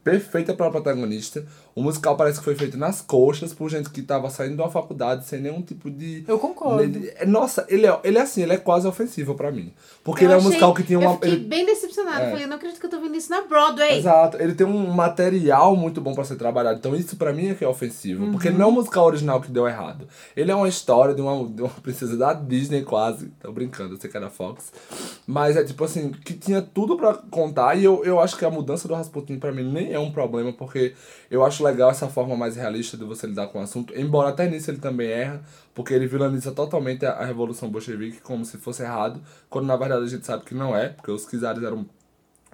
[0.04, 1.46] perfeita para protagonista.
[1.78, 4.70] O musical parece que foi feito nas coxas por gente que tava saindo de uma
[4.70, 6.24] faculdade sem nenhum tipo de.
[6.26, 6.82] Eu concordo.
[6.82, 9.72] Ele- Nossa, ele é, ele é assim, ele é quase ofensivo pra mim.
[10.02, 11.12] Porque Eu ele é um musical que tinha Eu uma.
[11.14, 12.24] fiquei ele- bem decepcionada.
[12.24, 12.30] É.
[12.30, 13.98] Falei, não acredito que eu tô vendo isso na Broadway.
[13.98, 16.78] Exato, ele tem um material muito bom pra ser trabalhado.
[16.78, 18.30] Então isso pra mim é que é ofensivo.
[18.32, 18.54] Porque Uhum.
[18.54, 20.08] ele não é um musical original que deu errado.
[20.36, 23.28] Ele é uma história de uma, de uma princesa da Disney quase.
[23.40, 24.72] Tô brincando, eu sei que era Fox.
[25.26, 27.76] Mas é tipo assim, que tinha tudo pra contar.
[27.76, 30.52] E eu, eu acho que a mudança do Rasputin pra mim nem é um problema.
[30.52, 30.94] Porque
[31.30, 33.96] eu acho legal essa forma mais realista de você lidar com o assunto.
[33.96, 35.42] Embora até nisso ele também erra.
[35.74, 39.20] Porque ele vilaniza totalmente a, a Revolução Bolchevique como se fosse errado.
[39.48, 40.88] Quando na verdade a gente sabe que não é.
[40.88, 41.86] Porque os czares eram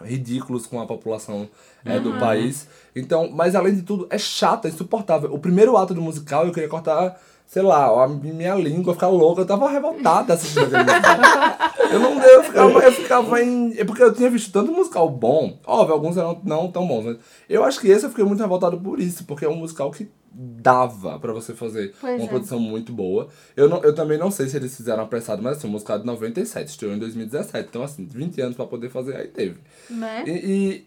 [0.02, 1.48] ridículos com a população
[1.84, 2.68] é, do país.
[2.96, 5.32] Então, mas além de tudo, é chato, é insuportável.
[5.32, 9.42] O primeiro ato do musical eu queria cortar, sei lá, a minha língua, ficar louca.
[9.42, 11.74] Eu tava revoltada assistindo aquele musical.
[11.92, 13.78] Eu não eu ficava, eu ficava em.
[13.78, 15.58] É porque eu tinha visto tanto musical bom.
[15.66, 17.16] Óbvio, alguns eram não tão bons, mas
[17.48, 20.08] eu acho que esse eu fiquei muito revoltado por isso, porque é um musical que
[20.36, 22.28] dava pra você fazer Pois uma é.
[22.28, 23.28] produção muito boa.
[23.56, 26.00] Eu, não, eu também não sei se eles fizeram apressado, mas assim, o musical é
[26.00, 27.68] de 97, estreou em 2017.
[27.70, 29.58] Então, assim, 20 anos pra poder fazer, aí teve.
[29.88, 30.24] Né?
[30.26, 30.30] E,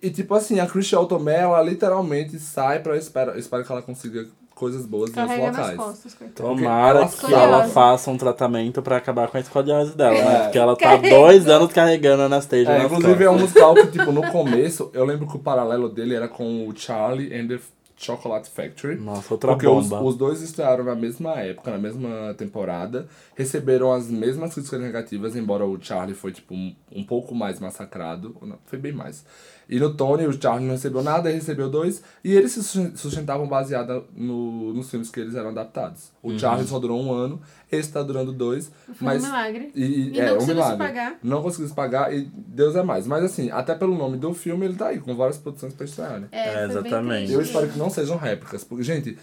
[0.01, 2.93] e, e, tipo assim, a Christian Tomé, ela literalmente sai pra.
[2.93, 4.27] Eu espero, eu espero que ela consiga
[4.57, 5.77] coisas boas nos Carrega locais.
[5.77, 6.17] costas.
[6.35, 10.35] Tomara que ela faça um tratamento pra acabar com a escoliose dela, né?
[10.35, 10.43] É.
[10.43, 11.15] Porque ela tá Carrega.
[11.15, 13.49] dois anos carregando a Anastasia É, inclusive é um costas.
[13.53, 17.33] musical que, tipo, no começo, eu lembro que o paralelo dele era com o Charlie
[17.33, 17.59] and the
[17.99, 18.95] Chocolate Factory.
[18.95, 20.03] Nossa, outra Porque os, bomba.
[20.03, 25.65] os dois estrearam na mesma época, na mesma temporada, receberam as mesmas críticas negativas, embora
[25.65, 28.35] o Charlie foi, tipo, um, um pouco mais massacrado.
[28.41, 29.23] Não, foi bem mais.
[29.69, 32.95] E no Tony, o Charlie não recebeu nada, ele recebeu dois, e eles se susten-
[32.95, 36.11] sustentavam baseada no, nos filmes que eles eram adaptados.
[36.23, 36.39] O Uhum.
[36.39, 37.41] Charlie só durou um ano,
[37.71, 38.71] esse tá durando dois.
[38.85, 39.71] Foi mas, um milagre.
[39.75, 39.83] E,
[40.15, 40.77] e- é, não um conseguiu se milagre.
[40.77, 41.19] pagar.
[41.21, 43.05] Não conseguiu se pagar e Deus é mais.
[43.05, 46.19] Mas assim, até pelo nome do filme, ele tá aí, com várias produções pra estrear,
[46.21, 46.27] né?
[46.31, 47.31] É, É, exatamente.
[47.31, 49.17] Eu espero que não sejam réplicas, porque, gente,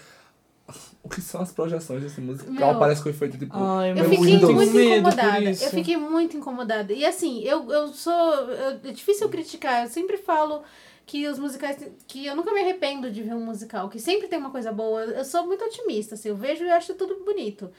[1.05, 2.53] o que são as projeções desse musical?
[2.73, 2.79] Meu.
[2.79, 3.55] Parece que foi feito tipo.
[3.57, 5.41] Ai, Eu fiquei muito incomodada.
[5.51, 6.93] Eu fiquei muito incomodada.
[6.93, 8.13] E assim, eu, eu sou.
[8.35, 9.83] eu- é difícil eu criticar.
[9.85, 10.63] Eu sempre falo
[11.07, 11.77] que os musicais.
[12.09, 15.03] que eu nunca me arrependo de ver um musical, que sempre tem uma coisa boa.
[15.03, 17.71] Eu sou muito otimista, assim, eu vejo e acho tudo bonito.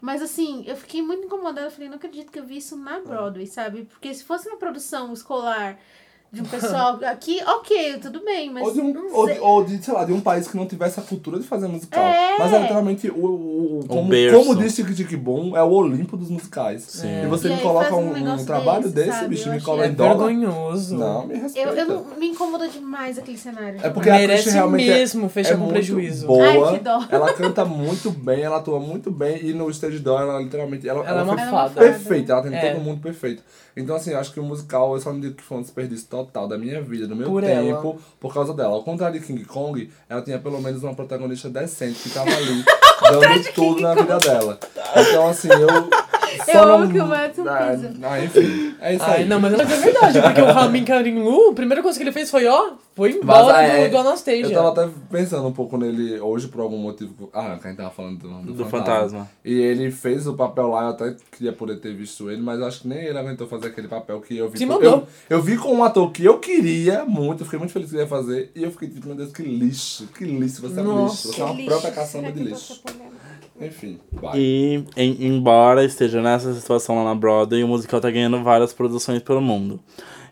[0.00, 1.68] Mas assim, eu fiquei muito incomodada.
[1.68, 3.84] Eu falei, não acredito que eu vi isso na Broadway, sabe?
[3.84, 5.78] Porque se fosse uma produção escolar
[6.32, 8.64] de um pessoal aqui, ok, tudo bem, mas.
[8.66, 9.34] Ou de, um, ou, sei.
[9.34, 11.66] de, ou de, sei lá, de um país que não tivesse a cultura de fazer
[11.68, 12.04] musical.
[12.04, 12.36] É.
[12.38, 14.38] Mas é literalmente, o, o, o- como, berço.
[14.38, 16.82] como diz Tic Tic Boom, é o Olimpo dos musicais.
[16.82, 17.22] Sim.
[17.24, 19.90] E você E me coloca um um, um trabalho desse, desse, bicho, me cobra em
[19.90, 20.16] É dólar.
[20.26, 20.96] vergonhoso.
[20.96, 21.70] Não, me respeita.
[21.70, 23.80] Eu, eu não, me incomodou demais aquele cenário.
[23.82, 26.26] É porque a Merece Christian realmente é- mesmo fechar é com muito prejuízo.
[26.26, 27.04] Boa, Ai, que dó.
[27.10, 31.06] ela canta muito bem, ela atua muito bem e no stage door ela literalmente ela,
[31.06, 31.80] Ela é uma foi Ela é uma fada.
[31.80, 32.72] perfeita, ela tem É.
[32.72, 33.42] todo mundo perfeito.
[33.76, 36.48] Então assim, acho que o musical eu só não digo que foi um desperdício total
[36.48, 38.74] da minha vida, do meu Por tempo, por causa dela.
[38.74, 42.64] Ao contrário de King Kong, ela tinha pelo menos uma protagonista decente que tava ali
[43.02, 44.58] dando tudo na vida dela.
[44.96, 46.05] Então assim, eu
[46.48, 47.92] Eu amo que o Madison ah, pisa.
[48.02, 49.28] ah, enfim, é isso Ai, aí.
[49.28, 52.12] não, mas mas é verdade, porque o Ramin Karim Lu, a primeira coisa que ele
[52.12, 54.42] fez foi, ó, foi embora Mas, ah, do, é, do Anastasia.
[54.46, 57.28] Eu tava até pensando um pouco nele hoje por algum motivo.
[57.32, 58.94] Ah, que a gente tava falando do, do, Do fantasma.
[58.94, 59.30] fantasma.
[59.44, 62.66] E ele fez o papel lá, eu até queria poder ter visto ele, mas eu
[62.66, 64.58] acho que nem ele aguentou fazer aquele papel que eu vi.
[64.58, 65.06] Se eu, mandou.
[65.28, 68.02] eu vi com um ator que eu queria muito, eu fiquei muito feliz que ele
[68.02, 71.04] ia fazer, e eu fiquei tipo, meu Deus, que lixo, que lixo, você é um
[71.04, 71.66] lixo, você é uma Lixo.
[71.70, 72.82] própria caçamba de eu lixo.
[73.60, 74.38] Enfim, vai.
[74.38, 79.22] E, em- embora esteja nessa situação lá na Broadway, o musical tá ganhando várias produções
[79.22, 79.80] pelo mundo.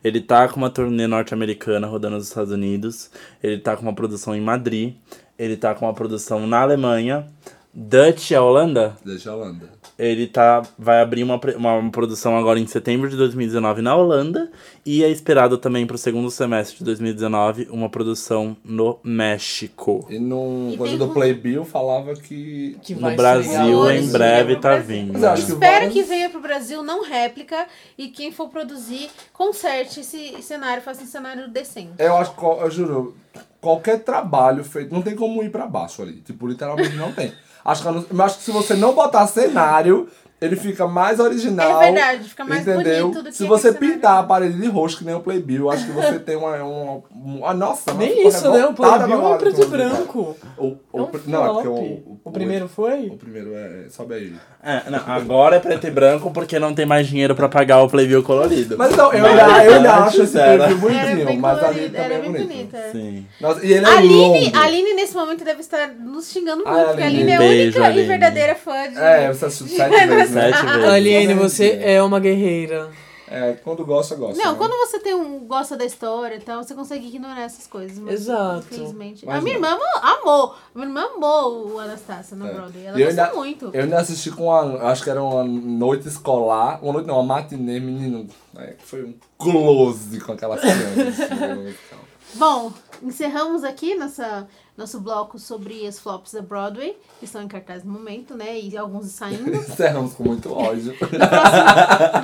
[0.02, 3.10] Ele tá com uma turnê norte-americana rodando nos Estados Unidos.
[3.42, 4.94] Ele tá com uma produção em Madrid.
[5.38, 7.26] Ele tá com uma produção na Alemanha.
[7.72, 8.96] Dutch é Holanda?
[9.05, 9.70] Deixa a Holanda.
[9.98, 14.50] Ele tá, vai abrir uma, uma produção agora em setembro de 2019 na Holanda.
[14.84, 20.06] E é esperado também pro segundo semestre de 2019 uma produção no México.
[20.10, 22.76] E num E coisa do Playbill falava que.
[22.82, 24.10] Que No Brasil, em hoje.
[24.10, 24.86] breve, tá Brasil.
[24.86, 25.24] vindo.
[25.26, 27.66] Acho que Espero várias- que venha pro Brasil, não réplica,
[27.96, 31.92] e quem for produzir, conserte esse cenário, faça um cenário decente.
[31.98, 33.16] Eu acho que, eu juro,
[33.60, 36.14] qualquer trabalho feito, não tem como ir pra baixo ali.
[36.14, 37.32] Tipo, literalmente não tem.
[37.64, 40.08] Acho que, eu acho que se você não botar cenário,
[40.40, 41.81] ele fica mais original.
[41.82, 43.09] É verdade, fica mais entendeu?
[43.09, 45.86] bonito do que Se você pintar a parede de roxo, que nem o Playbill, acho
[45.86, 46.55] que você tem uma.
[46.62, 48.66] uma, uma nossa, mas Nem isso, né?
[48.66, 49.89] O Playbill é preto e o musical.
[49.89, 50.36] branco.
[50.59, 52.19] O, o, É um não, é porque o, flop.
[52.24, 53.06] O primeiro foi?
[53.06, 53.86] O primeiro é.
[53.89, 54.35] Sobe aí.
[54.62, 57.89] É, não, agora é preto e branco porque não tem mais dinheiro pra pagar o
[57.89, 58.77] Playview colorido.
[58.78, 61.62] Mas então, eu Mas ainda, eu ainda acho esse era- Playbill Era bonitinho, bem mas
[61.62, 62.48] ali também é bem bonito.
[62.48, 62.78] bonita.
[62.93, 63.27] Sim.
[63.40, 64.56] Nossa, e ele é A Aline, longo.
[64.59, 67.31] Aline, nesse momento, deve estar nos xingando muito, porque a Aline.
[67.31, 68.98] É a única e verdadeira fã de.
[68.98, 69.85] É, você assistiu
[70.28, 70.88] sete vezes, né?
[70.88, 72.90] Aliene, você é uma guerreira.
[73.26, 74.40] É, quando gosta, gosta.
[74.40, 74.59] Não, né?
[74.59, 77.98] quando você tem um, gosta da história e tal, você consegue ignorar essas coisas.
[77.98, 78.66] Mas, Exato.
[78.70, 79.24] Infelizmente.
[79.26, 79.70] Mas a minha não.
[79.72, 80.55] irmã amou.
[80.55, 82.52] A minha irmã amou o Anastácia na É.
[82.52, 82.86] Broadway.
[82.86, 83.70] Ela E gostou muito.
[83.72, 84.84] Eu ainda assisti com uma.
[84.90, 86.78] Acho que era uma noite escolar.
[86.82, 88.28] Uma noite não, uma matinê, menino.
[88.56, 91.20] É, foi um close com aquelas crianças.
[91.20, 91.74] assim,
[92.36, 92.72] Bom,
[93.02, 94.46] encerramos aqui nossa,
[94.76, 98.58] nosso bloco sobre as flops da Broadway, que estão em cartaz no momento, né?
[98.60, 99.50] E alguns saindo.
[99.54, 100.94] Encerramos com muito ódio.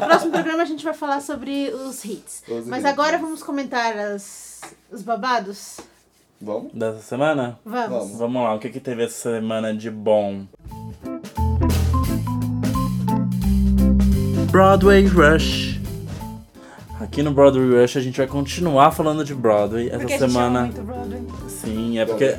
[0.01, 2.43] No próximo programa a gente vai falar sobre os hits.
[2.49, 2.91] Os Mas hits.
[2.93, 4.61] agora vamos comentar as,
[4.91, 5.79] os babados?
[6.41, 6.73] Vamos?
[6.73, 7.59] Dessa semana?
[7.65, 7.89] Vamos.
[7.91, 8.19] Vamos.
[8.19, 10.47] Vamos lá, o que, que teve essa semana de bom?
[14.51, 15.80] Broadway Rush.
[17.11, 19.89] Aqui no Broadway Rush a gente vai continuar falando de Broadway.
[19.89, 20.61] Essa Porque a gente ama semana.
[20.63, 21.23] muito Broadway.
[21.49, 22.37] Sim, é porque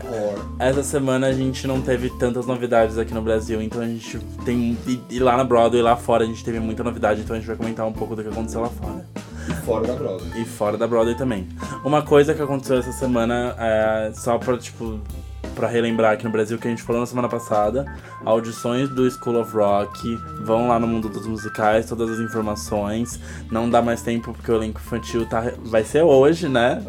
[0.57, 4.77] essa semana a gente não teve tantas novidades aqui no Brasil, então a gente tem.
[4.87, 7.49] E, e lá na Broadway, lá fora, a gente teve muita novidade, então a gente
[7.49, 9.05] vai comentar um pouco do que aconteceu lá fora.
[9.49, 10.41] E fora da Broadway.
[10.41, 11.49] E fora da Broadway também.
[11.83, 15.01] Uma coisa que aconteceu essa semana, é, só pra, tipo,
[15.51, 17.85] pra relembrar aqui no Brasil, que a gente falou na semana passada,
[18.25, 23.19] audições do School of Rock, vão lá no mundo dos musicais, todas as informações.
[23.51, 26.81] Não dá mais tempo porque o elenco infantil tá, vai ser hoje, né?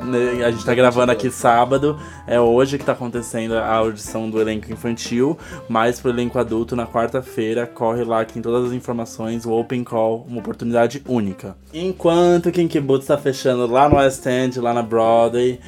[0.46, 4.72] A gente tá gravando aqui sábado, é hoje que tá acontecendo a audição do elenco
[4.72, 9.52] infantil, mas pro elenco adulto, na quarta-feira, corre lá que tem todas as informações, o
[9.52, 11.56] Open Call, uma oportunidade única.
[11.72, 15.58] Enquanto Kinky Boots tá fechando lá no West End, lá na Broadway,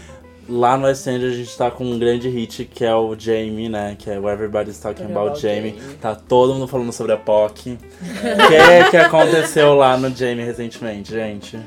[0.48, 3.68] lá no West End a gente tá com um grande hit que é o Jamie,
[3.68, 3.96] né?
[3.98, 5.74] Que é o Everybody's Talking About About Jamie.
[5.78, 5.96] Jamie.
[6.00, 7.78] Tá todo mundo falando sobre a POC.
[8.34, 11.58] O que que aconteceu lá no Jamie recentemente, gente?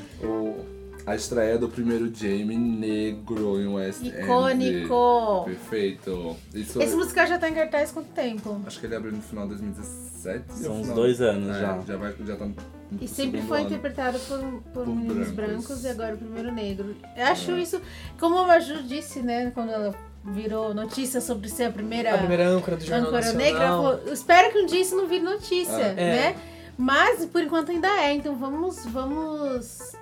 [1.08, 4.14] A estreia do primeiro Jamie negro em West End.
[4.20, 5.42] Icônico!
[5.46, 6.36] Perfeito.
[6.54, 8.60] Isso Esse musical já tá em cartaz quanto tempo?
[8.66, 10.44] Acho que ele abriu no final de 2017.
[10.52, 11.80] São uns dois anos É, já.
[11.86, 12.54] Já, vai, já tá no
[13.00, 13.66] E sempre foi ano.
[13.68, 14.38] interpretado por,
[14.74, 15.66] por, Por meninos brancos.
[15.66, 16.94] brancos e agora o primeiro negro.
[17.16, 17.60] Eu acho É.
[17.60, 17.80] isso,
[18.20, 19.94] como a Maju disse, né, quando ela
[20.26, 23.46] virou notícia sobre ser a primeira, A primeira âncora do Jornal âncora Nacional.
[23.46, 25.94] negra, ela falou, "Eu espero que um dia isso não vire notícia, É.
[25.94, 26.36] né?
[26.76, 29.92] Mas por enquanto ainda é, então vamos, vamos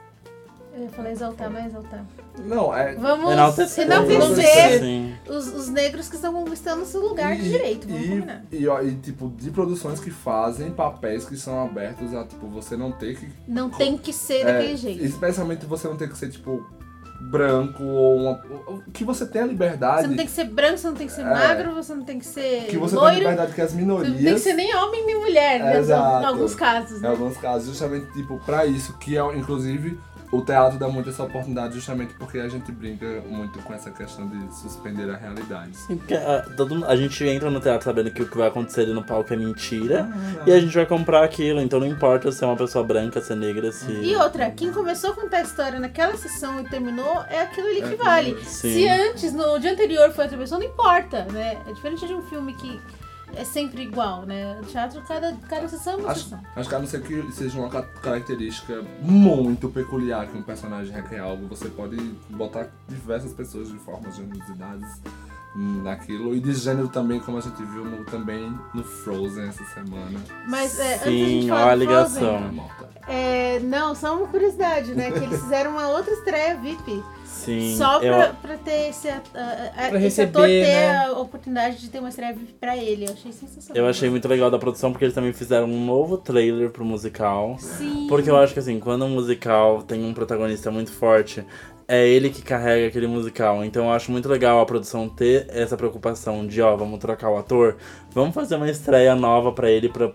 [0.79, 2.05] Eu falei exaltar, mas exaltar.
[2.45, 2.95] Não, é.
[2.97, 3.85] Vamos Enaltecer.
[3.87, 5.15] enaltecer Sim.
[5.27, 7.89] os, os negros que estão conquistando seu lugar de E- direito.
[7.89, 8.43] Vamos combinar.
[8.53, 12.47] E, e, ó, e, tipo, de produções que fazem papéis que são abertos a, tipo,
[12.49, 13.27] você não ter que.
[13.49, 15.03] Não tem que ser é, daquele jeito.
[15.03, 16.63] Especialmente você não ter que ser, tipo,
[17.31, 18.41] branco ou uma.
[18.93, 20.03] Que você tenha liberdade.
[20.03, 21.25] Você não tem que ser branco, você não tem que ser É.
[21.25, 23.19] magro, você não tem que ser Que você tenha loiro.
[23.21, 24.43] liberdade que as Você não tem que minorias.
[24.43, 25.79] ser nem homem nem mulher, né?
[25.79, 26.23] Exato.
[26.23, 27.09] Em alguns casos, Em né?
[27.09, 29.99] alguns casos, justamente, tipo, pra isso, que é, inclusive,
[30.33, 34.29] o teatro dá muito essa oportunidade justamente porque a gente brinca muito com essa questão
[34.29, 35.77] de suspender a realidade.
[35.77, 38.49] Sim, porque a, todo mundo- a gente entra no teatro sabendo que o que vai
[38.49, 40.09] acontecer ali no palco é mentira.
[40.13, 41.61] Ah, E a gente vai comprar aquilo.
[41.61, 43.91] Então não importa se é uma pessoa branca, se é negra, se.
[43.91, 47.83] E outra, quem começou a contar a história naquela sessão e terminou é aquilo ali
[47.83, 48.45] que É vale.
[48.45, 48.73] Sim.
[48.75, 51.59] Se antes, no dia anterior, foi outra pessoa, não importa, né?
[51.69, 52.81] É diferente de um filme que
[53.35, 54.59] é sempre igual, né?
[54.61, 56.41] O teatro, cada, cada sessão é uma Acho, sessão.
[56.55, 60.93] acho que a não ser que seja uma ca- característica muito peculiar que um personagem
[60.95, 61.97] requer algo, você pode
[62.31, 65.01] botar diversas pessoas de formas, genialidades
[65.55, 66.35] naquilo.
[66.35, 70.21] E de gênero também, como a gente viu no- também no Frozen essa semana.
[70.49, 72.39] Mas é, antes da gente Sim, falar olha a ligação.
[72.39, 72.63] Frozen,
[73.09, 75.11] é, não, só uma curiosidade, né?
[75.11, 77.03] Que eles fizeram uma outra estreia VIP.
[77.27, 77.77] Sim.
[77.77, 80.97] Só eu- pra, pra ter esse, a- Pra esse receber, ator ter né?
[81.07, 83.05] a oportunidade de ter uma estreia VIP pra ele.
[83.07, 83.83] Eu achei sensacional.
[83.85, 87.57] Eu achei muito legal da produção porque eles também fizeram um novo trailer pro musical.
[87.59, 88.07] Sim.
[88.09, 91.45] Porque eu acho que assim, quando um musical tem um protagonista muito forte,
[91.89, 93.65] é ele que carrega aquele musical.
[93.65, 97.37] Então eu acho muito legal a produção ter essa preocupação de, ó, vamos trocar o
[97.39, 97.77] ator,
[98.13, 100.11] vamos fazer uma estreia nova pra ele, pra,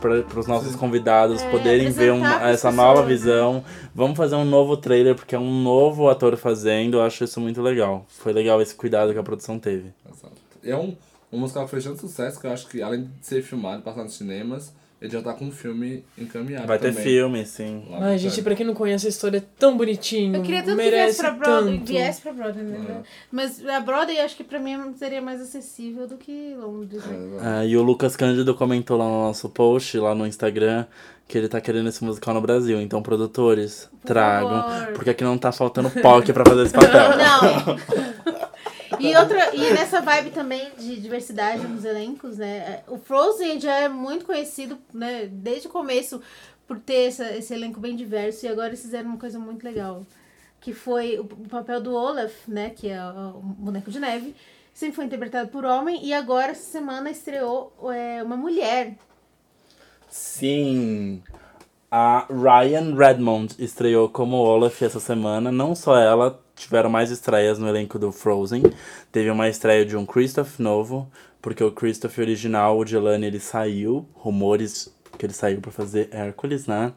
[0.00, 3.08] pra, pros nossos convidados É, poderem ver uma- apresentar pras essa nova pessoas.
[3.20, 3.64] visão.
[3.94, 6.96] Vamos fazer um novo trailer, porque é um novo ator fazendo.
[6.98, 8.06] Eu acho isso muito legal.
[8.08, 9.92] Foi legal esse cuidado que a produção teve.
[10.10, 10.32] Exato.
[10.64, 10.96] É um,
[11.32, 13.82] um musical que fez tanto sucesso que eu acho que, além de ser filmado e
[13.82, 16.66] passar nos cinemas, ele já tá com um filme encaminhado.
[16.66, 17.02] Vai ter também.
[17.04, 17.84] filme, sim.
[17.90, 18.44] Lá Ai, gente, teatro.
[18.44, 20.36] pra quem não conhece a história é tão bonitinho.
[20.36, 21.78] Eu queria tanto que viesse pra Broadway.
[21.78, 21.88] tanto.
[21.92, 22.86] Viesse pra Broadway, né?
[22.88, 23.02] É.
[23.32, 27.04] Mas a Broadway acho que pra mim seria mais acessível do que Londres.
[27.06, 27.16] né?
[27.16, 27.42] Exato.
[27.42, 30.84] Ah, e o Lucas Cândido comentou lá no nosso post, lá no Instagram,
[31.26, 32.80] que ele tá querendo esse musical no Brasil.
[32.80, 34.62] Então, produtores, tragam.
[34.62, 34.92] favor.
[34.94, 37.10] Porque aqui não tá faltando POC pra fazer esse papel.
[37.16, 38.39] Não.
[38.98, 42.82] E, outra, e nessa vibe também de diversidade nos elencos, né?
[42.88, 46.20] O Frozen já é muito conhecido, né, desde o começo,
[46.66, 48.44] por ter essa, esse elenco bem diverso.
[48.44, 50.04] E agora eles fizeram uma coisa muito legal.
[50.60, 52.70] Que foi o, o papel do Olaf, né?
[52.70, 54.34] Que é o, o boneco de neve.
[54.74, 56.04] Sempre foi interpretado por homem.
[56.04, 58.96] E agora, essa semana, estreou é, uma mulher.
[60.08, 61.22] Sim.
[61.90, 65.50] A Ryan Redmond estreou como Olaf essa semana.
[65.50, 68.62] Não só ela, tiveram mais estreias no elenco do Frozen.
[69.10, 71.10] Teve uma estreia de um Christoph novo,
[71.40, 74.06] porque o Christoph original, o Jelani, ele saiu.
[74.14, 76.92] Rumores que ele saiu pra fazer Hércules, né?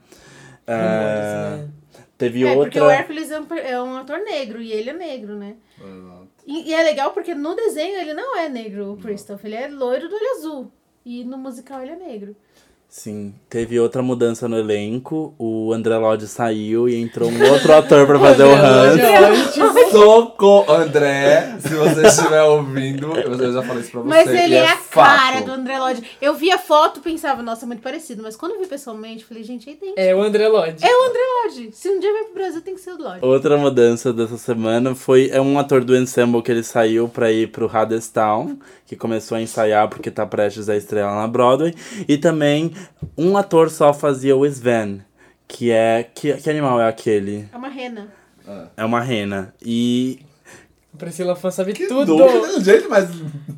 [0.68, 1.70] É, Rumores, né?
[2.18, 3.00] Teve é, porque o outra.
[3.00, 4.62] Hércules é um, é um ator negro.
[4.62, 5.56] E ele é negro, né?
[5.78, 6.28] Exato.
[6.46, 9.44] E, e é legal porque no desenho ele não é negro, o Christoph.
[9.46, 10.72] Ele é loiro do olho azul.
[11.06, 12.36] E no musical ele é negro.
[12.96, 15.34] Sim, teve outra mudança no elenco.
[15.40, 19.56] O André Lodge saiu e entrou um outro ator pra fazer o Hans.
[19.90, 24.10] Socorro, André, se você estiver ouvindo, eu já falei isso pra você.
[24.10, 25.20] Mas ele e é, a fato.
[25.20, 26.04] cara do André Lodge.
[26.22, 28.22] Eu vi a foto e pensava, nossa, muito parecido.
[28.22, 30.00] Mas quando eu vi pessoalmente, eu falei, gente, é idêntico.
[30.00, 30.86] É o André Lodge.
[30.86, 31.70] É o André Lodge.
[31.74, 33.26] Se um dia vier pro Brasil, tem que ser o Lodge.
[33.26, 37.48] Outra mudança dessa semana foi é um ator do ensemble que ele saiu pra ir
[37.50, 38.60] pro Hadestown,
[38.94, 41.74] que começou a ensaiar porque tá prestes a estrear na Broadway.
[42.08, 42.72] E também
[43.18, 45.02] um ator só fazia o Sven,
[45.48, 46.08] que é.
[46.14, 47.48] Que, que animal é aquele?
[47.52, 48.08] É uma rena.
[48.78, 49.54] É uma rena.
[49.62, 50.20] E.
[50.94, 52.16] A Priscila Fã sabe Que tudo.
[52.16, 53.10] dúvida, gente, mas.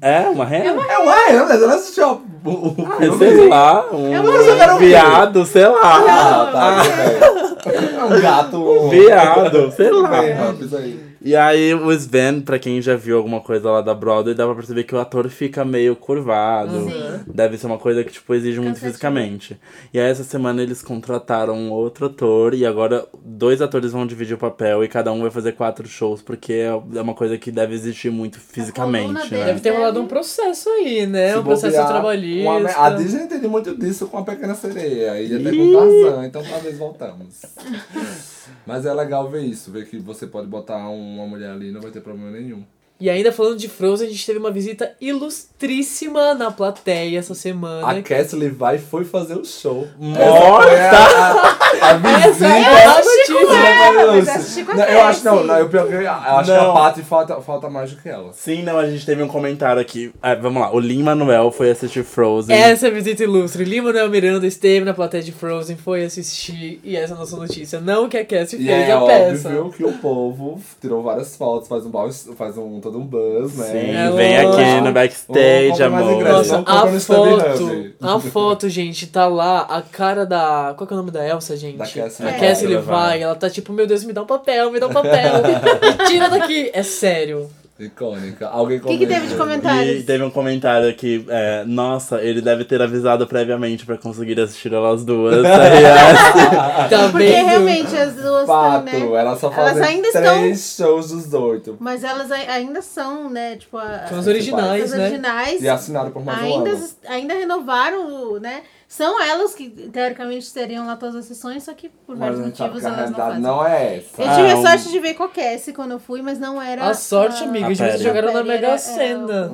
[0.02, 0.82] É uma rena?
[0.90, 2.50] É uai, não, mas eu não assisti o, o,
[2.82, 3.18] o Ah, filme.
[3.18, 4.86] sei lá, um o quê?
[4.86, 5.82] viado, sei lá.
[5.84, 7.96] Ah, tá, tudo bem.
[7.96, 8.90] É um gato.
[8.90, 10.22] Viado, sei lá.
[10.22, 11.15] Bem, Rampes aí.
[11.28, 14.54] E aí o Sven, pra quem já viu alguma coisa lá da Broadway, dá pra
[14.54, 16.84] perceber que o ator fica meio curvado.
[16.88, 17.22] Sim.
[17.26, 18.92] Deve ser uma coisa que, tipo, exige muito Cansativo.
[18.92, 19.60] fisicamente.
[19.92, 24.36] E aí essa semana eles contrataram um outro ator e agora dois atores vão dividir
[24.36, 27.74] o papel e cada um vai fazer quatro shows, porque é uma coisa que deve
[27.74, 29.46] exigir muito fisicamente, né?
[29.46, 31.32] Deve ter rolado um processo aí, né?
[31.34, 32.50] Se um processo trabalhista.
[32.52, 35.20] uma- A Disney entende muito disso com a Pequena Sereia.
[35.20, 37.42] E até com Tarzan, então talvez voltamos.
[38.66, 41.82] Mas é legal ver isso, ver que você pode botar uma mulher ali e não
[41.82, 42.66] vai ter problema nenhum.
[43.00, 47.88] E ainda falando de Frozen, a gente teve uma visita ilustríssima na plateia essa semana.
[47.90, 49.86] A Cassie Levi foi fazer o show.
[50.00, 50.72] Morta!
[50.72, 52.46] A- A visita.
[52.48, 53.58] é a notícia.
[53.58, 54.30] ela, mas Lucy.
[54.30, 56.72] assisti com a Não, eu acho não, eu, pior que eu, eu acho que Não.
[56.72, 58.32] a Paty falta, falta mais do que ela.
[58.34, 60.12] Sim, não, a gente teve um comentário aqui.
[60.22, 62.56] Ah, vamos lá, o Lin Manuel foi assistir Frozen.
[62.56, 63.66] Essa é a visita ilustre.
[63.66, 67.80] Lin-Manuel Miranda esteve na plateia de Frozen, foi assistir, e essa é a nossa notícia.
[67.82, 69.50] Não que a Cassie fez é a peça.
[69.50, 71.92] óbvio que o povo tirou várias fotos, faz um,
[72.36, 73.66] faz um todo um buzz, né?
[73.66, 74.62] Sim, É vem lógico.
[74.64, 76.12] aqui no backstage, amor.
[76.14, 76.34] ingresso.
[76.34, 80.74] Nossa, a no foto, a foto, gente, tá lá, a cara da...
[80.78, 81.78] Qual que é o nome da Elsa, gente?
[81.78, 82.40] Da Cassie a Levi.
[82.40, 82.68] Cassie.
[82.68, 85.12] Levi, ela tá tipo, meu Deus, me dá um papel, me dá um papel.
[85.44, 86.70] me tira daqui.
[86.74, 87.50] É sério.
[87.78, 88.48] Icônica.
[88.48, 89.60] Alguém O que, que teve de comentou.
[89.60, 90.06] E comentários?
[90.06, 95.04] teve um comentário aqui, é, nossa, ele deve ter avisado previamente pra conseguir assistir elas
[95.04, 95.42] duas.
[95.44, 96.88] tá?
[96.90, 99.00] Tá Porque realmente as duas estão, Fato, né?
[99.20, 101.76] elas só Elas fazem ainda três shows dos oito.
[101.80, 103.58] Mas elas ai- ainda são, né?
[103.58, 105.06] Tipo, a, São as originais, as né?
[105.08, 105.62] originais.
[105.62, 106.90] E assinaram por mais um ainda, ano.
[107.10, 108.62] ainda renovaram, né?
[108.88, 112.44] São elas que teoricamente teriam lá todas as sessões, só que por Mas vários a
[112.46, 113.42] gente motivos a elas não realidade fazem.
[113.42, 114.22] não é essa.
[114.22, 116.40] Eu tive Ah, a um- sorte de ver com a Cassie quando eu fui, mas
[116.40, 116.84] não era.
[116.88, 117.98] A sorte, a- amiga, A Perry.
[118.04, 119.52] jogaram na A Mega Sena.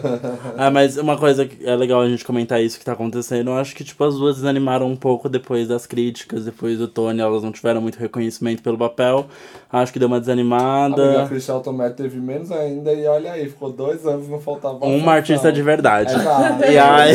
[0.58, 3.50] ah, mas uma coisa que é legal a gente comentar isso que tá acontecendo.
[3.50, 7.20] Eu acho que, tipo, as duas desanimaram um pouco depois das críticas, depois do Tony,
[7.20, 9.26] elas não tiveram muito reconhecimento pelo papel.
[9.72, 11.26] Acho que deu uma Amiga, a desanimada.
[11.28, 15.52] Christian Tomé teve menos ainda e olha aí, ficou dois anos, não faltava Uma artista
[15.52, 16.12] de verdade.
[16.12, 16.64] Exato.
[16.70, 17.14] E aí...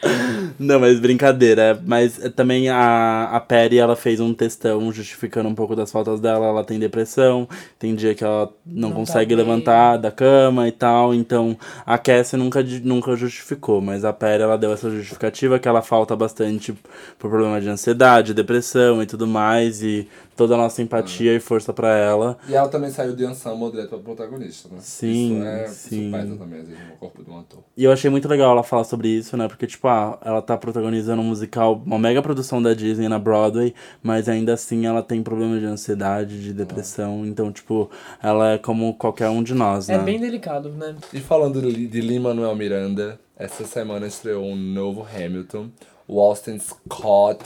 [0.62, 1.80] Não, mas brincadeira.
[1.86, 6.48] Mas também a, a Perry, ela fez um textão justificando um pouco das faltas dela.
[6.48, 9.42] Ela tem depressão, tem dia que ela não, Não tá consegue bem.
[9.42, 11.14] levantar da cama e tal.
[11.14, 11.56] Então,
[11.86, 13.80] a Cassie nunca, nunca justificou.
[13.80, 16.74] Mas a Perry, ela deu essa justificativa que ela falta bastante
[17.18, 19.82] por problema de ansiedade, depressão e tudo mais.
[19.82, 20.06] E
[20.40, 22.38] toda a nossa empatia e força pra ela.
[22.48, 24.78] E ela também saiu de ensemble direto pra protagonista, né?
[24.80, 26.10] Sim, Isso é sim.
[26.10, 27.58] também, às vezes, no corpo de um ator.
[27.76, 29.46] E eu achei muito legal ela falar sobre isso, né?
[29.48, 33.74] Porque, tipo, ah, ela tá protagonizando um musical, uma mega produção da Disney na Broadway,
[34.02, 37.26] mas ainda assim ela tem problemas de ansiedade, de depressão.
[37.26, 37.90] Então, tipo,
[38.22, 39.96] ela é como qualquer um de nós, né?
[39.96, 40.96] É bem delicado, né?
[41.12, 45.68] E falando de Lin-Manuel Miranda, essa semana estreou um novo Hamilton.
[46.12, 47.38] O Austin Scott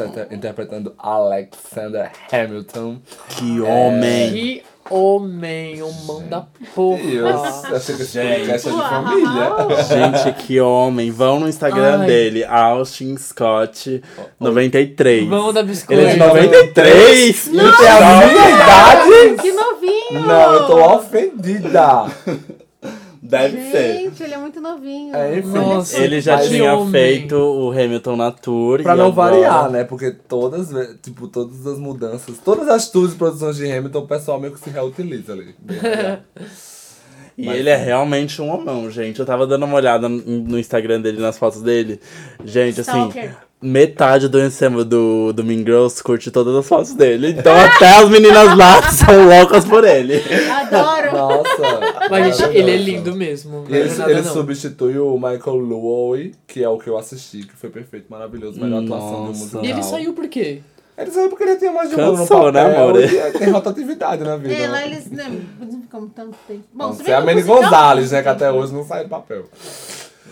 [0.00, 2.98] inter- interpretando Alexander Hamilton.
[3.28, 4.32] Que homem!
[4.32, 6.98] Que homem, um mão da porra.
[7.00, 9.84] Eu achei que esse podcast é de família.
[9.84, 11.12] Gente, que homem!
[11.12, 12.06] Vão no Instagram Ai.
[12.08, 14.02] dele, Austin Scott
[14.40, 15.28] 93.
[15.28, 16.00] Vamos dar biscoito.
[16.02, 17.46] Ele é de 93?
[17.46, 19.42] Ele tem a minha idade?
[19.42, 20.26] Que novinho!
[20.26, 22.06] Não, eu tô ofendida.
[23.22, 23.94] Deve ser.
[23.98, 25.14] Gente, ele é muito novinho.
[25.14, 25.48] É, enfim.
[25.48, 26.90] Nossa, Ele já tinha homem.
[26.92, 28.82] feito o Hamilton na tour.
[28.82, 29.84] Pra e não agora- variar, né?
[29.84, 34.06] Porque todas, ve- tipo, todas as mudanças, todas as tours e produções de Hamilton, o
[34.06, 35.54] pessoal meio que se reutiliza ali.
[37.40, 39.20] E Mas- ele é realmente um homão, gente.
[39.20, 42.00] Eu tava dando uma olhada no Instagram dele, nas fotos dele.
[42.44, 43.36] Gente, assim, Stalker.
[43.60, 47.30] Metade do ensemble do, do Mean Girls curte todas as fotos dele.
[47.30, 50.22] Então até as meninas lá são loucas por ele.
[50.50, 51.12] Adoro!
[51.12, 52.08] Nossa.
[52.10, 53.64] Mas, gente, ele é lindo mesmo.
[53.68, 54.32] E ele, é ele não.
[54.32, 58.84] substitui o Michael Lowy, que é o que eu assisti, que foi perfeito, maravilhoso, melhor
[58.84, 59.38] atuação do Nossa.
[59.40, 59.64] musical.
[59.64, 60.60] E ele saiu por quê?
[60.96, 63.04] Ele saiu porque ele tinha mais de um ano no Cansou, né, papel amor?
[63.04, 64.52] e Tem rotatividade na vida.
[64.52, 64.86] É, lá né?
[64.86, 66.64] eles né, não ficam tanto tempo.
[66.72, 68.20] Bom, Não se bem a Manny Gonzalez, né?
[68.20, 69.44] Que até hoje não sai do papel.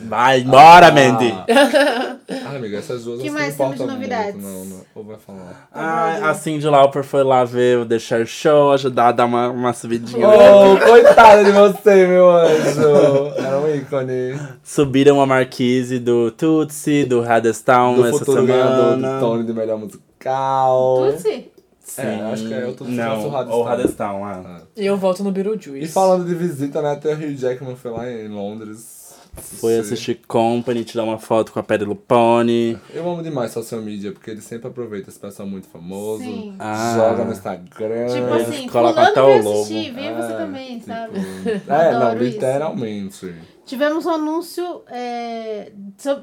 [0.03, 1.35] Vai, bora, Mandy!
[1.49, 4.43] Ah, amiga, essas duas Que mais temos de novidades?
[4.43, 4.81] Não, não.
[4.95, 5.69] Ou vai falar.
[5.73, 9.49] Ah, a Cindy Lauper foi lá ver o The Share Show, ajudar a dar uma,
[9.49, 10.27] uma subidinha.
[10.29, 13.33] Oh, coitada de você, meu anjo.
[13.37, 14.39] Era um ícone.
[14.63, 18.97] Subiram a marquise do Tootsie, do Hadestown Do essa semana.
[19.19, 21.13] do Tony de melhor musical.
[21.13, 21.51] Tutsi?
[21.99, 23.67] É, acho que é o Tootsie Não, ou.
[23.67, 24.61] Hadestown, ah.
[24.77, 25.85] E eu volto no Beetlejuice.
[25.85, 26.93] E falando de visita, né?
[26.93, 28.96] Até o Hugh Jackman foi lá em Londres.
[29.37, 32.79] Foi assistir Company, tirar uma foto com a Perry Lupone.
[32.93, 36.23] Eu amo demais social media, porque ele sempre aproveita esse pessoal muito famoso.
[36.23, 36.55] Sim.
[36.59, 36.95] Ah.
[36.97, 38.07] Joga no Instagram.
[38.07, 39.61] Tipo assim, fulano até o logo.
[39.63, 41.19] assistir, vem você É, também, tipo, sabe?
[41.69, 42.35] É, não, Adoro isso.
[42.35, 43.35] literalmente.
[43.65, 45.73] Tivemos um anúncio é,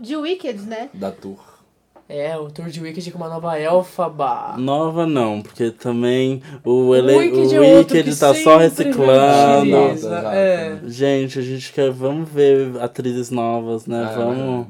[0.01, 0.89] de Wicked, né?
[0.93, 1.52] Da tour.
[2.09, 4.55] É, o Tour de Wicked com uma nova Elfaba.
[4.57, 7.15] Nova não, porque também o, ele...
[7.15, 9.75] Wicked é o outro Wicked tá só reciclando.
[9.93, 10.27] Exato.
[10.27, 10.79] É.
[10.85, 11.89] Gente, a gente quer.
[11.91, 14.09] Vamos ver atrizes novas, né?
[14.11, 14.67] É, vamos,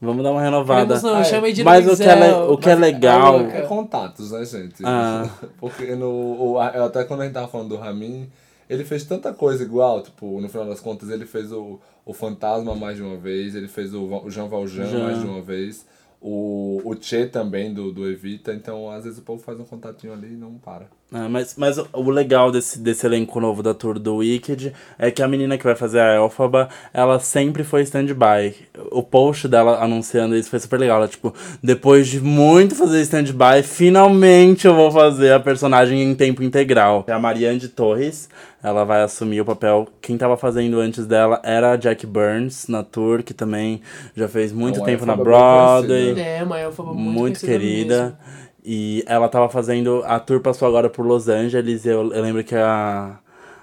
[0.00, 1.00] vamos dar uma renovada.
[1.00, 1.24] Não, Ah, é.
[1.24, 3.38] chama de Mas o que é, o que é Mas- legal.
[3.40, 4.82] Ah, É contatos, né, gente?
[4.84, 5.28] Ah.
[5.58, 6.08] Porque no,
[6.52, 8.28] o, até quando a gente tava falando do Ramin,
[8.68, 12.74] ele fez tanta coisa igual, tipo, no final das contas ele fez o, o Fantasma
[12.74, 15.02] mais de uma vez, ele fez o, o Jean Valjean Jean.
[15.04, 15.86] mais de uma vez,
[16.26, 20.10] o, o Che também do, do Evita, então às vezes o povo faz um contatinho
[20.10, 20.88] ali e não para.
[21.14, 25.22] É, mas, mas o- legal desse, desse elenco novo da tour do Wicked é que
[25.22, 28.52] a menina que vai fazer a Elphaba, ela sempre foi stand-by.
[28.90, 30.96] O post dela anunciando isso foi super legal.
[30.98, 31.32] Ela, tipo,
[31.62, 37.04] depois de muito fazer stand-by, finalmente eu vou fazer a personagem em tempo integral.
[37.06, 38.28] É a Marianne de Torres,
[38.60, 39.86] ela vai assumir o papel.
[40.02, 43.80] Quem tava fazendo antes dela era a Jack Burns, na tour, que também
[44.16, 46.20] já fez muito É tempo na Broadway conhecida.
[46.20, 46.56] É, uma
[46.92, 48.02] muito, muito, querida.
[48.02, 48.43] mesmo.
[48.64, 50.02] E ela tava fazendo.
[50.06, 51.84] A tour passou agora por Los Angeles.
[51.84, 53.18] E eu, eu lembro que a,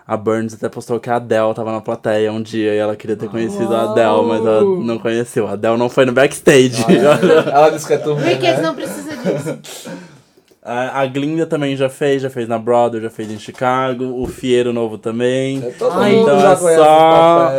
[0.05, 3.15] a Burns até postou que a Adele tava na plateia um dia e ela queria
[3.15, 5.47] ter conhecido a Adele, mas ela não conheceu.
[5.47, 6.85] A Adele não foi no backstage.
[7.51, 8.61] Ela disse que é turma, né?
[8.61, 9.89] não precisa disso.
[10.63, 14.03] a, a Glinda também já fez, já fez na Broadway, já fez em Chicago.
[14.21, 15.57] O Fiero novo também.
[15.65, 16.67] É, Todo Ai, mundo então já é só-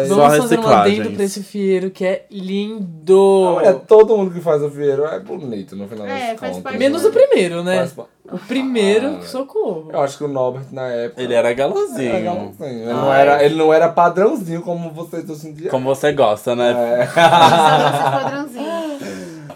[0.06, 3.58] só Vamos fazer um adendo pra esse fieiro que é lindo.
[3.62, 6.62] É, todo mundo que faz o Vieiro é bonito no final É, das faz contas.
[6.62, 7.78] parte Menos do- o primeiro, né?
[7.86, 7.94] Faz
[8.32, 9.90] O primeiro, Ah, socorro.
[9.92, 11.20] Eu acho que o Norbert na época.
[11.20, 12.14] Ele era galozinho.
[12.14, 12.18] Era.
[12.60, 15.68] Ele, não era, ele não era padrãozinho como vocês hoje em dia.
[15.70, 17.00] Como você gosta, né?
[17.00, 17.02] É.
[17.04, 18.81] Esse padrãozinho.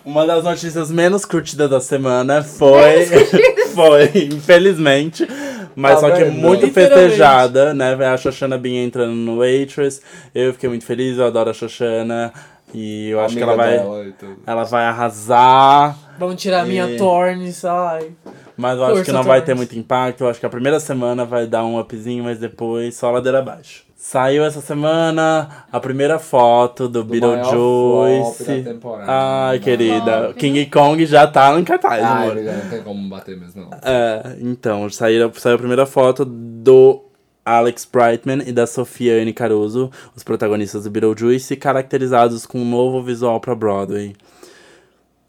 [0.07, 3.07] Uma das notícias menos curtidas da semana foi.
[3.75, 5.27] foi, infelizmente.
[5.75, 6.33] Mas Tá só que vendo?
[6.39, 7.93] muito festejada, né?
[8.07, 10.01] A Xoxana Bin entrando no Waitress.
[10.35, 12.33] Eu fiquei muito feliz, eu adoro a Xoxana.
[12.73, 13.77] E eu acho que ela vai.
[13.77, 14.13] e.
[14.47, 15.97] Ela vai arrasar.
[16.19, 18.11] Vamos tirar a minha E- Thorne, sai.
[18.57, 20.23] Mas eu acho Força, que não vai ter muito impacto.
[20.25, 23.85] Eu acho que a primeira semana vai dar um upzinho, mas depois só ladeira abaixo.
[24.09, 28.63] Saiu essa semana a primeira foto do, flop Beetlejuice.
[28.63, 29.05] da temporada.
[29.09, 30.33] Ai, querida.
[30.39, 32.37] King Kong já tá em cartaz, Ai, amor.
[32.37, 33.71] não tem como bater mesmo, não.
[33.83, 37.03] É, então, saiu, saiu a primeira foto do
[37.45, 43.03] Alex Brightman e da Sofia Anne Caruso, os protagonistas do Beetlejuice, caracterizados com um novo
[43.03, 44.15] visual pra Broadway.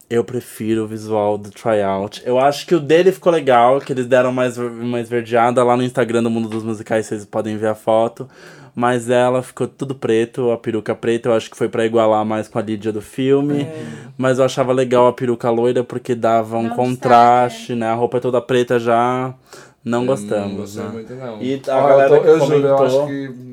[0.08, 2.22] Eu prefiro o visual do tryout.
[2.24, 5.64] Eu acho que o dele ficou legal, que eles deram mais, mais verdeada.
[5.64, 8.30] Lá no Instagram do Mundo dos Musicais vocês podem ver a foto.
[8.80, 11.30] Mas ela ficou tudo preto, a peruca preta.
[11.30, 13.68] Eu acho que foi pra igualar mais com a Lídia do filme.
[14.16, 17.88] Mas eu achava legal a peruca loira porque dava um um contraste, né?
[17.90, 19.34] A roupa é toda preta já.
[19.84, 20.90] Não Eu gostamos, Não gostei né?
[20.92, 21.42] muito, não.
[21.42, 23.48] E a Ah, galera eu, tô- que eu juro, eu comentou- acho que.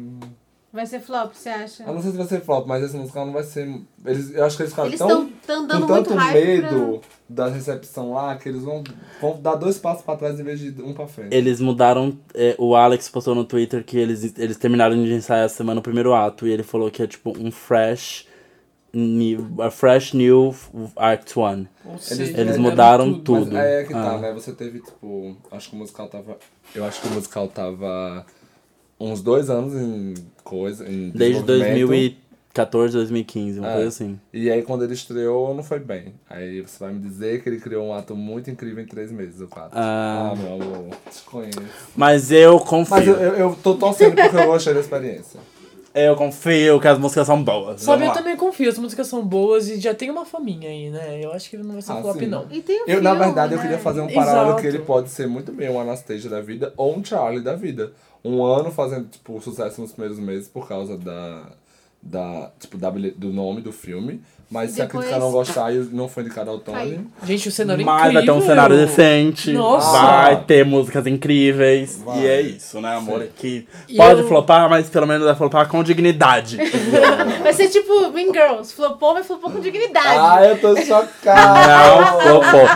[0.71, 1.85] Vai ser flop, você acha?
[1.85, 3.67] Eu não sei se vai ser flop, mas esse musical não vai ser.
[4.05, 5.09] Eles, eu acho que eles ficaram Eles tão.
[5.29, 8.85] estão dando com muito tanto hype medo da recepção lá, que eles vão,
[9.21, 11.35] vão dar dois passos para trás em vez de um para frente.
[11.35, 12.19] Eles mudaram.
[12.35, 15.83] É, o Alex postou no Twitter que eles, eles terminaram de ensaiar essa semana o
[15.83, 18.27] primeiro ato e ele falou que é tipo um fresh.
[18.97, 20.55] New, a fresh new
[20.95, 21.69] Act One.
[21.85, 23.47] Eles, eles é, é mudaram tudo.
[23.47, 23.57] tudo.
[23.57, 24.11] é, é que tá, ah.
[24.11, 24.33] tá, né?
[24.33, 25.37] Você teve, tipo.
[25.51, 26.39] Acho que o musical tava.
[26.73, 28.25] Eu acho que o musical tava
[29.01, 30.15] uns dois anos em
[30.45, 30.89] coisa.
[30.89, 32.17] Em Desde 2013.
[32.55, 33.73] 14, 2015, uma é.
[33.75, 34.19] coisa assim.
[34.33, 36.15] E aí quando ele estreou, não foi bem.
[36.31, 39.41] Aí você vai me dizer que ele criou um ato muito incrível em três meses,
[39.41, 39.71] o 4.
[39.73, 41.61] Ah, ah meu amor, te conheço.
[41.97, 42.97] Mas eu confio.
[42.97, 45.41] Mas eu, eu, tô torcendo porque eu gostei da experiência.
[45.93, 47.81] Eu confio que as músicas são boas.
[47.81, 48.15] Sabe, eu lá.
[48.15, 51.21] também confio, as músicas são boas e já tem uma faminha aí, né?
[51.23, 52.27] Eu acho que ele não vai ser ah, flop, sim.
[52.27, 52.47] não.
[52.51, 53.59] E tem um eu, filme, na verdade, né?
[53.59, 56.73] eu queria fazer um paralelo que ele pode ser muito bem um Anastasia da vida
[56.77, 57.93] ou um Charlie da vida.
[58.25, 61.47] Um ano fazendo, tipo, sucesso nos primeiros meses por causa da
[62.05, 64.21] da tipo, da, do nome do filme.
[64.51, 66.77] Mas se a Depois- crítica não gostar e não foi indicado ao Tony.
[66.77, 67.07] Caiu.
[67.25, 68.13] Gente, o cenário é Mas incrível.
[68.15, 69.53] vai ter um cenário decente.
[69.53, 69.91] Nossa.
[70.01, 72.01] Vai ter músicas incríveis.
[72.05, 72.21] Vai.
[72.21, 73.27] E é isso, né, amor?
[73.37, 76.59] Que E pode eu- flopar, mas pelo menos vai flopar com dignidade.
[77.43, 78.73] Vai ser tipo Mean Girls.
[78.75, 80.19] Flopou, mas flopou com dignidade.
[80.21, 82.29] Ah, eu tô chocado!
[82.29, 82.69] Não flopou.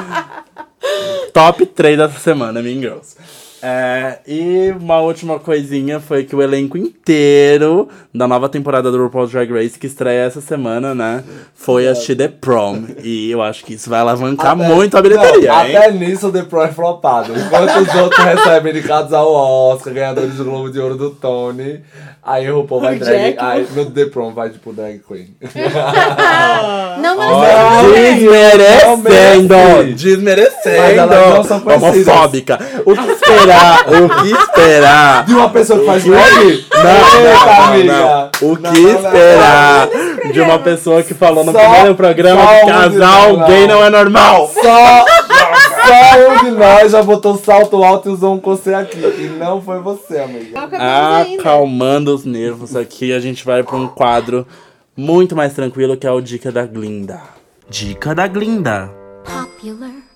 [1.32, 3.16] Top 3 dessa semana, Mean Girls.
[3.62, 9.30] É, e uma última coisinha foi que o elenco inteiro da nova temporada do RuPaul's
[9.32, 11.24] Drag Race, que estreia essa semana, né?
[11.55, 12.85] Foi assistir The Prom.
[13.02, 15.59] E eu acho que isso vai alavancar Até- muito a bilheteria, Não?
[15.60, 17.32] Até nisso o The Pro é flopado.
[17.39, 21.80] Enquanto os outros recebem indicados ao Oscar, ganhadores do Globo de Ouro do Tony,
[22.22, 23.18] aí o RuPaul vai O drag.
[23.32, 25.34] Jack- Aí no The Prom vai tipo drag queen.
[27.00, 28.96] Não, mas Olha, desmerecendo!
[28.98, 29.94] mereci.
[29.94, 30.78] Desmerecendo!
[30.78, 31.62] Mas elas não são.
[31.64, 32.58] Homofóbica!
[32.84, 33.84] O que esperar?
[33.88, 35.24] o que esperar?
[35.24, 36.64] De uma pessoa que faz drag?
[36.74, 36.84] Não,
[37.24, 38.30] não, não.
[38.42, 38.96] O Não, que não, não.
[38.98, 39.88] esperar
[40.32, 44.50] de uma pessoa que falou no Só- primeiro programa que casal gay não é normal?
[44.52, 45.04] Só,
[45.89, 48.98] só um de nós já botou salto alto e usou um você aqui.
[48.98, 50.59] E não foi você, amiga.
[50.59, 51.40] acabamos ainda.
[51.40, 54.47] Acalmando os nervos aqui, a gente vai para um quadro
[54.97, 57.20] muito mais tranquilo que é o Dica da Glinda.
[57.69, 58.90] Dica da Glinda.
[59.24, 60.09] Popular.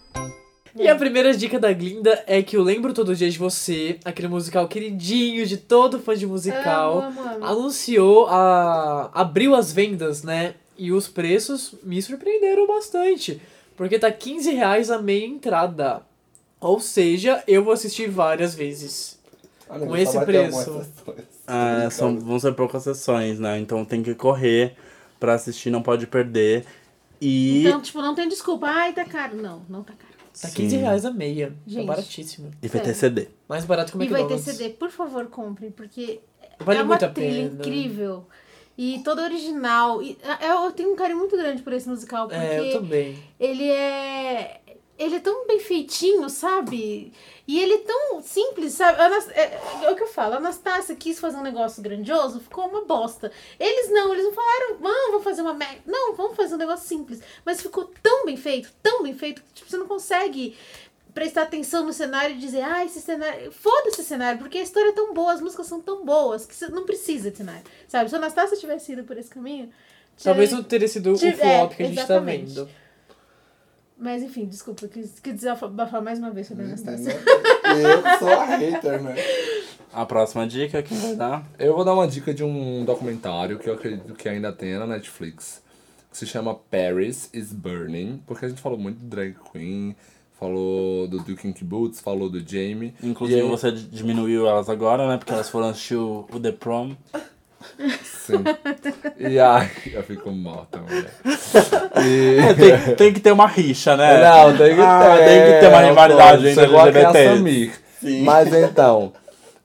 [0.74, 4.26] E a primeira dica da Glinda é que eu lembro todo dia de você, aquele
[4.26, 7.44] musical queridinho de todo fã de musical, amo, amo.
[7.44, 10.54] anunciou, a, abriu as vendas, né?
[10.78, 13.38] E os preços me surpreenderam bastante.
[13.82, 16.02] Porque tá 15 reais a meia entrada.
[16.60, 19.18] Ou seja, eu vou assistir várias vezes.
[19.68, 20.86] Amigo, Com esse ter preço.
[21.44, 23.58] Ah, são, vão ser poucas sessões, né?
[23.58, 24.76] Então tem que correr
[25.18, 26.64] pra assistir, não pode perder.
[27.20, 28.68] E, Então, tipo, não tem desculpa.
[28.68, 29.36] Ai, tá caro.
[29.42, 30.12] Não, não tá caro.
[30.40, 30.54] Tá Sim.
[30.54, 31.52] 15 reais a meia.
[31.66, 31.82] Gente.
[31.82, 32.52] É baratíssimo.
[32.62, 33.16] e vai ter sério.
[33.16, 33.28] CD.
[33.48, 34.56] Mais barato que o E vai ter McDonald's.
[34.58, 34.70] CD.
[34.74, 36.20] Por favor, comprem, porque
[36.60, 37.54] Vale é uma muito a trilha pena.
[37.60, 38.26] incrível.
[38.76, 40.02] E toda original.
[40.02, 43.22] E ah, eu, tenho um carinho muito grande por esse musical, porque É, eu também.
[43.38, 44.60] ele é.
[44.98, 47.12] Ele é tão bem feitinho, sabe?
[47.48, 49.00] E ele é tão simples, sabe?
[49.00, 52.68] Anas- É, é o que eu falo, a Anastácia quis fazer um negócio grandioso, ficou
[52.68, 53.32] uma bosta.
[53.58, 55.80] Eles não, eles não falaram, vamos, vamos fazer uma mega.
[55.86, 57.20] Não, vamos fazer um negócio simples.
[57.44, 60.56] Mas ficou tão bem feito, tão bem feito, que tipo, você não consegue
[61.14, 63.52] prestar atenção no cenário e dizer, ah, esse cenário.
[63.52, 66.54] Foda-se esse cenário, porque a história é tão boa, as músicas são tão boas, que
[66.54, 67.62] você não precisa de cenário.
[67.86, 68.08] Sabe?
[68.08, 69.70] Se a Anastácia tivesse ido por esse caminho.
[70.22, 72.54] Talvez não teria sido o flop é, que a gente tá exatamente.
[72.54, 72.68] vendo.
[73.96, 77.12] Mas enfim, desculpa, quis, quis desabafar mais uma vez sobre a Anastácia.
[77.12, 79.14] Eu que sou a hater, né?
[79.92, 81.46] A próxima dica, quem vai dar?
[81.58, 84.86] Eu vou dar uma dica de um documentário que eu acredito que ainda tem na
[84.86, 85.62] Netflix.
[86.10, 88.22] Que se chama Paris is Burning.
[88.26, 89.94] Porque a gente falou muito do Drag Queen,
[90.42, 92.92] falou do Duke Boots, falou do Jamie.
[93.02, 95.16] Inclusive E aí- você diminuiu elas agora, né?
[95.16, 96.92] Porque elas foram assistir o, o The Prom.
[98.02, 98.42] Sim.
[99.18, 101.12] E ai, eu fico morta, mulher.
[102.04, 102.38] E...
[102.38, 104.20] É, tem, tem que ter uma rixa, né?
[104.20, 104.82] Não, tem que ter.
[104.82, 107.70] Ah, tem que ter uma rivalidade entre.
[108.24, 109.12] Mas então,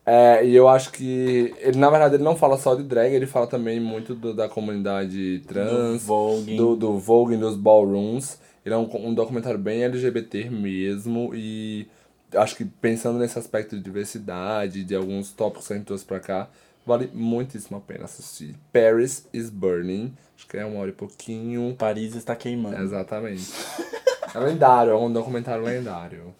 [0.06, 3.26] é, e eu acho que ele, na verdade, ele não fala só de drag, ele
[3.26, 6.56] fala também muito do- da comunidade trans, Do voguing.
[6.56, 8.40] do, do voguing, dos ballrooms.
[8.68, 11.88] Ele é um, um documentário bem LGBT mesmo e
[12.35, 16.19] acho que pensando nesse aspecto de diversidade, de alguns tópicos que a gente trouxe pra
[16.19, 16.49] cá,
[16.85, 18.57] vale muitíssimo a pena assistir.
[18.73, 21.77] Paris is Burning, acho que é uma hora e pouquinho.
[21.80, 22.81] Paris está queimando.
[22.81, 23.45] Exatamente.
[24.35, 26.35] É lendário, é um documentário lendário.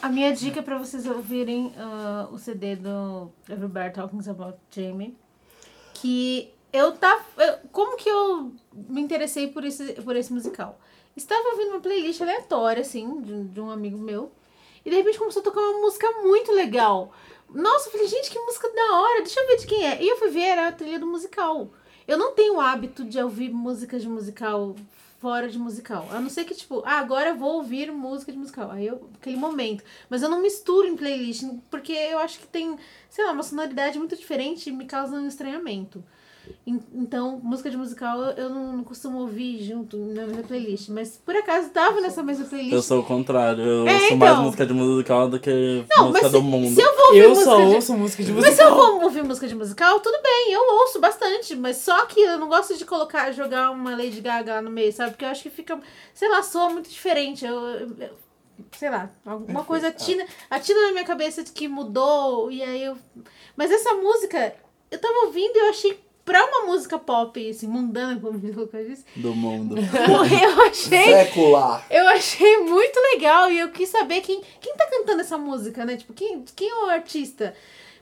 [0.00, 5.16] A minha dica é pra vocês ouvirem ah, o CD do Everybody Talking About Jamie.
[5.94, 7.24] Que eu tava.
[7.38, 10.78] eu- como que eu me interessei por esse, por esse musical?
[11.16, 14.30] Estava ouvindo uma playlist aleatória, assim, de, de um amigo meu.
[14.84, 17.12] E de repente começou a tocar uma música muito legal.
[17.48, 20.02] Nossa, eu falei, gente, que música da hora, deixa eu ver de quem é.
[20.02, 21.70] E eu fui ver, era a trilha do musical.
[22.06, 24.76] Eu não tenho o hábito de ouvir músicas de musical
[25.18, 26.06] fora de musical.
[26.12, 28.70] A não ser que, tipo, ah, agora eu vou ouvir música de musical.
[28.70, 29.82] Aí eu, aquele momento.
[30.10, 32.76] Mas eu não misturo em playlist, porque eu acho que tem,
[33.08, 36.04] sei lá, uma sonoridade muito diferente e me causa um estranhamento.
[36.66, 40.88] En- Então, música de musical eu- eu não, não costumo ouvir junto na minha playlist.
[40.88, 42.72] Mas por acaso tava nessa mesma playlist.
[42.72, 43.62] Eu sou o contrário.
[43.62, 44.16] Eu É, ouço então.
[44.18, 46.74] mais música de musical do que Não, música mas do se, mundo.
[46.74, 47.74] se eu vou ouvir Eu música só de...
[47.74, 48.68] ouço música de Mas se musical.
[48.68, 52.38] eu vou ouvir música de musical, tudo bem, eu ouço bastante, mas só que eu
[52.38, 55.10] não gosto de colocar, jogar uma Lady Gaga no meio, sabe?
[55.12, 55.78] Porque eu acho que fica,
[56.14, 57.44] sei lá, soa muito diferente.
[57.44, 58.26] Eu, eu- eu-
[58.72, 62.96] sei lá, alguma coisa atina, atina na minha cabeça de que mudou, e aí eu.
[63.56, 64.54] Mas essa música,
[64.90, 68.86] eu tava ouvindo e eu achei, pra uma música pop, assim, mundana, como o Lucas
[68.86, 69.76] disse, Do mundo.
[69.78, 71.04] eu achei.
[71.04, 71.86] Secular.
[71.88, 75.96] Eu achei muito legal e eu quis saber quem, quem tá cantando essa música, né?
[75.96, 77.54] Tipo, quem, quem é o artista?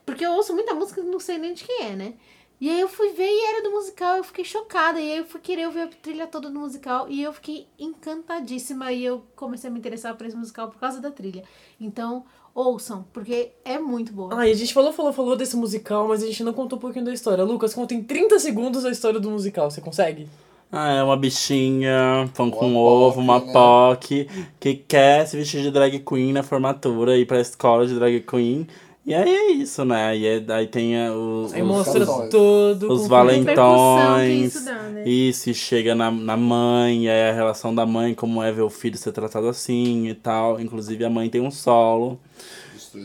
[0.06, 2.14] Porque eu ouço muita música e não sei nem de quem é, né?
[2.60, 4.98] E aí eu fui ver e era do musical, eu fiquei chocada.
[4.98, 8.90] E aí eu fui querer ouvir a trilha toda do musical e eu fiquei encantadíssima.
[8.90, 11.44] E eu comecei a me interessar por esse musical por causa da trilha.
[11.78, 12.24] Então,
[12.54, 14.34] ouçam, porque é muito boa.
[14.34, 17.04] Ai, a gente falou, falou, falou desse musical, mas a gente não contou um pouquinho
[17.04, 17.42] da história.
[17.42, 19.70] Lucas, conta em 30 segundos a história do musical.
[19.70, 20.28] Você consegue?
[20.70, 23.52] Ah, é uma bichinha, pão com Uma ovo, POC, uma né?
[23.52, 24.28] POC,
[24.58, 28.66] que quer se vestir de drag queen na formatura, ir pra escola de drag queen.
[29.06, 30.16] E aí é isso, né?
[30.16, 34.54] E aí, aí tem a- o- Aí os, mostra todo os o Repercussão que valentões.
[34.54, 35.02] isso dá, né?
[35.08, 38.62] Isso, e chega na, na mãe, e aí a relação da mãe, como é ver
[38.62, 40.58] o filho ser tratado assim e tal.
[40.58, 42.18] Inclusive a mãe tem um solo.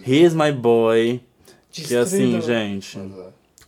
[0.07, 1.19] He's my boy.
[1.71, 2.97] Que assim, gente,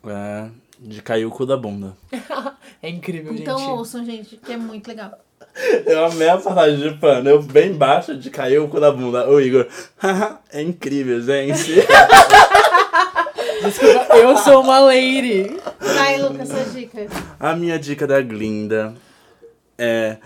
[0.05, 0.49] é
[0.79, 1.95] de cair o cu da bunda.
[2.83, 3.69] É incrível, Então gente.
[3.69, 5.11] ouçam, gente, que é muito legal.
[5.85, 7.29] Eu amei a passagem de pano.
[7.29, 9.29] Eu bem baixo de cair o cu da bunda.
[9.29, 9.67] O Igor,
[10.51, 11.75] é incrível, gente.
[13.63, 15.57] Desculpa, eu sou uma lady.
[15.79, 17.07] Vai, Lucas, sua dica.
[17.39, 18.95] A minha dica da Glinda
[19.77, 20.17] é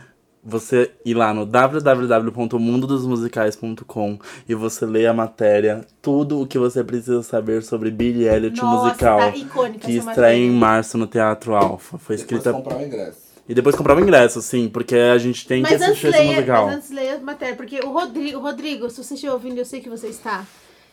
[0.46, 7.24] você ir lá no www.mundodosmusicais.com e você ler a matéria, tudo o que você precisa
[7.24, 11.56] saber sobre Billie Elliot o Nossa, musical, tá icônica que estreia em março no Teatro
[11.56, 11.98] Alfa.
[11.98, 13.25] Foi Depois escrita comprar o ingresso.
[13.48, 16.18] E depois comprar o ingresso, sim, porque a gente tem que Mas antes, assistir esse
[16.18, 16.66] leia, musical.
[16.66, 19.82] mas antes leia a matéria, porque o Rodrigo, Rodrigo, se você estiver ouvindo, eu sei
[19.82, 20.44] que você está.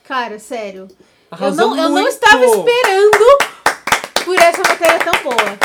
[0.06, 0.88] Cara, sério.
[0.90, 0.96] Eu
[1.30, 2.08] Arrasou não, eu não muito.
[2.08, 3.38] estava esperando
[4.24, 5.58] por essa matéria tão boa.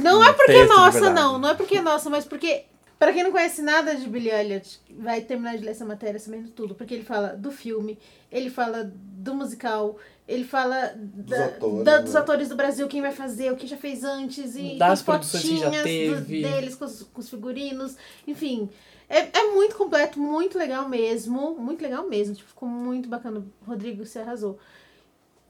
[0.00, 1.38] Não é porque é texto de nossa, não.
[1.38, 2.64] Não é porque é nossa, mas porque
[3.02, 6.50] Pra quem não conhece nada de Billy Elliot, vai terminar de ler essa matéria sabendo
[6.50, 6.72] tudo.
[6.76, 7.98] Porque ele fala do filme,
[8.30, 9.98] ele fala do musical,
[10.28, 12.02] ele fala da- atores, da- né?
[12.04, 15.42] dos atores do Brasil, quem vai fazer, o que já fez antes, e Das produções
[15.42, 16.42] que já do- teve.
[16.42, 17.96] deles com os, com os figurinos.
[18.24, 18.70] Enfim,
[19.08, 21.56] é, é muito completo, muito legal mesmo.
[21.58, 22.36] Muito legal mesmo.
[22.36, 23.44] Tipo, ficou muito bacana.
[23.66, 24.60] Rodrigo, você arrasou.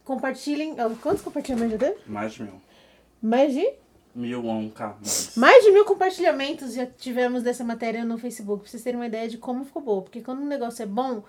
[0.05, 0.75] Compartilhem.
[1.03, 1.97] Quantos compartilhamentos já teve?
[2.07, 2.63] Mais de mil.
[3.21, 3.69] Mais de?
[4.15, 4.95] Mil, um, cá.
[5.01, 5.33] mais.
[5.37, 9.29] Mais de mil compartilhamentos já tivemos dessa matéria no Facebook, pra vocês terem uma ideia
[9.29, 10.03] de como ficou boa.
[10.03, 11.23] Porque quando um negócio é bom,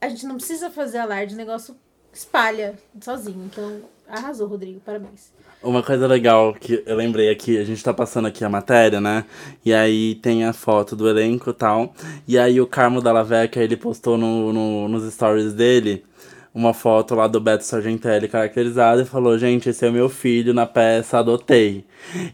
[0.00, 1.74] a gente não precisa fazer alarde, o negócio
[2.12, 3.44] espalha sozinho.
[3.46, 5.32] Então, arrasou, Rodrigo, parabéns.
[5.60, 9.24] Uma coisa legal que eu lembrei aqui, a gente tá passando aqui a matéria, né?
[9.64, 11.92] E aí tem a foto do elenco e tal.
[12.28, 16.04] E aí o Carmo Dalla Vecchia, ele postou no, no- nos stories dele
[16.54, 20.52] uma foto lá do Beto Sargentelli caracterizado e falou, gente, esse é o meu filho
[20.52, 21.84] na peça, adotei.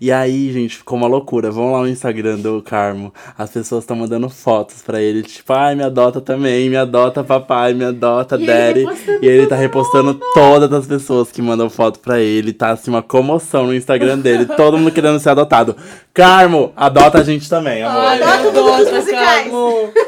[0.00, 1.50] E aí, gente, ficou uma loucura.
[1.50, 3.12] Vão lá no Instagram do Carmo.
[3.36, 7.74] As pessoas estão mandando fotos pra ele, tipo, ai, me adota também, me adota papai,
[7.74, 8.80] me adota E ele daddy.
[8.84, 12.52] repostando E ele tá repostando todas as pessoas que mandam foto pra ele.
[12.52, 14.46] Tá assim, uma comoção no Instagram dele.
[14.56, 15.76] todo mundo querendo ser adotado.
[16.12, 18.00] Carmo, adota a gente também, amor.
[18.04, 19.50] Ai, Adota todos os musicais.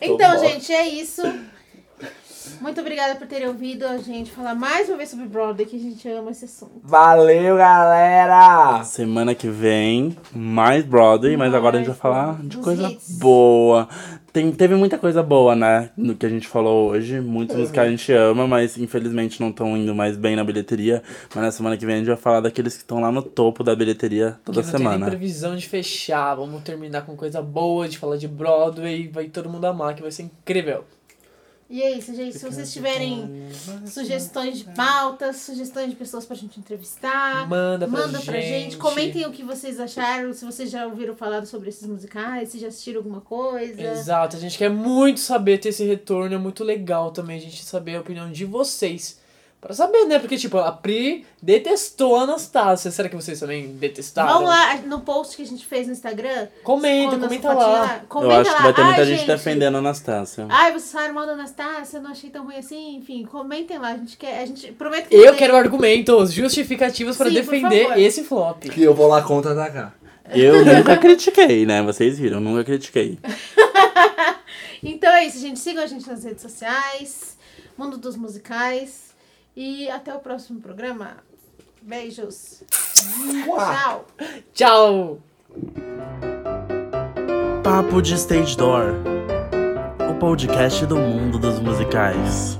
[0.00, 0.40] Então, bom.
[0.46, 1.22] gente, é isso.
[2.60, 5.78] Muito obrigada por terem ouvido a gente falar mais uma vez sobre Broadway, que a
[5.78, 6.72] gente ama esse assunto.
[6.82, 8.82] Valeu, galera!
[8.84, 13.18] Semana que vem, mais Broadway, mas agora a gente vai falar de coisa hits.
[13.18, 13.88] boa.
[14.32, 15.90] Tem, teve muita coisa boa, né?
[15.96, 17.20] No que a gente falou hoje.
[17.20, 21.02] Muitos musicais a gente ama, mas infelizmente não estão indo mais bem na bilheteria.
[21.34, 23.64] Mas na semana que vem a gente vai falar daqueles que estão lá no topo
[23.64, 25.06] da bilheteria toda Que não tem nem semana.
[25.06, 26.34] previsão de fechar.
[26.34, 29.08] Vamos terminar com coisa boa, de falar de Broadway.
[29.08, 30.84] Vai todo mundo amar, que vai ser incrível.
[31.70, 32.38] E é isso, gente.
[32.38, 33.50] Se vocês tiverem
[33.86, 38.48] sugestões de pautas, sugestões de pessoas pra gente entrevistar, Manda pra manda pra gente.
[38.48, 38.76] gente.
[38.78, 42.68] Comentem o que vocês acharam, se vocês já ouviram falar sobre esses musicais, se já
[42.68, 43.82] assistiram alguma coisa.
[43.82, 47.62] Exato, a gente quer muito saber ter esse retorno, é muito legal também a gente
[47.62, 49.17] saber a opinião de vocês.
[49.60, 50.20] Pra saber, né?
[50.20, 52.92] Porque, tipo, a Pri detestou a Anastácia.
[52.92, 54.32] Será que vocês também detestaram?
[54.34, 56.46] Vamos lá no post que a gente fez no Instagram.
[56.62, 58.00] Comenta, comenta fotinha lá.
[58.08, 58.62] Comenta Eu acho que lá.
[58.62, 60.46] vai ter muita Ai, gente, defendendo a Anastácia.
[60.48, 62.96] Ai, vocês falaram mal da Anastácia, eu não achei tão ruim assim.
[62.98, 63.88] Enfim, comentem lá.
[63.88, 64.42] A gente quer.
[64.42, 68.62] A gente promete que Eu quero argumentos justificativos para Sim, defender esse flop.
[68.62, 69.92] Que eu vou lá contra-atacar.
[70.30, 71.82] Eu nunca critiquei, né?
[71.82, 73.18] Vocês viram, nunca critiquei.
[74.82, 75.58] Então é isso, gente.
[75.58, 77.36] Sigam a gente nas redes sociais,
[77.76, 79.07] Mundo dos Musicais.
[79.60, 81.16] E até o próximo programa.
[81.82, 82.62] Beijos.
[82.70, 84.06] Tchau.
[84.54, 85.18] Tchau!
[87.64, 88.94] Papo de Stage Door
[90.08, 92.56] o podcast do mundo dos musicais.